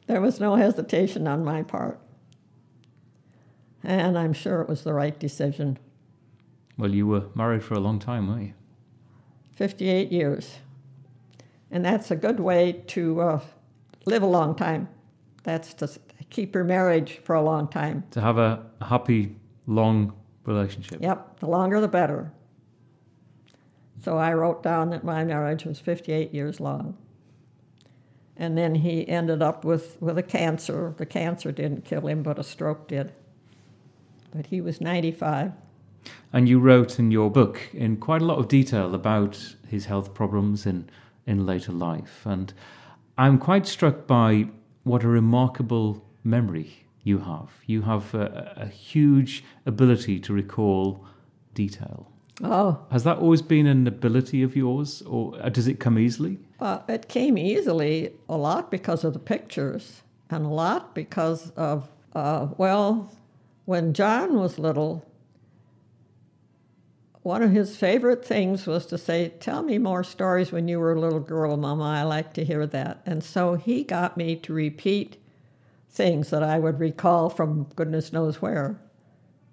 there 0.08 0.22
was 0.22 0.40
no 0.40 0.56
hesitation 0.56 1.28
on 1.28 1.46
my 1.46 1.64
part. 1.64 2.00
And 3.84 4.18
I'm 4.18 4.34
sure 4.34 4.62
it 4.62 4.70
was 4.70 4.84
the 4.84 4.94
right 4.94 5.18
decision. 5.18 5.80
Well, 6.78 6.94
you 6.94 7.08
were 7.08 7.26
married 7.36 7.64
for 7.64 7.76
a 7.76 7.80
long 7.80 8.00
time, 8.00 8.28
weren't 8.28 8.42
you? 8.42 8.54
58 9.56 10.12
years. 10.12 10.58
And 11.74 11.84
that's 11.84 12.12
a 12.12 12.16
good 12.16 12.40
way 12.40 12.84
to 12.90 13.20
uh, 13.20 13.40
live 14.06 14.22
a 14.22 14.28
long 14.28 14.56
time. 14.56 14.88
That's 15.42 15.74
to 15.74 15.90
keep 16.30 16.54
your 16.54 16.64
marriage 16.64 17.18
for 17.24 17.34
a 17.34 17.42
long 17.42 17.68
time. 17.68 18.04
To 18.12 18.22
have 18.22 18.38
a 18.38 18.64
happy 18.80 19.36
long 19.66 20.14
relationship. 20.46 21.02
Yep, 21.02 21.40
the 21.40 21.48
longer 21.48 21.82
the 21.82 21.88
better. 21.88 22.32
So 24.04 24.20
I 24.20 24.34
wrote 24.34 24.62
down 24.62 24.92
that 24.92 25.04
my 25.04 25.24
marriage 25.24 25.66
was 25.66 25.80
58 25.80 26.32
years 26.32 26.60
long. 26.60 26.96
And 28.38 28.56
then 28.56 28.76
he 28.76 29.08
ended 29.08 29.42
up 29.42 29.66
with, 29.66 30.00
with 30.00 30.20
a 30.20 30.24
cancer. 30.24 30.94
The 30.98 31.08
cancer 31.08 31.52
didn't 31.52 31.86
kill 31.86 32.08
him, 32.08 32.22
but 32.22 32.38
a 32.38 32.44
stroke 32.44 32.88
did. 32.88 33.14
But 34.32 34.48
he 34.48 34.62
was 34.62 34.80
95. 34.80 35.54
And 36.32 36.48
you 36.48 36.60
wrote 36.60 37.00
in 37.00 37.10
your 37.10 37.32
book 37.32 37.62
in 37.74 37.98
quite 37.98 38.22
a 38.22 38.26
lot 38.26 38.38
of 38.38 38.48
detail 38.48 38.94
about 38.94 39.56
his 39.68 39.86
health 39.86 40.14
problems 40.14 40.68
in, 40.68 40.90
in 41.26 41.46
later 41.46 41.72
life. 41.72 42.26
And 42.26 42.54
I'm 43.18 43.38
quite 43.38 43.68
struck 43.68 44.08
by 44.08 44.48
what 44.84 45.04
a 45.04 45.08
remarkable 45.08 46.04
memory 46.24 46.86
you 47.04 47.20
have. 47.20 47.50
You 47.66 47.82
have 47.84 48.14
a, 48.14 48.54
a 48.58 48.66
huge 48.68 49.44
ability 49.66 50.20
to 50.22 50.34
recall 50.34 51.06
detail. 51.54 52.10
Oh, 52.44 52.80
Has 52.92 53.04
that 53.04 53.18
always 53.20 53.42
been 53.44 53.68
an 53.68 53.86
ability 53.88 54.42
of 54.42 54.56
yours, 54.56 55.04
or 55.04 55.38
does 55.52 55.68
it 55.68 55.80
come 55.80 56.00
easily? 56.00 56.40
uh, 56.60 56.80
it 56.88 57.08
came 57.08 57.38
easily 57.38 58.12
a 58.28 58.38
lot 58.38 58.72
because 58.72 59.04
of 59.04 59.14
the 59.14 59.20
pictures, 59.20 60.02
and 60.30 60.46
a 60.46 60.50
lot 60.50 60.96
because 60.96 61.52
of, 61.52 61.90
uh, 62.16 62.48
well, 62.58 63.12
when 63.66 63.94
John 63.94 64.34
was 64.40 64.58
little, 64.58 65.06
one 67.24 67.42
of 67.42 67.52
his 67.52 67.78
favorite 67.78 68.24
things 68.24 68.68
was 68.68 68.86
to 68.88 68.98
say, 68.98 69.30
Tell 69.40 69.64
me 69.64 69.78
more 69.78 70.04
stories 70.04 70.52
when 70.52 70.68
you 70.68 70.80
were 70.80 70.94
a 70.94 71.00
little 71.00 71.22
girl, 71.22 71.58
Mama. 71.58 71.84
I 71.84 72.04
like 72.04 72.34
to 72.34 72.46
hear 72.46 72.68
that. 72.68 73.02
And 73.06 73.24
so 73.24 73.56
he 73.56 73.84
got 73.84 74.18
me 74.18 74.36
to 74.36 74.54
repeat 74.54 75.18
things 75.90 76.30
that 76.32 76.44
I 76.44 76.60
would 76.60 76.80
recall 76.80 77.30
from 77.30 77.68
goodness 77.76 78.12
knows 78.12 78.42
where. 78.42 78.80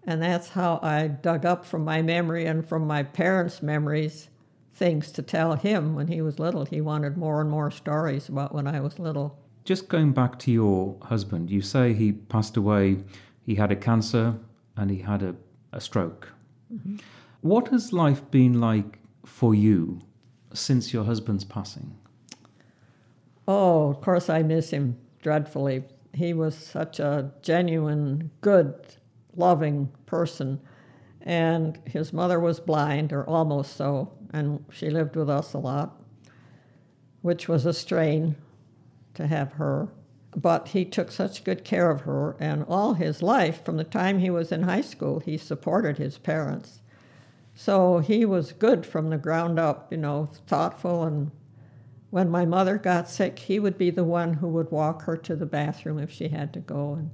And 0.05 0.21
that's 0.21 0.49
how 0.51 0.81
I 0.83 1.07
dug 1.07 1.47
up 1.47 1.65
from 1.65 1.85
my 1.85 2.03
memory 2.03 2.47
and 2.47 2.67
from 2.67 2.87
my 2.87 3.03
parents' 3.03 3.63
memories 3.63 4.29
things 4.75 5.13
to 5.13 5.23
tell 5.23 5.57
him 5.57 5.95
when 5.95 6.09
he 6.09 6.23
was 6.23 6.39
little. 6.39 6.65
He 6.65 6.81
wanted 6.81 7.17
more 7.17 7.41
and 7.41 7.51
more 7.51 7.71
stories 7.71 8.29
about 8.29 8.55
when 8.55 8.67
I 8.67 8.81
was 8.81 8.99
little. 8.99 9.39
Just 9.65 9.89
going 9.89 10.13
back 10.13 10.39
to 10.41 10.51
your 10.51 10.97
husband, 11.03 11.51
you 11.51 11.61
say 11.61 11.93
he 11.93 12.13
passed 12.13 12.57
away, 12.57 12.97
he 13.45 13.55
had 13.55 13.71
a 13.71 13.77
cancer, 13.77 14.35
and 14.77 14.91
he 14.91 14.99
had 14.99 15.23
a, 15.23 15.37
a 15.73 15.81
stroke. 15.81 16.29
Mm-hmm. 16.73 16.97
What 17.43 17.69
has 17.69 17.93
life 17.93 18.31
been 18.31 18.61
like 18.61 18.99
for 19.25 19.55
you 19.55 20.01
since 20.53 20.93
your 20.93 21.05
husband's 21.05 21.45
passing? 21.45 21.97
Oh, 23.49 23.89
of 23.89 24.03
course, 24.03 24.29
I 24.29 24.43
miss 24.43 24.71
him 24.71 24.99
dreadfully. 25.23 25.85
He 26.13 26.35
was 26.35 26.55
such 26.55 27.01
a 27.01 27.33
genuine, 27.41 28.31
good, 28.43 28.75
loving 29.35 29.91
person. 30.05 30.61
And 31.23 31.79
his 31.87 32.13
mother 32.13 32.39
was 32.39 32.61
blind, 32.61 33.13
or 33.13 33.25
almost 33.25 33.77
so, 33.77 34.13
and 34.33 34.65
she 34.71 34.91
lived 34.91 35.17
with 35.17 35.31
us 35.31 35.55
a 35.55 35.59
lot, 35.59 36.01
which 37.23 37.49
was 37.49 37.65
a 37.65 37.73
strain 37.73 38.37
to 39.15 39.27
have 39.27 39.53
her. 39.53 39.89
But 40.37 40.69
he 40.69 40.85
took 40.85 41.11
such 41.11 41.45
good 41.45 41.65
care 41.65 41.91
of 41.91 42.03
her, 42.03 42.37
and 42.39 42.65
all 42.69 42.95
his 42.95 43.23
life, 43.23 43.65
from 43.65 43.77
the 43.77 43.85
time 43.85 44.19
he 44.19 44.31
was 44.31 44.53
in 44.53 44.63
high 44.63 44.81
school, 44.81 45.21
he 45.21 45.37
supported 45.37 45.99
his 45.99 46.19
parents. 46.19 46.80
So 47.55 47.99
he 47.99 48.25
was 48.25 48.53
good 48.53 48.87
from 48.87 49.11
the 49.11 49.19
ground 49.19 49.59
up, 49.59 49.91
you 49.91 49.99
know, 49.99 50.31
thoughtful 50.47 51.05
and 51.05 51.31
when 52.11 52.29
my 52.29 52.45
mother 52.45 52.77
got 52.77 53.09
sick, 53.09 53.39
he 53.39 53.59
would 53.59 53.79
be 53.79 53.91
the 53.91 54.05
one 54.05 54.35
who 54.35 54.49
would 54.49 54.71
walk 54.71 55.03
her 55.03 55.17
to 55.17 55.37
the 55.37 55.47
bathroom 55.47 55.99
if 55.99 56.11
she 56.11 56.29
had 56.29 56.53
to 56.53 56.61
go, 56.61 56.95
and 56.95 57.11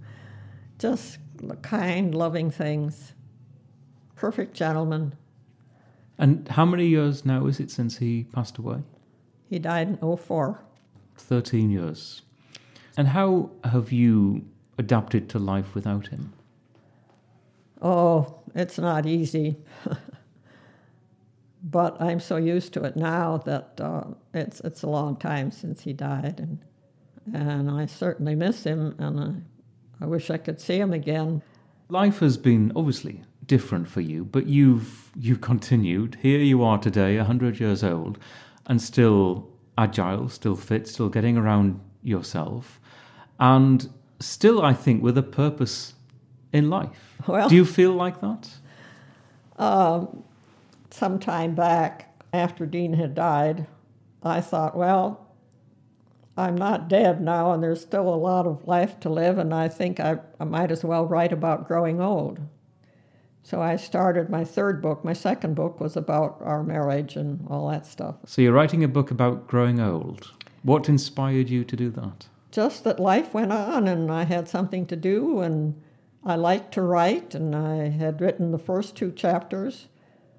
just 0.78 1.18
kind, 1.62 2.14
loving 2.14 2.50
things. 2.50 3.12
Perfect 4.14 4.54
gentleman. 4.54 5.14
And 6.18 6.48
how 6.48 6.64
many 6.64 6.86
years 6.86 7.26
now 7.26 7.46
is 7.46 7.60
it 7.60 7.70
since 7.70 7.98
he 7.98 8.24
passed 8.24 8.56
away? 8.56 8.82
He 9.50 9.58
died 9.58 9.98
in 10.00 10.16
04. 10.16 10.62
13 11.18 11.70
years. 11.70 12.22
And 12.96 13.08
how 13.08 13.50
have 13.64 13.92
you 13.92 14.46
adapted 14.78 15.28
to 15.30 15.38
life 15.38 15.74
without 15.74 16.06
him? 16.06 16.32
Oh, 17.82 18.40
it's 18.54 18.78
not 18.78 19.04
easy. 19.04 19.56
but 21.68 22.00
I'm 22.00 22.20
so 22.20 22.36
used 22.36 22.72
to 22.74 22.84
it 22.84 22.96
now 22.96 23.38
that 23.38 23.80
uh, 23.80 24.04
it's 24.32 24.60
it's 24.60 24.82
a 24.84 24.88
long 24.88 25.16
time 25.16 25.50
since 25.50 25.82
he 25.82 25.92
died, 25.92 26.38
and 26.40 26.58
and 27.34 27.70
I 27.70 27.86
certainly 27.86 28.34
miss 28.36 28.62
him, 28.64 28.94
and 28.98 29.20
I, 29.20 30.04
I 30.04 30.06
wish 30.06 30.30
I 30.30 30.36
could 30.38 30.60
see 30.60 30.78
him 30.78 30.92
again. 30.92 31.42
Life 31.88 32.20
has 32.20 32.36
been 32.36 32.72
obviously 32.76 33.22
different 33.46 33.88
for 33.88 34.00
you, 34.00 34.24
but 34.24 34.46
you've 34.46 35.10
you've 35.16 35.40
continued. 35.40 36.16
Here 36.22 36.38
you 36.38 36.62
are 36.62 36.78
today, 36.78 37.16
100 37.16 37.58
years 37.60 37.82
old, 37.82 38.18
and 38.66 38.80
still 38.80 39.48
agile, 39.76 40.28
still 40.28 40.56
fit, 40.56 40.86
still 40.88 41.08
getting 41.08 41.36
around 41.36 41.80
yourself, 42.02 42.80
and 43.40 43.88
still, 44.20 44.62
I 44.62 44.72
think, 44.72 45.02
with 45.02 45.18
a 45.18 45.22
purpose 45.22 45.94
in 46.52 46.70
life. 46.70 47.16
Well- 47.26 47.48
Do 47.48 47.56
you 47.56 47.64
feel 47.64 47.92
like 47.92 48.20
that? 48.20 48.48
Some 50.96 51.18
time 51.18 51.54
back 51.54 52.22
after 52.32 52.66
Dean 52.66 52.94
had 52.94 53.14
died, 53.14 53.66
I 54.22 54.40
thought, 54.40 54.76
well, 54.76 55.26
I'm 56.36 56.56
not 56.56 56.88
dead 56.88 57.20
now, 57.20 57.52
and 57.52 57.62
there's 57.62 57.80
still 57.80 58.08
a 58.08 58.16
lot 58.16 58.46
of 58.46 58.66
life 58.66 58.98
to 59.00 59.08
live, 59.08 59.38
and 59.38 59.54
I 59.54 59.68
think 59.68 60.00
I, 60.00 60.18
I 60.40 60.44
might 60.44 60.70
as 60.70 60.84
well 60.84 61.06
write 61.06 61.32
about 61.32 61.68
growing 61.68 62.00
old. 62.00 62.40
So 63.42 63.62
I 63.62 63.76
started 63.76 64.28
my 64.28 64.44
third 64.44 64.82
book. 64.82 65.04
My 65.04 65.12
second 65.12 65.54
book 65.54 65.80
was 65.80 65.96
about 65.96 66.38
our 66.42 66.62
marriage 66.62 67.14
and 67.14 67.46
all 67.48 67.70
that 67.70 67.86
stuff. 67.86 68.16
So 68.26 68.42
you're 68.42 68.52
writing 68.52 68.82
a 68.82 68.88
book 68.88 69.10
about 69.10 69.46
growing 69.46 69.78
old. 69.78 70.32
What 70.62 70.88
inspired 70.88 71.48
you 71.48 71.62
to 71.64 71.76
do 71.76 71.90
that? 71.90 72.26
Just 72.50 72.84
that 72.84 72.98
life 72.98 73.32
went 73.32 73.52
on, 73.52 73.86
and 73.86 74.10
I 74.10 74.24
had 74.24 74.48
something 74.48 74.84
to 74.86 74.96
do, 74.96 75.40
and 75.40 75.80
I 76.24 76.34
liked 76.34 76.74
to 76.74 76.82
write, 76.82 77.34
and 77.34 77.54
I 77.54 77.90
had 77.90 78.20
written 78.20 78.50
the 78.50 78.58
first 78.58 78.96
two 78.96 79.12
chapters. 79.12 79.86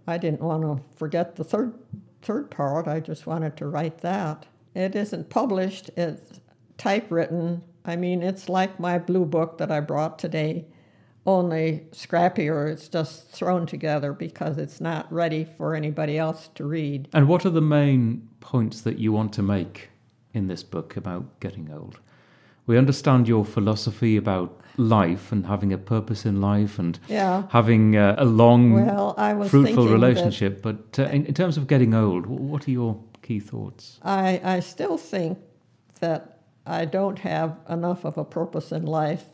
I 0.08 0.18
didn't 0.18 0.42
want 0.42 0.64
to 0.64 0.84
forget 0.98 1.36
the 1.36 1.44
third 1.44 1.74
third 2.22 2.50
part. 2.50 2.88
I 2.88 3.00
just 3.00 3.28
wanted 3.28 3.56
to 3.58 3.68
write 3.68 4.00
that. 4.00 4.48
It 4.74 4.96
isn't 4.96 5.30
published. 5.30 5.90
It's 5.96 6.40
typewritten. 6.78 7.64
I 7.86 7.96
mean, 7.96 8.22
it's 8.22 8.50
like 8.50 8.80
my 8.80 9.00
blue 9.00 9.26
book 9.26 9.58
that 9.58 9.72
I 9.72 9.80
brought 9.80 10.20
today, 10.20 10.66
only 11.26 11.88
scrappier. 11.92 12.70
It's 12.70 12.88
just 12.88 13.30
thrown 13.30 13.66
together 13.66 14.14
because 14.14 14.58
it's 14.58 14.82
not 14.82 15.12
ready 15.12 15.46
for 15.58 15.76
anybody 15.76 16.18
else 16.18 16.50
to 16.56 16.66
read. 16.66 17.08
And 17.14 17.28
what 17.28 17.46
are 17.46 17.50
the 17.50 17.62
main 17.62 18.28
points 18.40 18.82
that 18.82 19.00
you 19.00 19.12
want 19.12 19.34
to 19.34 19.42
make 19.42 19.90
in 20.34 20.48
this 20.48 20.64
book 20.64 20.98
about 20.98 21.40
getting 21.40 21.72
old? 21.72 22.00
We 22.66 22.78
understand 22.78 23.28
your 23.28 23.46
philosophy 23.46 24.18
about 24.18 24.60
life 24.78 25.32
and 25.32 25.46
having 25.46 25.74
a 25.74 25.78
purpose 25.78 26.26
in 26.26 26.40
life 26.40 26.80
and 26.80 27.00
Yeah. 27.10 27.44
having 27.50 27.98
uh, 27.98 28.16
a 28.18 28.26
long, 28.26 28.74
Well, 28.74 29.16
fruitful 29.48 29.88
relationship. 29.88 30.62
But 30.62 31.00
uh, 31.00 31.04
in, 31.06 31.26
in 31.26 31.34
terms 31.34 31.58
of 31.58 31.68
getting 31.68 31.94
old, 31.94 32.26
what 32.28 32.68
are 32.68 32.72
your 32.72 32.98
key 33.22 33.40
thoughts? 33.40 34.00
I, 34.04 34.40
I 34.44 34.60
still 34.62 34.98
think 34.98 35.40
that 36.00 36.40
I 36.66 36.86
don't 36.86 37.20
have 37.20 37.58
enough 37.70 38.06
of 38.06 38.18
a 38.18 38.24
purpose 38.24 38.72
in 38.72 38.86
life. 38.86 39.26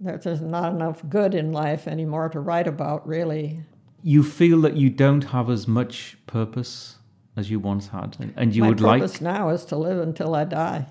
That 0.00 0.22
there's 0.22 0.40
not 0.40 0.72
enough 0.72 1.02
good 1.08 1.34
in 1.34 1.52
life 1.52 1.86
anymore 1.88 2.28
to 2.30 2.40
write 2.40 2.66
about, 2.66 3.06
really. 3.06 3.60
You 4.02 4.22
feel 4.22 4.60
that 4.62 4.76
you 4.76 4.90
don't 4.90 5.24
have 5.24 5.48
as 5.48 5.66
much 5.66 6.16
purpose 6.26 6.96
as 7.36 7.50
you 7.50 7.58
once 7.58 7.88
had, 7.88 8.16
and, 8.20 8.32
and 8.36 8.54
you 8.54 8.62
My 8.62 8.68
would 8.68 8.80
like. 8.80 9.00
My 9.00 9.06
purpose 9.06 9.20
now 9.20 9.48
is 9.48 9.64
to 9.66 9.76
live 9.76 9.98
until 9.98 10.34
I 10.34 10.44
die, 10.44 10.86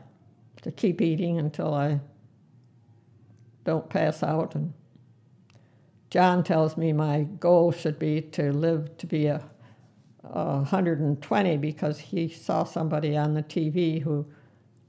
to 0.64 0.72
keep 0.72 1.02
eating 1.02 1.38
until 1.38 1.74
I 1.74 2.00
don't 3.64 3.90
pass 3.90 4.24
out. 4.24 4.56
And 4.56 4.74
John 6.10 6.44
tells 6.44 6.78
me 6.78 6.94
my 6.94 7.24
goal 7.24 7.72
should 7.72 7.98
be 7.98 8.22
to 8.22 8.52
live 8.52 8.98
to 8.98 9.08
be 9.08 9.28
a, 9.28 9.44
a 10.24 10.58
120 10.58 11.58
because 11.58 12.00
he 12.00 12.30
saw 12.30 12.64
somebody 12.64 13.18
on 13.18 13.34
the 13.34 13.44
TV 13.44 14.02
who 14.02 14.26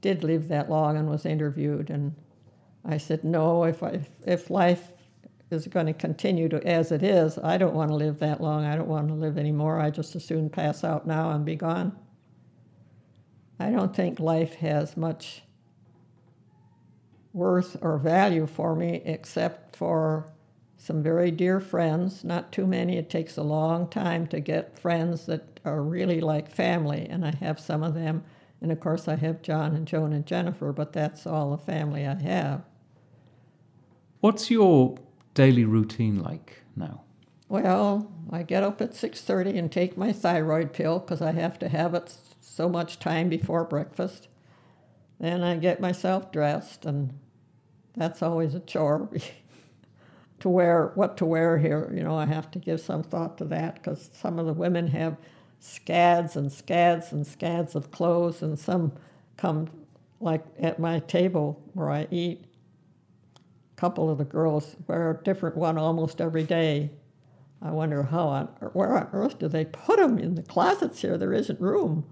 did 0.01 0.23
live 0.23 0.47
that 0.49 0.69
long 0.69 0.97
and 0.97 1.09
was 1.09 1.25
interviewed. 1.25 1.89
And 1.89 2.15
I 2.83 2.97
said, 2.97 3.23
no, 3.23 3.63
if, 3.63 3.81
I, 3.81 4.01
if 4.27 4.49
life 4.49 4.91
is 5.49 5.67
going 5.67 5.87
to 5.87 5.93
continue 5.93 6.49
to 6.49 6.65
as 6.65 6.91
it 6.91 7.01
is, 7.01 7.39
I 7.39 7.57
don't 7.57 7.73
want 7.73 7.89
to 7.89 7.95
live 7.95 8.19
that 8.19 8.41
long. 8.41 8.65
I 8.65 8.75
don't 8.75 8.87
want 8.87 9.07
to 9.07 9.13
live 9.13 9.37
anymore. 9.37 9.79
I 9.79 9.89
just 9.89 10.15
as 10.15 10.23
soon 10.23 10.49
pass 10.49 10.83
out 10.83 11.07
now 11.07 11.31
and 11.31 11.45
be 11.45 11.55
gone. 11.55 11.97
I 13.59 13.71
don't 13.71 13.95
think 13.95 14.19
life 14.19 14.55
has 14.55 14.97
much 14.97 15.41
worth 17.35 17.75
or 17.81 17.97
value 17.97 18.47
for 18.47 18.75
me 18.75 19.01
except 19.05 19.75
for 19.75 20.25
some 20.77 21.03
very 21.03 21.31
dear 21.31 21.59
friends, 21.59 22.23
not 22.23 22.51
too 22.51 22.65
many. 22.65 22.97
It 22.97 23.09
takes 23.09 23.35
a 23.37 23.43
long 23.43 23.89
time 23.89 24.25
to 24.27 24.39
get 24.39 24.79
friends 24.79 25.25
that 25.25 25.59
are 25.65 25.81
really 25.81 26.21
like 26.21 26.49
family, 26.49 27.07
and 27.09 27.25
I 27.25 27.35
have 27.41 27.59
some 27.59 27.83
of 27.83 27.93
them. 27.93 28.23
And 28.61 28.71
of 28.71 28.79
course, 28.79 29.07
I 29.07 29.15
have 29.15 29.41
John 29.41 29.75
and 29.75 29.85
Joan 29.85 30.13
and 30.13 30.25
Jennifer, 30.25 30.71
but 30.71 30.93
that's 30.93 31.27
all 31.27 31.51
the 31.51 31.57
family 31.57 32.07
I 32.07 32.15
have. 32.21 32.61
What's 34.21 34.49
your 34.49 34.97
daily 35.33 35.65
routine 35.65 36.23
like 36.23 36.63
now? 36.75 37.01
Well, 37.49 38.11
I 38.31 38.43
get 38.43 38.63
up 38.63 38.79
at 38.81 38.93
6:30 38.93 39.57
and 39.57 39.71
take 39.71 39.97
my 39.97 40.13
thyroid 40.13 40.71
pill 40.71 40.99
because 40.99 41.21
I 41.21 41.33
have 41.33 41.59
to 41.59 41.67
have 41.67 41.93
it 41.93 42.15
so 42.39 42.69
much 42.69 42.99
time 42.99 43.27
before 43.27 43.65
breakfast. 43.65 44.29
Then 45.19 45.43
I 45.43 45.57
get 45.57 45.79
myself 45.79 46.31
dressed, 46.31 46.85
and 46.85 47.13
that's 47.95 48.21
always 48.21 48.53
a 48.55 48.59
chore. 48.59 49.09
to 50.39 50.49
wear 50.49 50.91
what 50.95 51.17
to 51.17 51.25
wear 51.25 51.57
here. 51.57 51.91
You 51.93 52.03
know, 52.03 52.15
I 52.17 52.25
have 52.25 52.51
to 52.51 52.59
give 52.59 52.79
some 52.79 53.03
thought 53.03 53.37
to 53.39 53.45
that 53.45 53.75
because 53.75 54.09
some 54.13 54.37
of 54.37 54.45
the 54.45 54.53
women 54.53 54.87
have 54.87 55.17
scads 55.59 56.35
and 56.35 56.51
scads 56.51 57.11
and 57.11 57.25
scads 57.25 57.75
of 57.75 57.91
clothes, 57.91 58.41
and 58.41 58.59
some 58.59 58.93
come 59.37 59.69
like 60.19 60.43
at 60.59 60.79
my 60.79 60.99
table 60.99 61.61
where 61.73 61.89
I 61.89 62.07
eat. 62.11 62.45
A 63.35 63.75
couple 63.75 64.09
of 64.09 64.17
the 64.17 64.23
girls 64.23 64.75
wear 64.87 65.11
a 65.11 65.23
different 65.23 65.57
one 65.57 65.77
almost 65.77 66.21
every 66.21 66.43
day. 66.43 66.91
I 67.61 67.71
wonder 67.71 68.03
how 68.03 68.27
on 68.27 68.45
where 68.73 68.95
on 68.95 69.09
earth 69.13 69.39
do 69.39 69.47
they 69.47 69.65
put 69.65 69.97
them 69.97 70.19
in 70.19 70.35
the 70.35 70.43
closets 70.43 71.01
here? 71.01 71.17
There 71.17 71.33
isn't 71.33 71.59
room. 71.59 72.05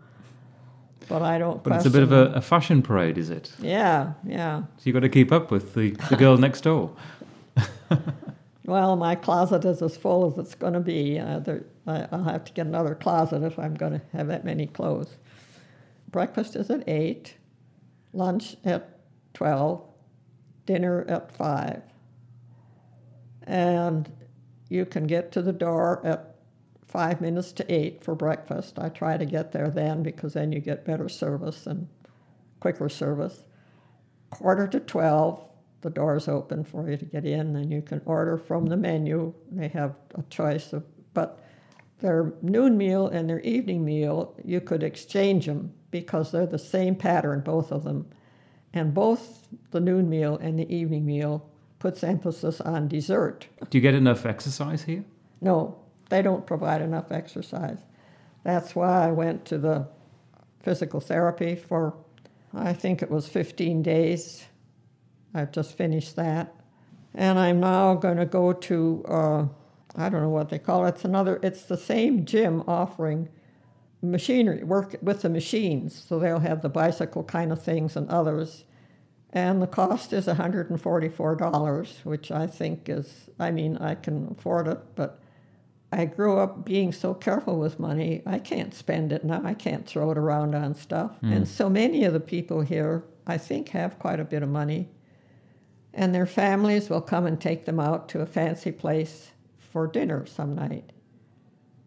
But 1.08 1.22
I 1.22 1.38
don't. 1.38 1.64
But 1.64 1.74
it's 1.74 1.86
a 1.86 1.90
bit 1.90 2.04
of 2.04 2.12
a, 2.12 2.32
a, 2.34 2.42
fashion 2.42 2.82
parade, 2.82 3.18
is 3.18 3.30
it? 3.30 3.52
Yeah, 3.60 4.14
yeah. 4.26 4.64
So 4.78 4.84
you've 4.84 4.94
got 4.94 5.02
to 5.02 5.10
keep 5.10 5.32
up 5.32 5.52
with 5.52 5.74
the, 5.74 5.92
the 6.10 6.16
girl 6.16 6.38
next 6.38 6.62
door. 6.62 6.96
well, 8.66 8.96
my 8.96 9.16
closet 9.16 9.66
is 9.66 9.82
as 9.82 9.98
full 9.98 10.32
as 10.32 10.38
it's 10.38 10.56
going 10.56 10.74
to 10.74 10.80
be. 10.80 11.20
Uh, 11.20 11.40
there, 11.40 11.66
I, 11.86 12.08
will 12.12 12.24
have 12.24 12.46
to 12.46 12.54
get 12.54 12.68
another 12.68 12.96
closet 12.96 13.44
if 13.44 13.60
I'm 13.60 13.76
going 13.76 13.94
to 13.94 14.02
have 14.14 14.28
that 14.28 14.46
many 14.46 14.68
clothes. 14.68 15.18
Breakfast 16.10 16.56
is 16.56 16.70
at 16.70 16.88
8, 16.88 17.34
lunch 18.14 18.56
at 18.64 19.00
12, 19.34 19.84
dinner 20.66 21.06
at 21.08 21.32
5. 21.36 21.82
And 23.46 24.12
you 24.70 24.86
can 24.86 25.08
get 25.08 25.32
to 25.34 25.42
the 25.42 25.52
door 25.52 26.02
at 26.06 26.33
five 26.94 27.20
minutes 27.20 27.52
to 27.52 27.74
eight 27.74 28.04
for 28.04 28.14
breakfast. 28.14 28.78
I 28.78 28.90
try 28.90 29.18
to 29.18 29.26
get 29.26 29.52
there 29.52 29.72
then 29.72 30.04
because 30.04 30.34
then 30.34 30.52
you 30.52 30.60
get 30.60 30.86
better 30.86 31.10
service 31.10 31.66
and 31.66 31.88
quicker 32.60 32.88
service. 32.88 33.44
Quarter 34.30 34.68
to 34.68 34.80
12, 34.80 35.44
the 35.82 35.90
doors 35.90 36.28
open 36.28 36.64
for 36.64 36.88
you 36.88 36.96
to 36.96 37.06
get 37.06 37.26
in, 37.26 37.56
and 37.56 37.72
you 37.72 37.82
can 37.82 38.00
order 38.06 38.38
from 38.38 38.68
the 38.68 38.78
menu. 38.78 39.34
They 39.52 39.70
have 39.70 39.96
a 40.14 40.22
choice 40.30 40.72
of, 40.72 40.84
but 41.16 41.44
their 41.98 42.34
noon 42.44 42.78
meal 42.78 43.08
and 43.08 43.28
their 43.28 43.40
evening 43.40 43.84
meal, 43.84 44.36
you 44.46 44.62
could 44.62 44.84
exchange 44.84 45.48
them 45.48 45.74
because 45.90 46.32
they're 46.32 46.46
the 46.46 46.60
same 46.60 46.96
pattern, 46.96 47.42
both 47.42 47.72
of 47.72 47.84
them. 47.84 48.06
And 48.72 48.94
both 48.94 49.48
the 49.72 49.80
noon 49.80 50.10
meal 50.10 50.38
and 50.38 50.60
the 50.60 50.72
evening 50.72 51.08
meal 51.08 51.50
puts 51.80 52.04
emphasis 52.04 52.62
on 52.62 52.88
dessert. 52.88 53.48
Do 53.72 53.80
you 53.80 53.82
get 53.82 53.96
enough 53.96 54.28
exercise 54.28 54.84
here? 54.84 55.04
No, 55.42 55.83
they 56.14 56.22
don't 56.22 56.46
provide 56.46 56.82
enough 56.82 57.12
exercise. 57.12 57.80
That's 58.44 58.76
why 58.76 59.08
I 59.08 59.12
went 59.12 59.46
to 59.46 59.58
the 59.58 59.88
physical 60.62 61.00
therapy 61.00 61.56
for, 61.56 61.96
I 62.54 62.74
think 62.74 63.02
it 63.02 63.10
was 63.10 63.28
15 63.28 63.82
days 63.82 64.46
I've 65.34 65.52
just 65.52 65.76
finished 65.76 66.16
that. 66.16 66.54
And 67.16 67.40
I'm 67.40 67.60
now 67.60 67.96
going 67.96 68.18
to 68.18 68.26
go 68.26 68.54
to, 68.54 69.06
uh, 69.08 69.46
I 69.96 70.10
don't 70.10 70.22
know 70.22 70.30
what 70.30 70.50
they 70.50 70.60
call 70.60 70.86
it. 70.86 70.90
It's 70.90 71.06
another, 71.06 71.40
it's 71.42 71.64
the 71.64 71.78
same 71.78 72.26
gym 72.26 72.64
offering 72.68 73.30
machinery, 74.02 74.64
work 74.64 74.96
with 75.02 75.22
the 75.22 75.30
machines. 75.30 76.04
So 76.08 76.20
they'll 76.20 76.40
have 76.40 76.62
the 76.62 76.70
bicycle 76.70 77.24
kind 77.24 77.52
of 77.52 77.62
things 77.62 77.96
and 77.96 78.08
others. 78.10 78.66
And 79.32 79.62
the 79.62 79.68
cost 79.68 80.14
is 80.14 80.28
$144, 80.28 82.06
which 82.06 82.32
I 82.32 82.46
think 82.46 82.88
is, 82.88 83.30
I 83.40 83.50
mean, 83.50 83.78
I 83.78 83.96
can 83.96 84.36
afford 84.38 84.68
it, 84.68 84.80
but 84.96 85.23
I 85.94 86.06
grew 86.06 86.38
up 86.38 86.66
being 86.66 86.92
so 86.92 87.14
careful 87.14 87.60
with 87.60 87.80
money, 87.80 88.22
I 88.26 88.40
can't 88.40 88.74
spend 88.74 89.12
it 89.12 89.24
now. 89.24 89.42
I 89.44 89.54
can't 89.54 89.86
throw 89.86 90.12
it 90.12 90.18
around 90.18 90.56
on 90.56 90.76
stuff. 90.76 91.20
Mm. 91.22 91.36
And 91.36 91.48
so 91.48 91.70
many 91.70 92.04
of 92.04 92.14
the 92.14 92.20
people 92.20 92.62
here, 92.62 93.04
I 93.28 93.38
think, 93.38 93.70
have 93.70 94.00
quite 94.00 94.20
a 94.20 94.26
bit 94.26 94.44
of 94.44 94.50
money 94.50 94.90
and 95.94 96.14
their 96.14 96.26
families 96.26 96.90
will 96.90 97.02
come 97.02 97.26
and 97.26 97.40
take 97.40 97.66
them 97.66 97.80
out 97.80 98.10
to 98.10 98.22
a 98.22 98.26
fancy 98.26 98.72
place 98.72 99.32
for 99.60 99.86
dinner 99.86 100.26
some 100.26 100.56
night. 100.56 100.92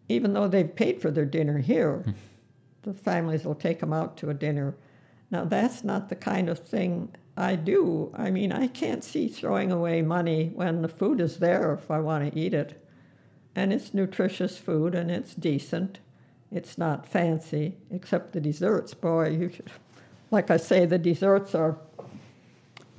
Even 0.07 0.33
though 0.33 0.47
they've 0.47 0.75
paid 0.75 1.01
for 1.01 1.11
their 1.11 1.25
dinner 1.25 1.57
here, 1.57 1.97
hmm. 1.97 2.11
the 2.83 2.93
families 2.93 3.43
will 3.43 3.55
take 3.55 3.79
them 3.79 3.91
out 3.91 4.15
to 4.17 4.29
a 4.29 4.33
dinner. 4.33 4.75
Now, 5.29 5.43
that's 5.43 5.83
not 5.83 6.07
the 6.07 6.15
kind 6.15 6.47
of 6.47 6.59
thing 6.59 7.13
I 7.35 7.55
do. 7.55 8.11
I 8.15 8.31
mean, 8.31 8.53
I 8.53 8.67
can't 8.67 9.03
see 9.03 9.27
throwing 9.27 9.71
away 9.71 10.01
money 10.01 10.51
when 10.55 10.81
the 10.81 10.87
food 10.87 11.19
is 11.19 11.37
there 11.37 11.73
if 11.73 11.91
I 11.91 11.99
want 11.99 12.31
to 12.31 12.39
eat 12.39 12.53
it. 12.53 12.81
And 13.57 13.73
it's 13.73 13.91
nutritious 13.91 14.55
food 14.55 14.93
and 14.93 15.09
it's 15.09 15.33
decent. 15.33 15.97
It's 16.51 16.77
not 16.77 17.07
fancy, 17.07 17.75
except 17.89 18.33
the 18.33 18.39
desserts. 18.39 18.93
Boy, 18.93 19.29
you 19.29 19.49
should, 19.49 19.71
like 20.29 20.51
I 20.51 20.57
say, 20.57 20.85
the 20.85 20.99
desserts 20.99 21.55
are 21.55 21.75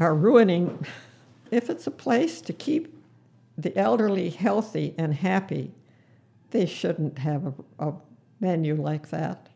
are 0.01 0.17
ruining. 0.17 0.85
If 1.53 1.71
it's 1.71 1.87
a 1.87 1.93
place 1.93 2.41
to 2.41 2.53
keep 2.53 2.93
the 3.57 3.77
elderly 3.79 4.31
healthy 4.31 4.97
and 4.99 5.15
happy, 5.15 5.71
they 6.51 6.67
shouldn't 6.67 7.19
have 7.19 7.47
a, 7.47 7.89
a 7.91 7.95
menu 8.41 8.75
like 8.75 9.11
that. 9.11 9.49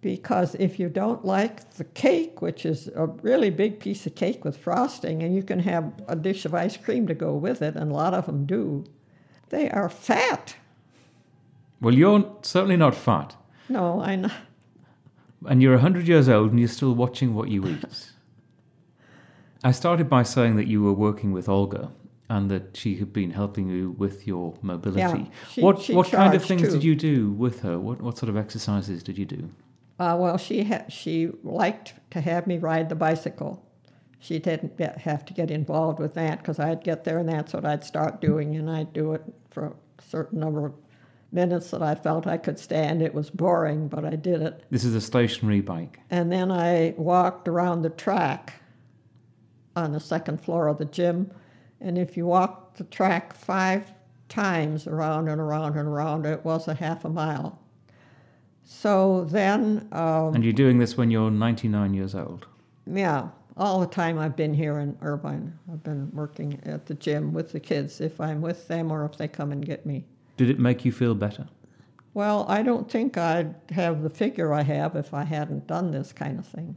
Because 0.00 0.54
if 0.54 0.78
you 0.78 0.88
don't 0.88 1.22
like 1.24 1.74
the 1.74 1.84
cake, 1.84 2.40
which 2.40 2.64
is 2.64 2.88
a 2.96 3.06
really 3.06 3.50
big 3.50 3.78
piece 3.78 4.06
of 4.06 4.14
cake 4.14 4.42
with 4.42 4.56
frosting, 4.56 5.22
and 5.22 5.34
you 5.34 5.42
can 5.42 5.58
have 5.60 5.92
a 6.08 6.16
dish 6.16 6.46
of 6.46 6.54
ice 6.54 6.78
cream 6.78 7.06
to 7.08 7.14
go 7.14 7.34
with 7.34 7.60
it, 7.60 7.76
and 7.76 7.90
a 7.92 7.94
lot 7.94 8.14
of 8.14 8.24
them 8.24 8.46
do, 8.46 8.84
they 9.54 9.70
are 9.70 9.88
fat. 9.88 10.56
Well, 11.80 11.94
you're 11.94 12.36
certainly 12.42 12.76
not 12.76 12.94
fat. 12.94 13.36
No, 13.68 14.00
I 14.00 14.16
know. 14.16 14.30
And 15.46 15.62
you're 15.62 15.74
100 15.74 16.08
years 16.08 16.28
old 16.28 16.50
and 16.50 16.58
you're 16.58 16.68
still 16.68 16.94
watching 16.94 17.34
what 17.34 17.48
you 17.48 17.66
eat. 17.66 18.10
I 19.62 19.70
started 19.70 20.08
by 20.08 20.22
saying 20.22 20.56
that 20.56 20.66
you 20.66 20.82
were 20.82 20.92
working 20.92 21.32
with 21.32 21.48
Olga 21.48 21.90
and 22.28 22.50
that 22.50 22.76
she 22.76 22.96
had 22.96 23.12
been 23.12 23.30
helping 23.30 23.68
you 23.68 23.92
with 23.92 24.26
your 24.26 24.54
mobility. 24.62 25.00
Yeah, 25.00 25.26
she, 25.50 25.60
what 25.60 25.80
she 25.82 25.94
what 25.94 26.10
kind 26.10 26.34
of 26.34 26.44
things 26.44 26.62
too. 26.62 26.70
did 26.70 26.84
you 26.84 26.96
do 26.96 27.30
with 27.30 27.60
her? 27.60 27.78
What 27.78 28.00
what 28.00 28.18
sort 28.18 28.30
of 28.30 28.36
exercises 28.36 29.02
did 29.02 29.18
you 29.18 29.26
do? 29.26 29.50
Uh, 29.98 30.16
well, 30.18 30.38
she 30.38 30.64
ha- 30.64 30.88
she 30.88 31.30
liked 31.42 31.94
to 32.10 32.20
have 32.20 32.46
me 32.46 32.58
ride 32.58 32.88
the 32.88 32.94
bicycle. 32.94 33.64
She 34.24 34.38
didn't 34.38 34.78
get, 34.78 34.96
have 35.02 35.26
to 35.26 35.34
get 35.34 35.50
involved 35.50 35.98
with 35.98 36.14
that 36.14 36.38
because 36.38 36.58
I'd 36.58 36.82
get 36.82 37.04
there 37.04 37.18
and 37.18 37.28
that's 37.28 37.52
what 37.52 37.66
I'd 37.66 37.84
start 37.84 38.22
doing, 38.22 38.56
and 38.56 38.70
I'd 38.70 38.90
do 38.94 39.12
it 39.12 39.22
for 39.50 39.66
a 39.66 39.72
certain 40.02 40.40
number 40.40 40.64
of 40.64 40.72
minutes 41.30 41.70
that 41.72 41.82
I 41.82 41.94
felt 41.94 42.26
I 42.26 42.38
could 42.38 42.58
stand. 42.58 43.02
It 43.02 43.12
was 43.12 43.28
boring, 43.28 43.86
but 43.86 44.02
I 44.02 44.16
did 44.16 44.40
it. 44.40 44.64
This 44.70 44.82
is 44.82 44.94
a 44.94 45.00
stationary 45.02 45.60
bike. 45.60 46.00
And 46.08 46.32
then 46.32 46.50
I 46.50 46.94
walked 46.96 47.48
around 47.48 47.82
the 47.82 47.90
track 47.90 48.54
on 49.76 49.92
the 49.92 50.00
second 50.00 50.40
floor 50.40 50.68
of 50.68 50.78
the 50.78 50.86
gym. 50.86 51.30
And 51.82 51.98
if 51.98 52.16
you 52.16 52.24
walk 52.24 52.78
the 52.78 52.84
track 52.84 53.34
five 53.34 53.92
times 54.30 54.86
around 54.86 55.28
and 55.28 55.38
around 55.38 55.76
and 55.76 55.86
around, 55.86 56.24
it 56.24 56.42
was 56.46 56.66
a 56.66 56.72
half 56.72 57.04
a 57.04 57.10
mile. 57.10 57.60
So 58.62 59.26
then. 59.26 59.86
Um, 59.92 60.34
and 60.34 60.42
you're 60.42 60.54
doing 60.54 60.78
this 60.78 60.96
when 60.96 61.10
you're 61.10 61.30
99 61.30 61.92
years 61.92 62.14
old? 62.14 62.46
Yeah, 62.86 63.28
all 63.56 63.80
the 63.80 63.86
time 63.86 64.18
I've 64.18 64.36
been 64.36 64.54
here 64.54 64.78
in 64.78 64.96
Irvine. 65.00 65.58
I've 65.72 65.82
been 65.82 66.10
working 66.12 66.60
at 66.64 66.86
the 66.86 66.94
gym 66.94 67.32
with 67.32 67.52
the 67.52 67.60
kids 67.60 68.00
if 68.00 68.20
I'm 68.20 68.40
with 68.40 68.68
them 68.68 68.90
or 68.90 69.04
if 69.04 69.16
they 69.16 69.28
come 69.28 69.52
and 69.52 69.64
get 69.64 69.86
me. 69.86 70.04
Did 70.36 70.50
it 70.50 70.58
make 70.58 70.84
you 70.84 70.92
feel 70.92 71.14
better? 71.14 71.46
Well, 72.12 72.46
I 72.48 72.62
don't 72.62 72.90
think 72.90 73.16
I'd 73.16 73.54
have 73.70 74.02
the 74.02 74.10
figure 74.10 74.52
I 74.52 74.62
have 74.62 74.96
if 74.96 75.14
I 75.14 75.24
hadn't 75.24 75.66
done 75.66 75.90
this 75.90 76.12
kind 76.12 76.38
of 76.38 76.46
thing 76.46 76.76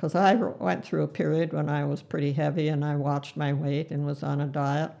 because 0.00 0.14
I 0.14 0.34
went 0.34 0.82
through 0.82 1.02
a 1.02 1.08
period 1.08 1.52
when 1.52 1.68
I 1.68 1.84
was 1.84 2.00
pretty 2.00 2.32
heavy 2.32 2.68
and 2.68 2.82
I 2.82 2.96
watched 2.96 3.36
my 3.36 3.52
weight 3.52 3.90
and 3.90 4.06
was 4.06 4.22
on 4.22 4.40
a 4.40 4.46
diet. 4.46 4.92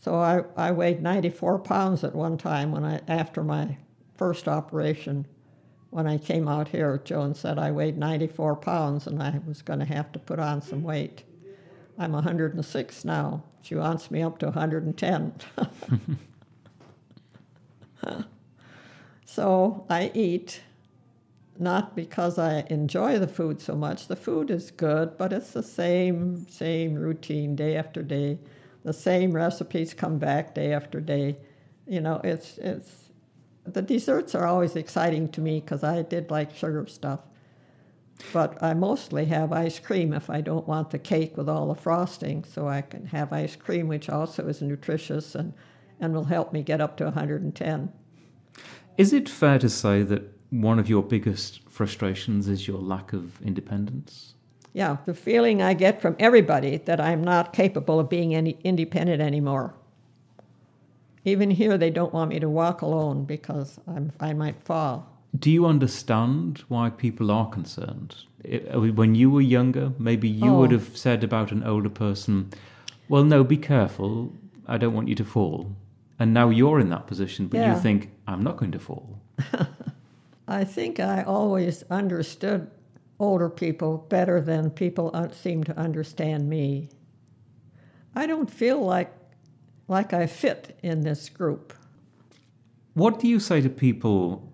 So 0.00 0.16
I, 0.16 0.42
I 0.56 0.72
weighed 0.72 1.00
94 1.00 1.60
pounds 1.60 2.02
at 2.02 2.12
one 2.12 2.36
time 2.36 2.72
when 2.72 2.84
I 2.84 3.00
after 3.06 3.44
my 3.44 3.76
first 4.16 4.48
operation. 4.48 5.24
When 5.96 6.06
I 6.06 6.18
came 6.18 6.46
out 6.46 6.68
here, 6.68 7.00
Joan 7.02 7.34
said 7.34 7.58
I 7.58 7.70
weighed 7.70 7.96
94 7.96 8.56
pounds 8.56 9.06
and 9.06 9.22
I 9.22 9.40
was 9.46 9.62
going 9.62 9.78
to 9.78 9.86
have 9.86 10.12
to 10.12 10.18
put 10.18 10.38
on 10.38 10.60
some 10.60 10.82
weight. 10.82 11.22
I'm 11.98 12.12
106 12.12 13.04
now. 13.06 13.42
She 13.62 13.76
wants 13.76 14.10
me 14.10 14.20
up 14.20 14.36
to 14.40 14.44
110. 14.44 15.32
so 19.24 19.86
I 19.88 20.10
eat 20.12 20.60
not 21.58 21.96
because 21.96 22.38
I 22.38 22.66
enjoy 22.68 23.18
the 23.18 23.26
food 23.26 23.62
so 23.62 23.74
much. 23.74 24.06
The 24.06 24.16
food 24.16 24.50
is 24.50 24.70
good, 24.70 25.16
but 25.16 25.32
it's 25.32 25.52
the 25.52 25.62
same 25.62 26.46
same 26.46 26.94
routine 26.94 27.56
day 27.56 27.74
after 27.74 28.02
day. 28.02 28.38
The 28.84 28.92
same 28.92 29.32
recipes 29.32 29.94
come 29.94 30.18
back 30.18 30.54
day 30.54 30.74
after 30.74 31.00
day. 31.00 31.38
You 31.86 32.02
know, 32.02 32.20
it's 32.22 32.58
it's 32.58 33.05
the 33.72 33.82
desserts 33.82 34.34
are 34.34 34.46
always 34.46 34.76
exciting 34.76 35.28
to 35.30 35.40
me 35.40 35.60
because 35.60 35.82
I 35.84 36.02
did 36.02 36.30
like 36.30 36.54
sugar 36.54 36.86
stuff. 36.86 37.20
But 38.32 38.62
I 38.62 38.72
mostly 38.74 39.26
have 39.26 39.52
ice 39.52 39.78
cream 39.78 40.12
if 40.12 40.30
I 40.30 40.40
don't 40.40 40.66
want 40.66 40.90
the 40.90 40.98
cake 40.98 41.36
with 41.36 41.48
all 41.48 41.68
the 41.68 41.80
frosting, 41.80 42.44
so 42.44 42.66
I 42.66 42.80
can 42.80 43.06
have 43.06 43.32
ice 43.32 43.56
cream, 43.56 43.88
which 43.88 44.08
also 44.08 44.46
is 44.48 44.62
nutritious 44.62 45.34
and, 45.34 45.52
and 46.00 46.14
will 46.14 46.24
help 46.24 46.52
me 46.52 46.62
get 46.62 46.80
up 46.80 46.96
to 46.96 47.04
110. 47.04 47.92
Is 48.96 49.12
it 49.12 49.28
fair 49.28 49.58
to 49.58 49.68
say 49.68 50.02
that 50.02 50.22
one 50.50 50.78
of 50.78 50.88
your 50.88 51.02
biggest 51.02 51.60
frustrations 51.68 52.48
is 52.48 52.66
your 52.66 52.78
lack 52.78 53.12
of 53.12 53.40
independence? 53.42 54.34
Yeah, 54.72 54.98
the 55.04 55.14
feeling 55.14 55.60
I 55.60 55.74
get 55.74 56.00
from 56.00 56.16
everybody 56.18 56.78
that 56.78 57.00
I'm 57.00 57.22
not 57.22 57.52
capable 57.52 58.00
of 58.00 58.08
being 58.08 58.34
any 58.34 58.58
independent 58.62 59.20
anymore. 59.20 59.74
Even 61.26 61.50
here, 61.50 61.76
they 61.76 61.90
don't 61.90 62.14
want 62.14 62.30
me 62.30 62.38
to 62.38 62.48
walk 62.48 62.82
alone 62.82 63.24
because 63.24 63.80
I'm, 63.88 64.12
I 64.20 64.32
might 64.32 64.62
fall. 64.62 65.10
Do 65.36 65.50
you 65.50 65.66
understand 65.66 66.62
why 66.68 66.88
people 66.88 67.32
are 67.32 67.48
concerned? 67.50 68.14
Uh, 68.48 68.78
when 68.92 69.16
you 69.16 69.28
were 69.28 69.40
younger, 69.40 69.92
maybe 69.98 70.28
you 70.28 70.52
Oh. 70.54 70.58
would 70.60 70.70
have 70.70 70.96
said 70.96 71.24
about 71.24 71.50
an 71.50 71.64
older 71.64 71.88
person, 71.90 72.50
well, 73.08 73.24
no, 73.24 73.42
be 73.42 73.56
careful. 73.56 74.32
I 74.68 74.78
don't 74.78 74.94
want 74.94 75.08
you 75.08 75.16
to 75.16 75.24
fall. 75.24 75.72
And 76.20 76.32
now 76.32 76.48
you're 76.48 76.78
in 76.78 76.90
that 76.90 77.08
position, 77.08 77.48
but 77.48 77.58
Yeah. 77.58 77.74
you 77.74 77.80
think, 77.80 78.12
I'm 78.28 78.42
not 78.44 78.56
going 78.56 78.70
to 78.72 78.78
fall. 78.78 79.18
I 80.48 80.62
think 80.62 81.00
I 81.00 81.24
always 81.24 81.82
understood 81.90 82.70
older 83.18 83.50
people 83.50 84.06
better 84.08 84.40
than 84.40 84.70
people 84.70 85.10
un- 85.12 85.32
seem 85.32 85.64
to 85.64 85.76
understand 85.76 86.48
me. 86.48 86.88
I 88.14 88.28
don't 88.28 88.48
feel 88.48 88.80
like 88.80 89.12
like 89.88 90.12
I 90.12 90.26
fit 90.26 90.78
in 90.82 91.02
this 91.02 91.28
group. 91.28 91.72
What 92.94 93.18
do 93.20 93.28
you 93.28 93.40
say 93.40 93.60
to 93.60 93.68
people 93.68 94.50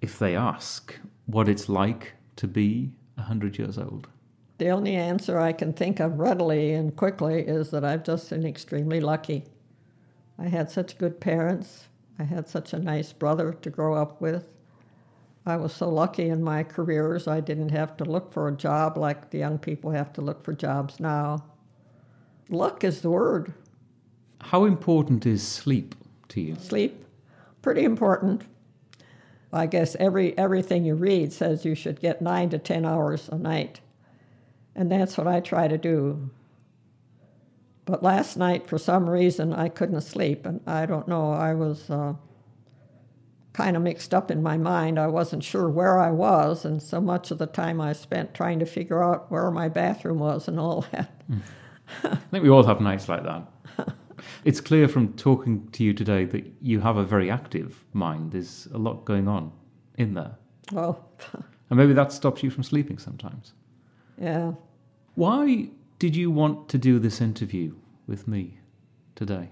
if 0.00 0.18
they 0.18 0.36
ask 0.36 0.98
what 1.26 1.48
it's 1.48 1.68
like 1.68 2.14
to 2.36 2.48
be 2.48 2.90
100 3.14 3.58
years 3.58 3.78
old? 3.78 4.08
The 4.58 4.70
only 4.70 4.94
answer 4.94 5.38
I 5.38 5.52
can 5.52 5.72
think 5.72 6.00
of 6.00 6.18
readily 6.18 6.72
and 6.72 6.94
quickly 6.94 7.40
is 7.40 7.70
that 7.70 7.84
I've 7.84 8.04
just 8.04 8.28
been 8.28 8.44
extremely 8.44 9.00
lucky. 9.00 9.44
I 10.38 10.48
had 10.48 10.70
such 10.70 10.98
good 10.98 11.20
parents. 11.20 11.88
I 12.18 12.24
had 12.24 12.48
such 12.48 12.74
a 12.74 12.78
nice 12.78 13.12
brother 13.12 13.52
to 13.52 13.70
grow 13.70 13.94
up 13.94 14.20
with. 14.20 14.44
I 15.46 15.56
was 15.56 15.72
so 15.72 15.88
lucky 15.88 16.28
in 16.28 16.42
my 16.42 16.62
careers, 16.62 17.26
I 17.26 17.40
didn't 17.40 17.70
have 17.70 17.96
to 17.96 18.04
look 18.04 18.32
for 18.32 18.48
a 18.48 18.56
job 18.56 18.98
like 18.98 19.30
the 19.30 19.38
young 19.38 19.58
people 19.58 19.90
have 19.90 20.12
to 20.14 20.20
look 20.20 20.44
for 20.44 20.52
jobs 20.52 21.00
now. 21.00 21.44
Luck 22.50 22.84
is 22.84 23.00
the 23.00 23.10
word. 23.10 23.54
How 24.40 24.64
important 24.64 25.26
is 25.26 25.46
sleep 25.46 25.94
to 26.28 26.40
you? 26.40 26.56
Sleep, 26.56 27.04
pretty 27.62 27.84
important. 27.84 28.42
I 29.52 29.66
guess 29.66 29.96
every 29.96 30.36
everything 30.38 30.84
you 30.84 30.94
read 30.94 31.32
says 31.32 31.64
you 31.64 31.74
should 31.74 32.00
get 32.00 32.22
nine 32.22 32.50
to 32.50 32.58
ten 32.58 32.84
hours 32.84 33.28
a 33.28 33.38
night, 33.38 33.80
and 34.74 34.90
that's 34.90 35.18
what 35.18 35.26
I 35.26 35.40
try 35.40 35.68
to 35.68 35.78
do. 35.78 36.30
But 37.84 38.02
last 38.02 38.36
night, 38.36 38.68
for 38.68 38.78
some 38.78 39.10
reason, 39.10 39.52
I 39.52 39.68
couldn't 39.68 40.00
sleep, 40.02 40.46
and 40.46 40.60
I 40.66 40.86
don't 40.86 41.08
know. 41.08 41.32
I 41.32 41.54
was 41.54 41.90
uh, 41.90 42.14
kind 43.52 43.76
of 43.76 43.82
mixed 43.82 44.14
up 44.14 44.30
in 44.30 44.42
my 44.42 44.56
mind. 44.56 44.98
I 44.98 45.08
wasn't 45.08 45.42
sure 45.42 45.68
where 45.68 45.98
I 45.98 46.12
was, 46.12 46.64
and 46.64 46.80
so 46.80 47.00
much 47.00 47.32
of 47.32 47.38
the 47.38 47.46
time 47.46 47.80
I 47.80 47.92
spent 47.92 48.32
trying 48.34 48.60
to 48.60 48.66
figure 48.66 49.02
out 49.02 49.30
where 49.32 49.50
my 49.50 49.68
bathroom 49.68 50.20
was 50.20 50.46
and 50.46 50.60
all 50.60 50.86
that. 50.92 51.10
I 52.04 52.14
think 52.30 52.44
we 52.44 52.50
all 52.50 52.62
have 52.62 52.80
nights 52.80 53.08
like 53.08 53.24
that. 53.24 53.42
It's 54.44 54.60
clear 54.60 54.88
from 54.88 55.12
talking 55.14 55.68
to 55.72 55.84
you 55.84 55.92
today 55.94 56.24
that 56.26 56.44
you 56.60 56.80
have 56.80 56.96
a 56.96 57.04
very 57.04 57.30
active 57.30 57.84
mind. 57.92 58.32
There's 58.32 58.68
a 58.74 58.78
lot 58.78 59.04
going 59.04 59.28
on 59.28 59.52
in 59.96 60.14
there. 60.14 60.36
Well, 60.72 61.04
And 61.70 61.78
maybe 61.78 61.92
that 61.92 62.12
stops 62.12 62.42
you 62.42 62.50
from 62.50 62.64
sleeping 62.64 62.98
sometimes. 62.98 63.52
yeah. 64.18 64.52
Why 65.14 65.68
did 65.98 66.16
you 66.16 66.30
want 66.30 66.68
to 66.70 66.78
do 66.78 66.98
this 66.98 67.20
interview 67.20 67.74
with 68.06 68.26
me 68.26 68.58
today? 69.14 69.50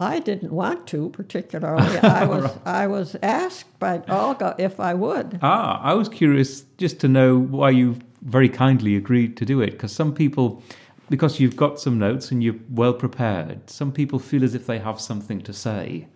I 0.00 0.20
didn't 0.20 0.52
want 0.52 0.86
to 0.88 1.10
particularly. 1.10 1.98
I 2.02 2.24
was 2.24 2.56
I 2.64 2.86
was 2.86 3.16
asked 3.22 3.78
by 3.80 4.00
Olga 4.08 4.54
if 4.58 4.78
I 4.78 4.94
would. 4.94 5.40
Ah, 5.42 5.80
I 5.82 5.94
was 5.94 6.08
curious 6.08 6.62
just 6.78 7.00
to 7.00 7.08
know 7.08 7.36
why 7.38 7.70
you 7.70 7.96
very 8.22 8.48
kindly 8.48 8.94
agreed 8.96 9.36
to 9.38 9.44
do 9.44 9.60
it. 9.60 9.72
Because 9.72 9.92
some 9.92 10.14
people, 10.14 10.62
because 11.08 11.40
you've 11.40 11.56
got 11.56 11.80
some 11.80 11.98
notes 11.98 12.30
and 12.30 12.42
you're 12.42 12.56
well 12.70 12.92
prepared, 12.92 13.68
some 13.70 13.92
people 13.92 14.18
feel 14.18 14.44
as 14.44 14.54
if 14.54 14.66
they 14.66 14.78
have 14.78 15.00
something 15.00 15.40
to 15.42 15.52
say. 15.52 16.08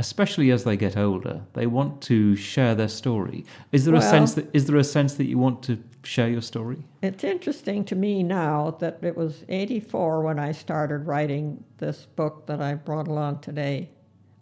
Especially 0.00 0.52
as 0.52 0.62
they 0.62 0.76
get 0.76 0.96
older, 0.96 1.42
they 1.54 1.66
want 1.66 2.00
to 2.02 2.36
share 2.36 2.76
their 2.76 2.86
story. 2.88 3.44
Is 3.72 3.84
there 3.84 3.96
a 3.96 4.00
sense 4.00 4.34
that 4.34 4.48
is 4.54 4.66
there 4.66 4.76
a 4.76 4.84
sense 4.84 5.14
that 5.14 5.24
you 5.24 5.38
want 5.38 5.60
to 5.64 5.82
share 6.04 6.28
your 6.28 6.40
story? 6.40 6.84
It's 7.02 7.24
interesting 7.24 7.84
to 7.86 7.96
me 7.96 8.22
now 8.22 8.76
that 8.78 9.00
it 9.02 9.16
was 9.16 9.44
84 9.48 10.22
when 10.22 10.38
I 10.38 10.52
started 10.52 10.98
writing 10.98 11.64
this 11.78 12.06
book 12.14 12.46
that 12.46 12.60
I 12.60 12.74
brought 12.74 13.08
along 13.08 13.40
today. 13.40 13.90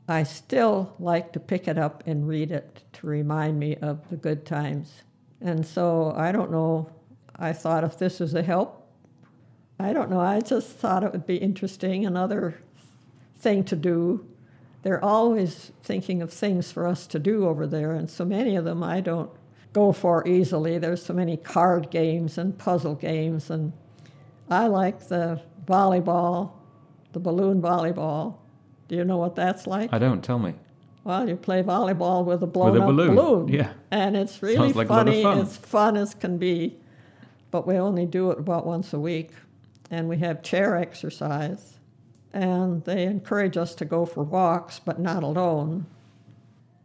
I 0.08 0.24
still 0.24 0.94
like 0.98 1.32
to 1.32 1.40
pick 1.40 1.66
it 1.66 1.78
up 1.78 2.02
and 2.06 2.28
read 2.28 2.52
it 2.52 2.82
to 2.92 3.06
remind 3.06 3.58
me 3.58 3.76
of 3.76 4.06
the 4.10 4.16
good 4.16 4.44
times. 4.44 5.04
And 5.40 5.66
so 5.66 6.12
I 6.16 6.32
don't 6.32 6.50
know, 6.50 6.90
I 7.36 7.54
thought 7.54 7.82
if 7.82 7.98
this 7.98 8.20
is 8.20 8.34
a 8.34 8.42
help, 8.42 8.85
I 9.78 9.92
don't 9.92 10.10
know, 10.10 10.20
I 10.20 10.40
just 10.40 10.68
thought 10.68 11.02
it 11.04 11.12
would 11.12 11.26
be 11.26 11.36
interesting, 11.36 12.06
another 12.06 12.60
thing 13.36 13.64
to 13.64 13.76
do. 13.76 14.26
They're 14.82 15.04
always 15.04 15.72
thinking 15.82 16.22
of 16.22 16.32
things 16.32 16.72
for 16.72 16.86
us 16.86 17.06
to 17.08 17.18
do 17.18 17.46
over 17.46 17.66
there, 17.66 17.92
and 17.92 18.08
so 18.08 18.24
many 18.24 18.56
of 18.56 18.64
them 18.64 18.82
I 18.82 19.00
don't 19.00 19.30
go 19.72 19.92
for 19.92 20.26
easily. 20.26 20.78
There's 20.78 21.04
so 21.04 21.12
many 21.12 21.36
card 21.36 21.90
games 21.90 22.38
and 22.38 22.56
puzzle 22.56 22.94
games, 22.94 23.50
and 23.50 23.72
I 24.48 24.68
like 24.68 25.08
the 25.08 25.42
volleyball, 25.66 26.52
the 27.12 27.18
balloon 27.18 27.60
volleyball. 27.60 28.36
Do 28.88 28.96
you 28.96 29.04
know 29.04 29.18
what 29.18 29.34
that's 29.34 29.66
like? 29.66 29.92
I 29.92 29.98
don't. 29.98 30.22
Tell 30.22 30.38
me. 30.38 30.54
Well, 31.04 31.28
you 31.28 31.36
play 31.36 31.62
volleyball 31.62 32.24
with 32.24 32.42
a 32.42 32.46
blown 32.46 32.72
With 32.72 32.80
a 32.80 32.84
up 32.84 32.88
balloon, 32.88 33.48
yeah. 33.48 33.72
And 33.90 34.16
it's 34.16 34.42
really 34.42 34.72
like 34.72 34.88
a 34.88 34.92
lot 34.92 35.08
of 35.08 35.14
funny. 35.14 35.22
fun. 35.22 35.38
It's 35.40 35.56
fun 35.56 35.96
as 35.96 36.14
can 36.14 36.38
be, 36.38 36.78
but 37.50 37.66
we 37.66 37.74
only 37.76 38.06
do 38.06 38.30
it 38.30 38.38
about 38.38 38.66
once 38.66 38.92
a 38.92 38.98
week. 38.98 39.30
And 39.90 40.08
we 40.08 40.18
have 40.18 40.42
chair 40.42 40.76
exercise. 40.76 41.78
And 42.32 42.84
they 42.84 43.04
encourage 43.04 43.56
us 43.56 43.74
to 43.76 43.84
go 43.84 44.04
for 44.04 44.22
walks, 44.22 44.78
but 44.78 44.98
not 44.98 45.22
alone. 45.22 45.86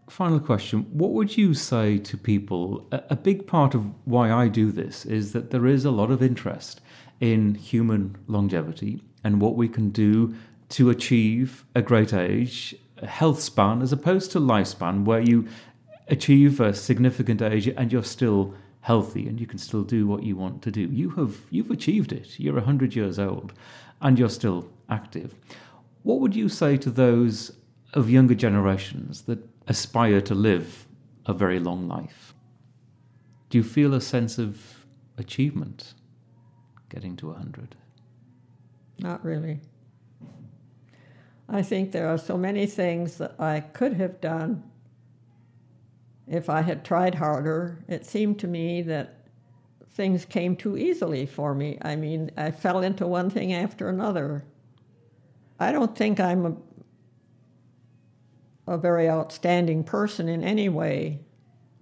Final 0.09 0.39
question. 0.39 0.81
What 0.91 1.11
would 1.11 1.37
you 1.37 1.53
say 1.53 1.97
to 1.97 2.17
people? 2.17 2.85
A, 2.91 3.15
big 3.15 3.47
part 3.47 3.73
of 3.73 3.87
why 4.05 4.31
I 4.31 4.49
do 4.49 4.71
this 4.71 5.05
is 5.05 5.31
that 5.31 5.51
there 5.51 5.65
is 5.65 5.85
a 5.85 5.91
lot 5.91 6.11
of 6.11 6.21
interest 6.21 6.81
in 7.21 7.55
human 7.55 8.17
longevity 8.27 9.01
and 9.23 9.41
what 9.41 9.55
we 9.55 9.69
can 9.69 9.89
do 9.89 10.35
to 10.69 10.89
achieve 10.89 11.63
a 11.75 11.81
great 11.81 12.13
age, 12.13 12.75
a 12.97 13.07
health 13.07 13.39
span, 13.39 13.81
as 13.81 13.93
opposed 13.93 14.31
to 14.31 14.39
lifespan, 14.39 15.05
where 15.05 15.21
you 15.21 15.47
achieve 16.09 16.59
a 16.59 16.73
significant 16.73 17.41
age 17.41 17.67
and 17.67 17.91
you're 17.91 18.03
still 18.03 18.53
healthy 18.81 19.27
and 19.27 19.39
you 19.39 19.47
can 19.47 19.59
still 19.59 19.83
do 19.83 20.07
what 20.07 20.23
you 20.23 20.35
want 20.35 20.61
to 20.63 20.71
do. 20.71 20.81
You 20.81 21.11
have 21.11 21.37
you've 21.49 21.71
achieved 21.71 22.11
it. 22.11 22.39
You're 22.39 22.55
100 22.55 22.95
years 22.95 23.19
old 23.19 23.53
and 24.01 24.19
you're 24.19 24.29
still 24.29 24.67
active. 24.89 25.35
What 26.03 26.19
would 26.19 26.35
you 26.35 26.49
say 26.49 26.77
to 26.77 26.89
those 26.89 27.51
of 27.93 28.09
younger 28.09 28.35
generations 28.35 29.23
that 29.23 29.39
aspire 29.67 30.21
to 30.21 30.35
live 30.35 30.87
a 31.25 31.33
very 31.33 31.59
long 31.59 31.87
life? 31.87 32.33
Do 33.49 33.57
you 33.57 33.63
feel 33.63 33.93
a 33.93 34.01
sense 34.01 34.37
of 34.37 34.85
achievement 35.17 35.93
getting 36.89 37.15
to 37.17 37.27
100? 37.27 37.75
Not 38.99 39.23
really. 39.23 39.59
I 41.47 41.61
think 41.61 41.91
there 41.91 42.07
are 42.07 42.17
so 42.17 42.37
many 42.37 42.65
things 42.65 43.17
that 43.17 43.35
I 43.39 43.59
could 43.59 43.93
have 43.93 44.21
done 44.21 44.63
if 46.31 46.49
I 46.49 46.61
had 46.61 46.83
tried 46.83 47.15
harder. 47.15 47.83
It 47.87 48.05
seemed 48.05 48.39
to 48.39 48.47
me 48.47 48.81
that 48.83 49.27
things 49.91 50.25
came 50.25 50.55
too 50.55 50.77
easily 50.77 51.25
for 51.25 51.53
me. 51.53 51.77
I 51.81 51.95
mean, 51.95 52.31
I 52.37 52.49
fell 52.51 52.81
into 52.81 53.05
one 53.05 53.29
thing 53.29 53.53
after 53.53 53.89
another. 53.89 54.45
I 55.59 55.71
don't 55.71 55.95
think 55.95 56.19
I'm 56.19 56.45
a, 58.67 58.73
a 58.73 58.77
very 58.77 59.09
outstanding 59.09 59.83
person 59.83 60.27
in 60.27 60.43
any 60.43 60.69
way. 60.69 61.19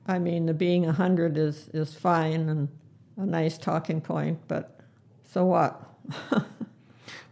I 0.07 0.19
mean, 0.19 0.47
the 0.47 0.53
being 0.53 0.83
100 0.85 1.37
is, 1.37 1.69
is 1.73 1.93
fine 1.93 2.49
and 2.49 2.67
a 3.15 3.25
nice 3.25 3.57
talking 3.57 4.01
point, 4.01 4.39
but 4.47 4.81
so 5.23 5.45
what? 5.45 5.81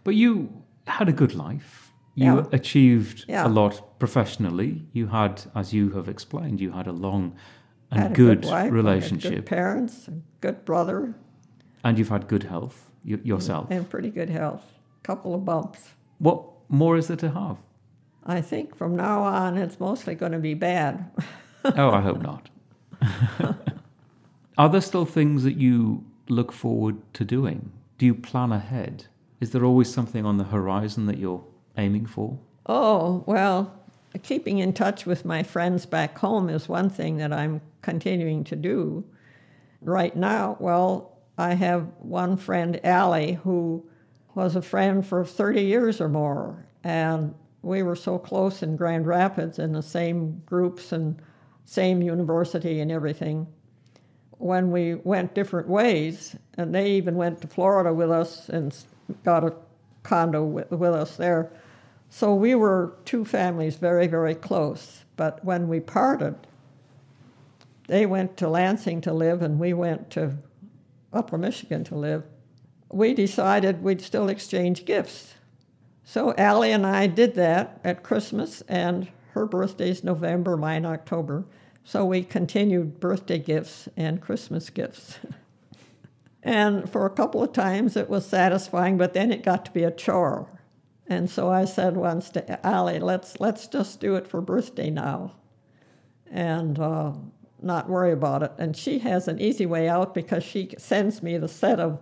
But 0.07 0.15
you 0.15 0.63
had 0.87 1.09
a 1.09 1.11
good 1.11 1.35
life. 1.35 1.86
You 2.17 2.35
Yeah. 2.37 2.45
achieved 2.51 3.25
Yeah. 3.27 3.45
a 3.47 3.49
lot 3.49 3.99
professionally. 3.99 4.83
You 4.91 5.07
had, 5.07 5.43
as 5.53 5.71
you 5.71 5.91
have 5.91 6.09
explained, 6.09 6.59
you 6.59 6.71
had 6.71 6.87
a 6.87 6.91
long 6.91 7.33
and 7.91 7.99
had 8.01 8.11
a 8.11 8.15
good, 8.15 8.43
wife, 8.45 8.71
relationship, 8.71 9.33
good 9.35 9.45
parents, 9.45 10.09
good 10.41 10.65
brother, 10.65 11.13
and 11.83 11.97
you've 11.99 12.09
had 12.09 12.27
good 12.27 12.43
health 12.43 12.89
yourself. 13.03 13.67
and 13.69 13.87
pretty 13.87 14.09
good 14.09 14.29
health. 14.31 14.63
Couple 15.03 15.35
of 15.35 15.45
bumps. 15.45 15.91
What 16.17 16.43
more 16.69 16.97
is 16.97 17.07
there 17.07 17.17
to 17.17 17.29
have? 17.29 17.57
I 18.25 18.41
think 18.41 18.75
from 18.75 18.95
now 18.95 19.21
on 19.21 19.55
it's 19.55 19.79
mostly 19.79 20.15
going 20.15 20.31
to 20.33 20.39
be 20.39 20.55
bad. 20.55 21.05
oh, 21.65 21.91
I 21.91 22.01
hope 22.01 22.21
not. 22.21 22.49
Are 24.57 24.69
there 24.69 24.81
still 24.81 25.05
things 25.05 25.43
that 25.43 25.57
you 25.57 26.03
look 26.29 26.51
forward 26.51 26.95
to 27.13 27.23
doing? 27.23 27.71
Do 27.99 28.05
you 28.07 28.15
plan 28.15 28.51
ahead? 28.51 29.05
Is 29.39 29.51
there 29.51 29.63
always 29.63 29.93
something 29.93 30.25
on 30.25 30.37
the 30.37 30.45
horizon 30.45 31.05
that 31.05 31.19
you're 31.19 31.43
aiming 31.77 32.05
for? 32.05 32.37
oh, 32.67 33.23
well, 33.25 33.73
keeping 34.23 34.59
in 34.59 34.73
touch 34.73 35.05
with 35.05 35.25
my 35.25 35.43
friends 35.43 35.85
back 35.85 36.17
home 36.17 36.49
is 36.49 36.67
one 36.69 36.89
thing 36.89 37.17
that 37.17 37.33
I'm 37.33 37.61
continuing 37.81 38.43
to 38.45 38.55
do. 38.55 39.03
Right 39.81 40.15
now, 40.15 40.57
well, 40.59 41.17
I 41.37 41.53
have 41.53 41.87
one 41.99 42.35
friend, 42.37 42.79
Allie, 42.83 43.33
who 43.43 43.87
was 44.35 44.55
a 44.55 44.61
friend 44.61 45.05
for 45.05 45.23
30 45.23 45.61
years 45.61 46.01
or 46.01 46.09
more. 46.09 46.65
And 46.83 47.33
we 47.61 47.83
were 47.83 47.95
so 47.95 48.17
close 48.17 48.63
in 48.63 48.75
Grand 48.75 49.07
Rapids 49.07 49.59
in 49.59 49.73
the 49.73 49.83
same 49.83 50.41
groups 50.45 50.91
and 50.91 51.21
same 51.65 52.01
university 52.01 52.79
and 52.79 52.91
everything. 52.91 53.47
When 54.31 54.71
we 54.71 54.95
went 54.95 55.33
different 55.33 55.67
ways, 55.67 56.35
and 56.57 56.73
they 56.73 56.91
even 56.91 57.15
went 57.15 57.41
to 57.41 57.47
Florida 57.47 57.93
with 57.93 58.11
us 58.11 58.49
and 58.49 58.75
got 59.23 59.43
a 59.43 59.53
condo 60.03 60.43
with, 60.43 60.71
with 60.71 60.93
us 60.93 61.17
there. 61.17 61.51
So 62.09 62.33
we 62.33 62.55
were 62.55 62.95
two 63.05 63.25
families 63.25 63.75
very, 63.75 64.07
very 64.07 64.35
close. 64.35 65.03
But 65.15 65.43
when 65.43 65.67
we 65.67 65.79
parted, 65.79 66.35
they 67.87 68.05
went 68.05 68.37
to 68.37 68.49
Lansing 68.49 69.01
to 69.01 69.13
live, 69.13 69.41
and 69.41 69.59
we 69.59 69.73
went 69.73 70.09
to 70.11 70.37
Upper 71.11 71.37
Michigan 71.37 71.83
to 71.85 71.95
live. 71.95 72.23
We 72.91 73.13
decided 73.13 73.83
we'd 73.83 74.01
still 74.01 74.29
exchange 74.29 74.85
gifts. 74.85 75.35
So 76.03 76.33
Allie 76.37 76.71
and 76.71 76.85
I 76.85 77.07
did 77.07 77.35
that 77.35 77.81
at 77.83 78.03
Christmas, 78.03 78.61
and 78.67 79.09
her 79.31 79.45
birthday's 79.45 80.03
November, 80.03 80.55
mine 80.55 80.85
October. 80.85 81.45
So 81.83 82.05
we 82.05 82.23
continued 82.23 82.99
birthday 82.99 83.39
gifts 83.39 83.87
and 83.95 84.21
Christmas 84.21 84.69
gifts. 84.69 85.19
and 86.43 86.89
for 86.89 87.05
a 87.05 87.09
couple 87.09 87.43
of 87.43 87.53
times 87.53 87.95
it 87.95 88.09
was 88.09 88.25
satisfying, 88.25 88.97
but 88.97 89.13
then 89.13 89.31
it 89.31 89.43
got 89.43 89.65
to 89.65 89.71
be 89.71 89.83
a 89.83 89.91
chore. 89.91 90.47
And 91.09 91.29
so 91.29 91.49
I 91.49 91.65
said 91.65 91.95
once 91.95 92.29
to 92.31 92.65
Allie, 92.67 92.99
let's, 92.99 93.39
let's 93.39 93.67
just 93.67 93.99
do 93.99 94.15
it 94.15 94.27
for 94.27 94.41
birthday 94.41 94.89
now 94.89 95.33
and 96.29 96.77
uh, 96.77 97.13
not 97.61 97.89
worry 97.89 98.11
about 98.11 98.43
it. 98.43 98.51
And 98.57 98.75
she 98.75 98.99
has 98.99 99.27
an 99.27 99.39
easy 99.39 99.65
way 99.65 99.87
out 99.87 100.13
because 100.13 100.43
she 100.43 100.69
sends 100.77 101.23
me 101.23 101.37
the 101.37 101.47
set 101.47 101.79
of 101.79 101.99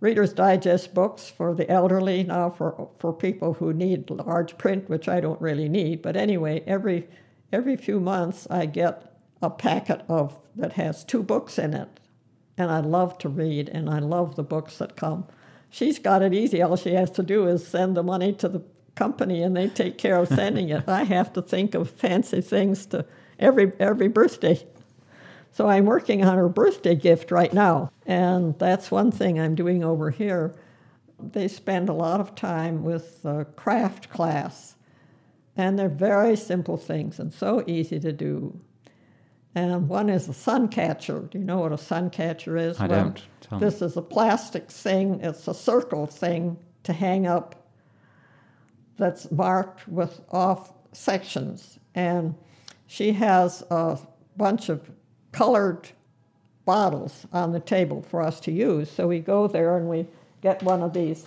Reader's 0.00 0.32
Digest 0.32 0.92
books 0.92 1.28
for 1.30 1.54
the 1.54 1.70
elderly 1.70 2.24
now 2.24 2.50
for, 2.50 2.90
for 2.98 3.12
people 3.12 3.54
who 3.54 3.72
need 3.72 4.10
large 4.10 4.58
print, 4.58 4.88
which 4.88 5.08
I 5.08 5.20
don't 5.20 5.40
really 5.40 5.68
need. 5.68 6.02
But 6.02 6.16
anyway, 6.16 6.62
every, 6.66 7.08
every 7.52 7.76
few 7.76 8.00
months 8.00 8.46
I 8.50 8.66
get 8.66 9.16
a 9.40 9.48
packet 9.48 10.02
of 10.08 10.38
that 10.56 10.72
has 10.74 11.04
two 11.04 11.22
books 11.22 11.58
in 11.58 11.72
it. 11.72 12.00
And 12.58 12.70
I 12.70 12.80
love 12.80 13.18
to 13.18 13.28
read, 13.28 13.68
and 13.68 13.88
I 13.88 13.98
love 13.98 14.36
the 14.36 14.42
books 14.42 14.78
that 14.78 14.96
come. 14.96 15.26
She's 15.74 15.98
got 15.98 16.22
it 16.22 16.32
easy. 16.32 16.62
All 16.62 16.76
she 16.76 16.94
has 16.94 17.10
to 17.10 17.24
do 17.24 17.48
is 17.48 17.66
send 17.66 17.96
the 17.96 18.04
money 18.04 18.32
to 18.34 18.48
the 18.48 18.62
company, 18.94 19.42
and 19.42 19.56
they 19.56 19.66
take 19.66 19.98
care 19.98 20.18
of 20.18 20.28
sending 20.28 20.68
it. 20.68 20.88
I 20.88 21.02
have 21.02 21.32
to 21.32 21.42
think 21.42 21.74
of 21.74 21.90
fancy 21.90 22.40
things 22.42 22.86
to 22.86 23.04
every 23.40 23.72
every 23.80 24.06
birthday. 24.06 24.64
So 25.50 25.68
I'm 25.68 25.84
working 25.84 26.24
on 26.24 26.38
her 26.38 26.48
birthday 26.48 26.94
gift 26.94 27.32
right 27.32 27.52
now, 27.52 27.90
and 28.06 28.56
that's 28.56 28.92
one 28.92 29.10
thing 29.10 29.40
I'm 29.40 29.56
doing 29.56 29.82
over 29.82 30.10
here. 30.10 30.54
They 31.18 31.48
spend 31.48 31.88
a 31.88 31.92
lot 31.92 32.20
of 32.20 32.36
time 32.36 32.84
with 32.84 33.22
the 33.22 33.44
craft 33.56 34.10
class, 34.10 34.76
and 35.56 35.76
they're 35.76 35.88
very 35.88 36.36
simple 36.36 36.76
things 36.76 37.18
and 37.18 37.32
so 37.32 37.64
easy 37.66 37.98
to 37.98 38.12
do. 38.12 38.60
And 39.54 39.88
one 39.88 40.08
is 40.08 40.28
a 40.28 40.34
sun 40.34 40.68
catcher. 40.68 41.20
Do 41.30 41.38
you 41.38 41.44
know 41.44 41.58
what 41.58 41.72
a 41.72 41.78
sun 41.78 42.10
catcher 42.10 42.56
is? 42.56 42.80
I 42.80 42.86
well, 42.86 43.04
don't. 43.04 43.22
Tell 43.40 43.58
this 43.58 43.80
me. 43.80 43.86
is 43.86 43.96
a 43.96 44.02
plastic 44.02 44.70
thing, 44.70 45.20
it's 45.20 45.46
a 45.46 45.54
circle 45.54 46.06
thing 46.06 46.56
to 46.82 46.92
hang 46.92 47.26
up 47.26 47.68
that's 48.96 49.30
marked 49.30 49.86
with 49.88 50.20
off 50.30 50.72
sections. 50.92 51.78
And 51.94 52.34
she 52.86 53.12
has 53.12 53.62
a 53.70 53.98
bunch 54.36 54.68
of 54.68 54.90
colored 55.32 55.88
bottles 56.64 57.26
on 57.32 57.52
the 57.52 57.60
table 57.60 58.02
for 58.02 58.22
us 58.22 58.40
to 58.40 58.52
use. 58.52 58.90
So 58.90 59.06
we 59.06 59.20
go 59.20 59.46
there 59.46 59.76
and 59.76 59.88
we 59.88 60.06
get 60.40 60.62
one 60.62 60.82
of 60.82 60.92
these 60.92 61.26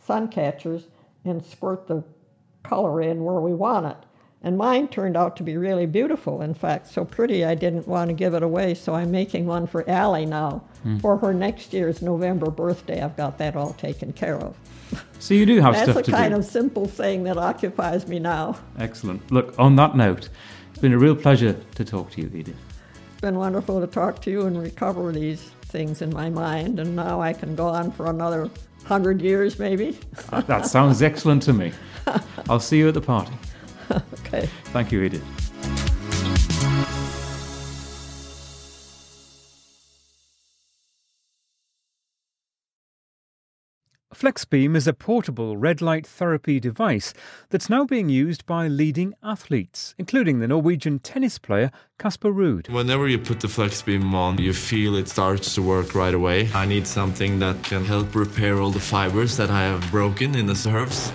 sun 0.00 0.28
catchers 0.28 0.88
and 1.24 1.44
squirt 1.44 1.86
the 1.86 2.04
color 2.62 3.02
in 3.02 3.24
where 3.24 3.40
we 3.40 3.54
want 3.54 3.86
it. 3.86 3.96
And 4.42 4.56
mine 4.56 4.86
turned 4.86 5.16
out 5.16 5.36
to 5.38 5.42
be 5.42 5.56
really 5.56 5.86
beautiful, 5.86 6.42
in 6.42 6.54
fact, 6.54 6.86
so 6.86 7.04
pretty 7.04 7.44
I 7.44 7.56
didn't 7.56 7.88
want 7.88 8.08
to 8.08 8.14
give 8.14 8.34
it 8.34 8.42
away, 8.42 8.74
so 8.74 8.94
I'm 8.94 9.10
making 9.10 9.46
one 9.46 9.66
for 9.66 9.88
Allie 9.90 10.26
now 10.26 10.62
mm. 10.86 11.00
for 11.00 11.16
her 11.16 11.34
next 11.34 11.72
year's 11.72 12.02
November 12.02 12.48
birthday. 12.50 13.02
I've 13.02 13.16
got 13.16 13.38
that 13.38 13.56
all 13.56 13.72
taken 13.74 14.12
care 14.12 14.36
of. 14.36 14.56
So 15.20 15.34
you 15.34 15.44
do 15.46 15.60
have 15.60 15.74
That's 15.74 15.90
stuff 15.90 15.96
to 15.96 16.02
do. 16.04 16.12
That's 16.12 16.20
a 16.20 16.22
kind 16.22 16.34
of 16.34 16.44
simple 16.44 16.86
thing 16.86 17.24
that 17.24 17.36
occupies 17.36 18.06
me 18.06 18.20
now. 18.20 18.56
Excellent. 18.78 19.28
Look, 19.32 19.52
on 19.58 19.74
that 19.74 19.96
note, 19.96 20.28
it's 20.70 20.78
been 20.78 20.92
a 20.92 20.98
real 20.98 21.16
pleasure 21.16 21.54
to 21.74 21.84
talk 21.84 22.12
to 22.12 22.20
you, 22.22 22.30
Edith. 22.32 22.54
It's 23.10 23.20
been 23.20 23.36
wonderful 23.36 23.80
to 23.80 23.88
talk 23.88 24.22
to 24.22 24.30
you 24.30 24.46
and 24.46 24.56
recover 24.56 25.10
these 25.10 25.50
things 25.66 26.02
in 26.02 26.10
my 26.10 26.30
mind, 26.30 26.78
and 26.78 26.94
now 26.94 27.20
I 27.20 27.32
can 27.32 27.56
go 27.56 27.66
on 27.66 27.90
for 27.90 28.06
another 28.06 28.48
hundred 28.84 29.20
years, 29.20 29.58
maybe. 29.58 29.98
that 30.30 30.66
sounds 30.66 31.02
excellent 31.02 31.42
to 31.42 31.52
me. 31.52 31.72
I'll 32.48 32.60
see 32.60 32.78
you 32.78 32.88
at 32.88 32.94
the 32.94 33.00
party. 33.00 33.32
okay. 34.20 34.48
Thank 34.66 34.92
you, 34.92 35.02
Edith. 35.02 35.24
FlexBeam 44.18 44.74
is 44.74 44.88
a 44.88 44.92
portable 44.92 45.56
red 45.56 45.80
light 45.80 46.04
therapy 46.04 46.58
device 46.58 47.14
that's 47.50 47.70
now 47.70 47.84
being 47.84 48.08
used 48.08 48.44
by 48.46 48.66
leading 48.66 49.14
athletes, 49.22 49.94
including 49.96 50.40
the 50.40 50.48
Norwegian 50.48 50.98
tennis 50.98 51.38
player 51.38 51.70
Casper 52.00 52.32
Ruud. 52.32 52.68
Whenever 52.68 53.06
you 53.06 53.20
put 53.20 53.38
the 53.38 53.46
FlexBeam 53.46 54.12
on, 54.12 54.38
you 54.38 54.52
feel 54.52 54.96
it 54.96 55.06
starts 55.06 55.54
to 55.54 55.62
work 55.62 55.94
right 55.94 56.14
away. 56.14 56.50
I 56.52 56.66
need 56.66 56.84
something 56.84 57.38
that 57.38 57.62
can 57.62 57.84
help 57.84 58.16
repair 58.16 58.58
all 58.58 58.72
the 58.72 58.80
fibers 58.80 59.36
that 59.36 59.50
I 59.50 59.60
have 59.60 59.88
broken 59.92 60.34
in 60.34 60.46
the 60.46 60.68
nerves. 60.68 61.12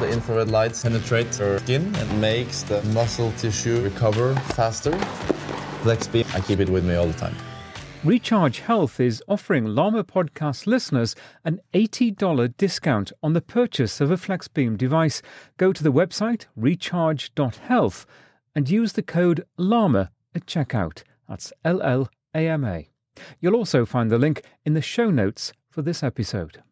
The 0.00 0.10
infrared 0.10 0.50
lights 0.50 0.82
penetrate 0.82 1.38
your 1.38 1.60
skin 1.60 1.94
and 1.94 2.20
makes 2.20 2.62
the 2.64 2.82
muscle 2.94 3.30
tissue 3.38 3.80
recover 3.80 4.34
faster. 4.56 4.90
FlexBeam, 5.82 6.34
I 6.34 6.40
keep 6.40 6.58
it 6.58 6.68
with 6.68 6.84
me 6.84 6.96
all 6.96 7.06
the 7.06 7.12
time. 7.12 7.36
Recharge 8.02 8.58
Health 8.58 8.98
is 8.98 9.22
offering 9.28 9.64
Llama 9.64 10.02
Podcast 10.02 10.66
listeners 10.66 11.14
an 11.44 11.60
$80 11.72 12.56
discount 12.56 13.12
on 13.22 13.34
the 13.34 13.40
purchase 13.40 14.00
of 14.00 14.10
a 14.10 14.16
FlexBeam 14.16 14.76
device. 14.76 15.22
Go 15.58 15.72
to 15.72 15.82
the 15.82 15.92
website 15.92 16.46
recharge.health 16.58 18.04
and 18.52 18.68
use 18.68 18.94
the 18.94 19.02
code 19.02 19.46
LLAMA 19.58 20.08
at 20.34 20.44
checkout. 20.44 21.04
That's 21.28 21.52
L 21.64 21.80
L 21.82 22.10
A 22.34 22.48
M 22.48 22.64
A. 22.64 22.88
You'll 23.38 23.54
also 23.54 23.86
find 23.86 24.10
the 24.10 24.18
link 24.18 24.42
in 24.64 24.74
the 24.74 24.82
show 24.82 25.08
notes 25.10 25.52
for 25.70 25.82
this 25.82 26.02
episode. 26.02 26.64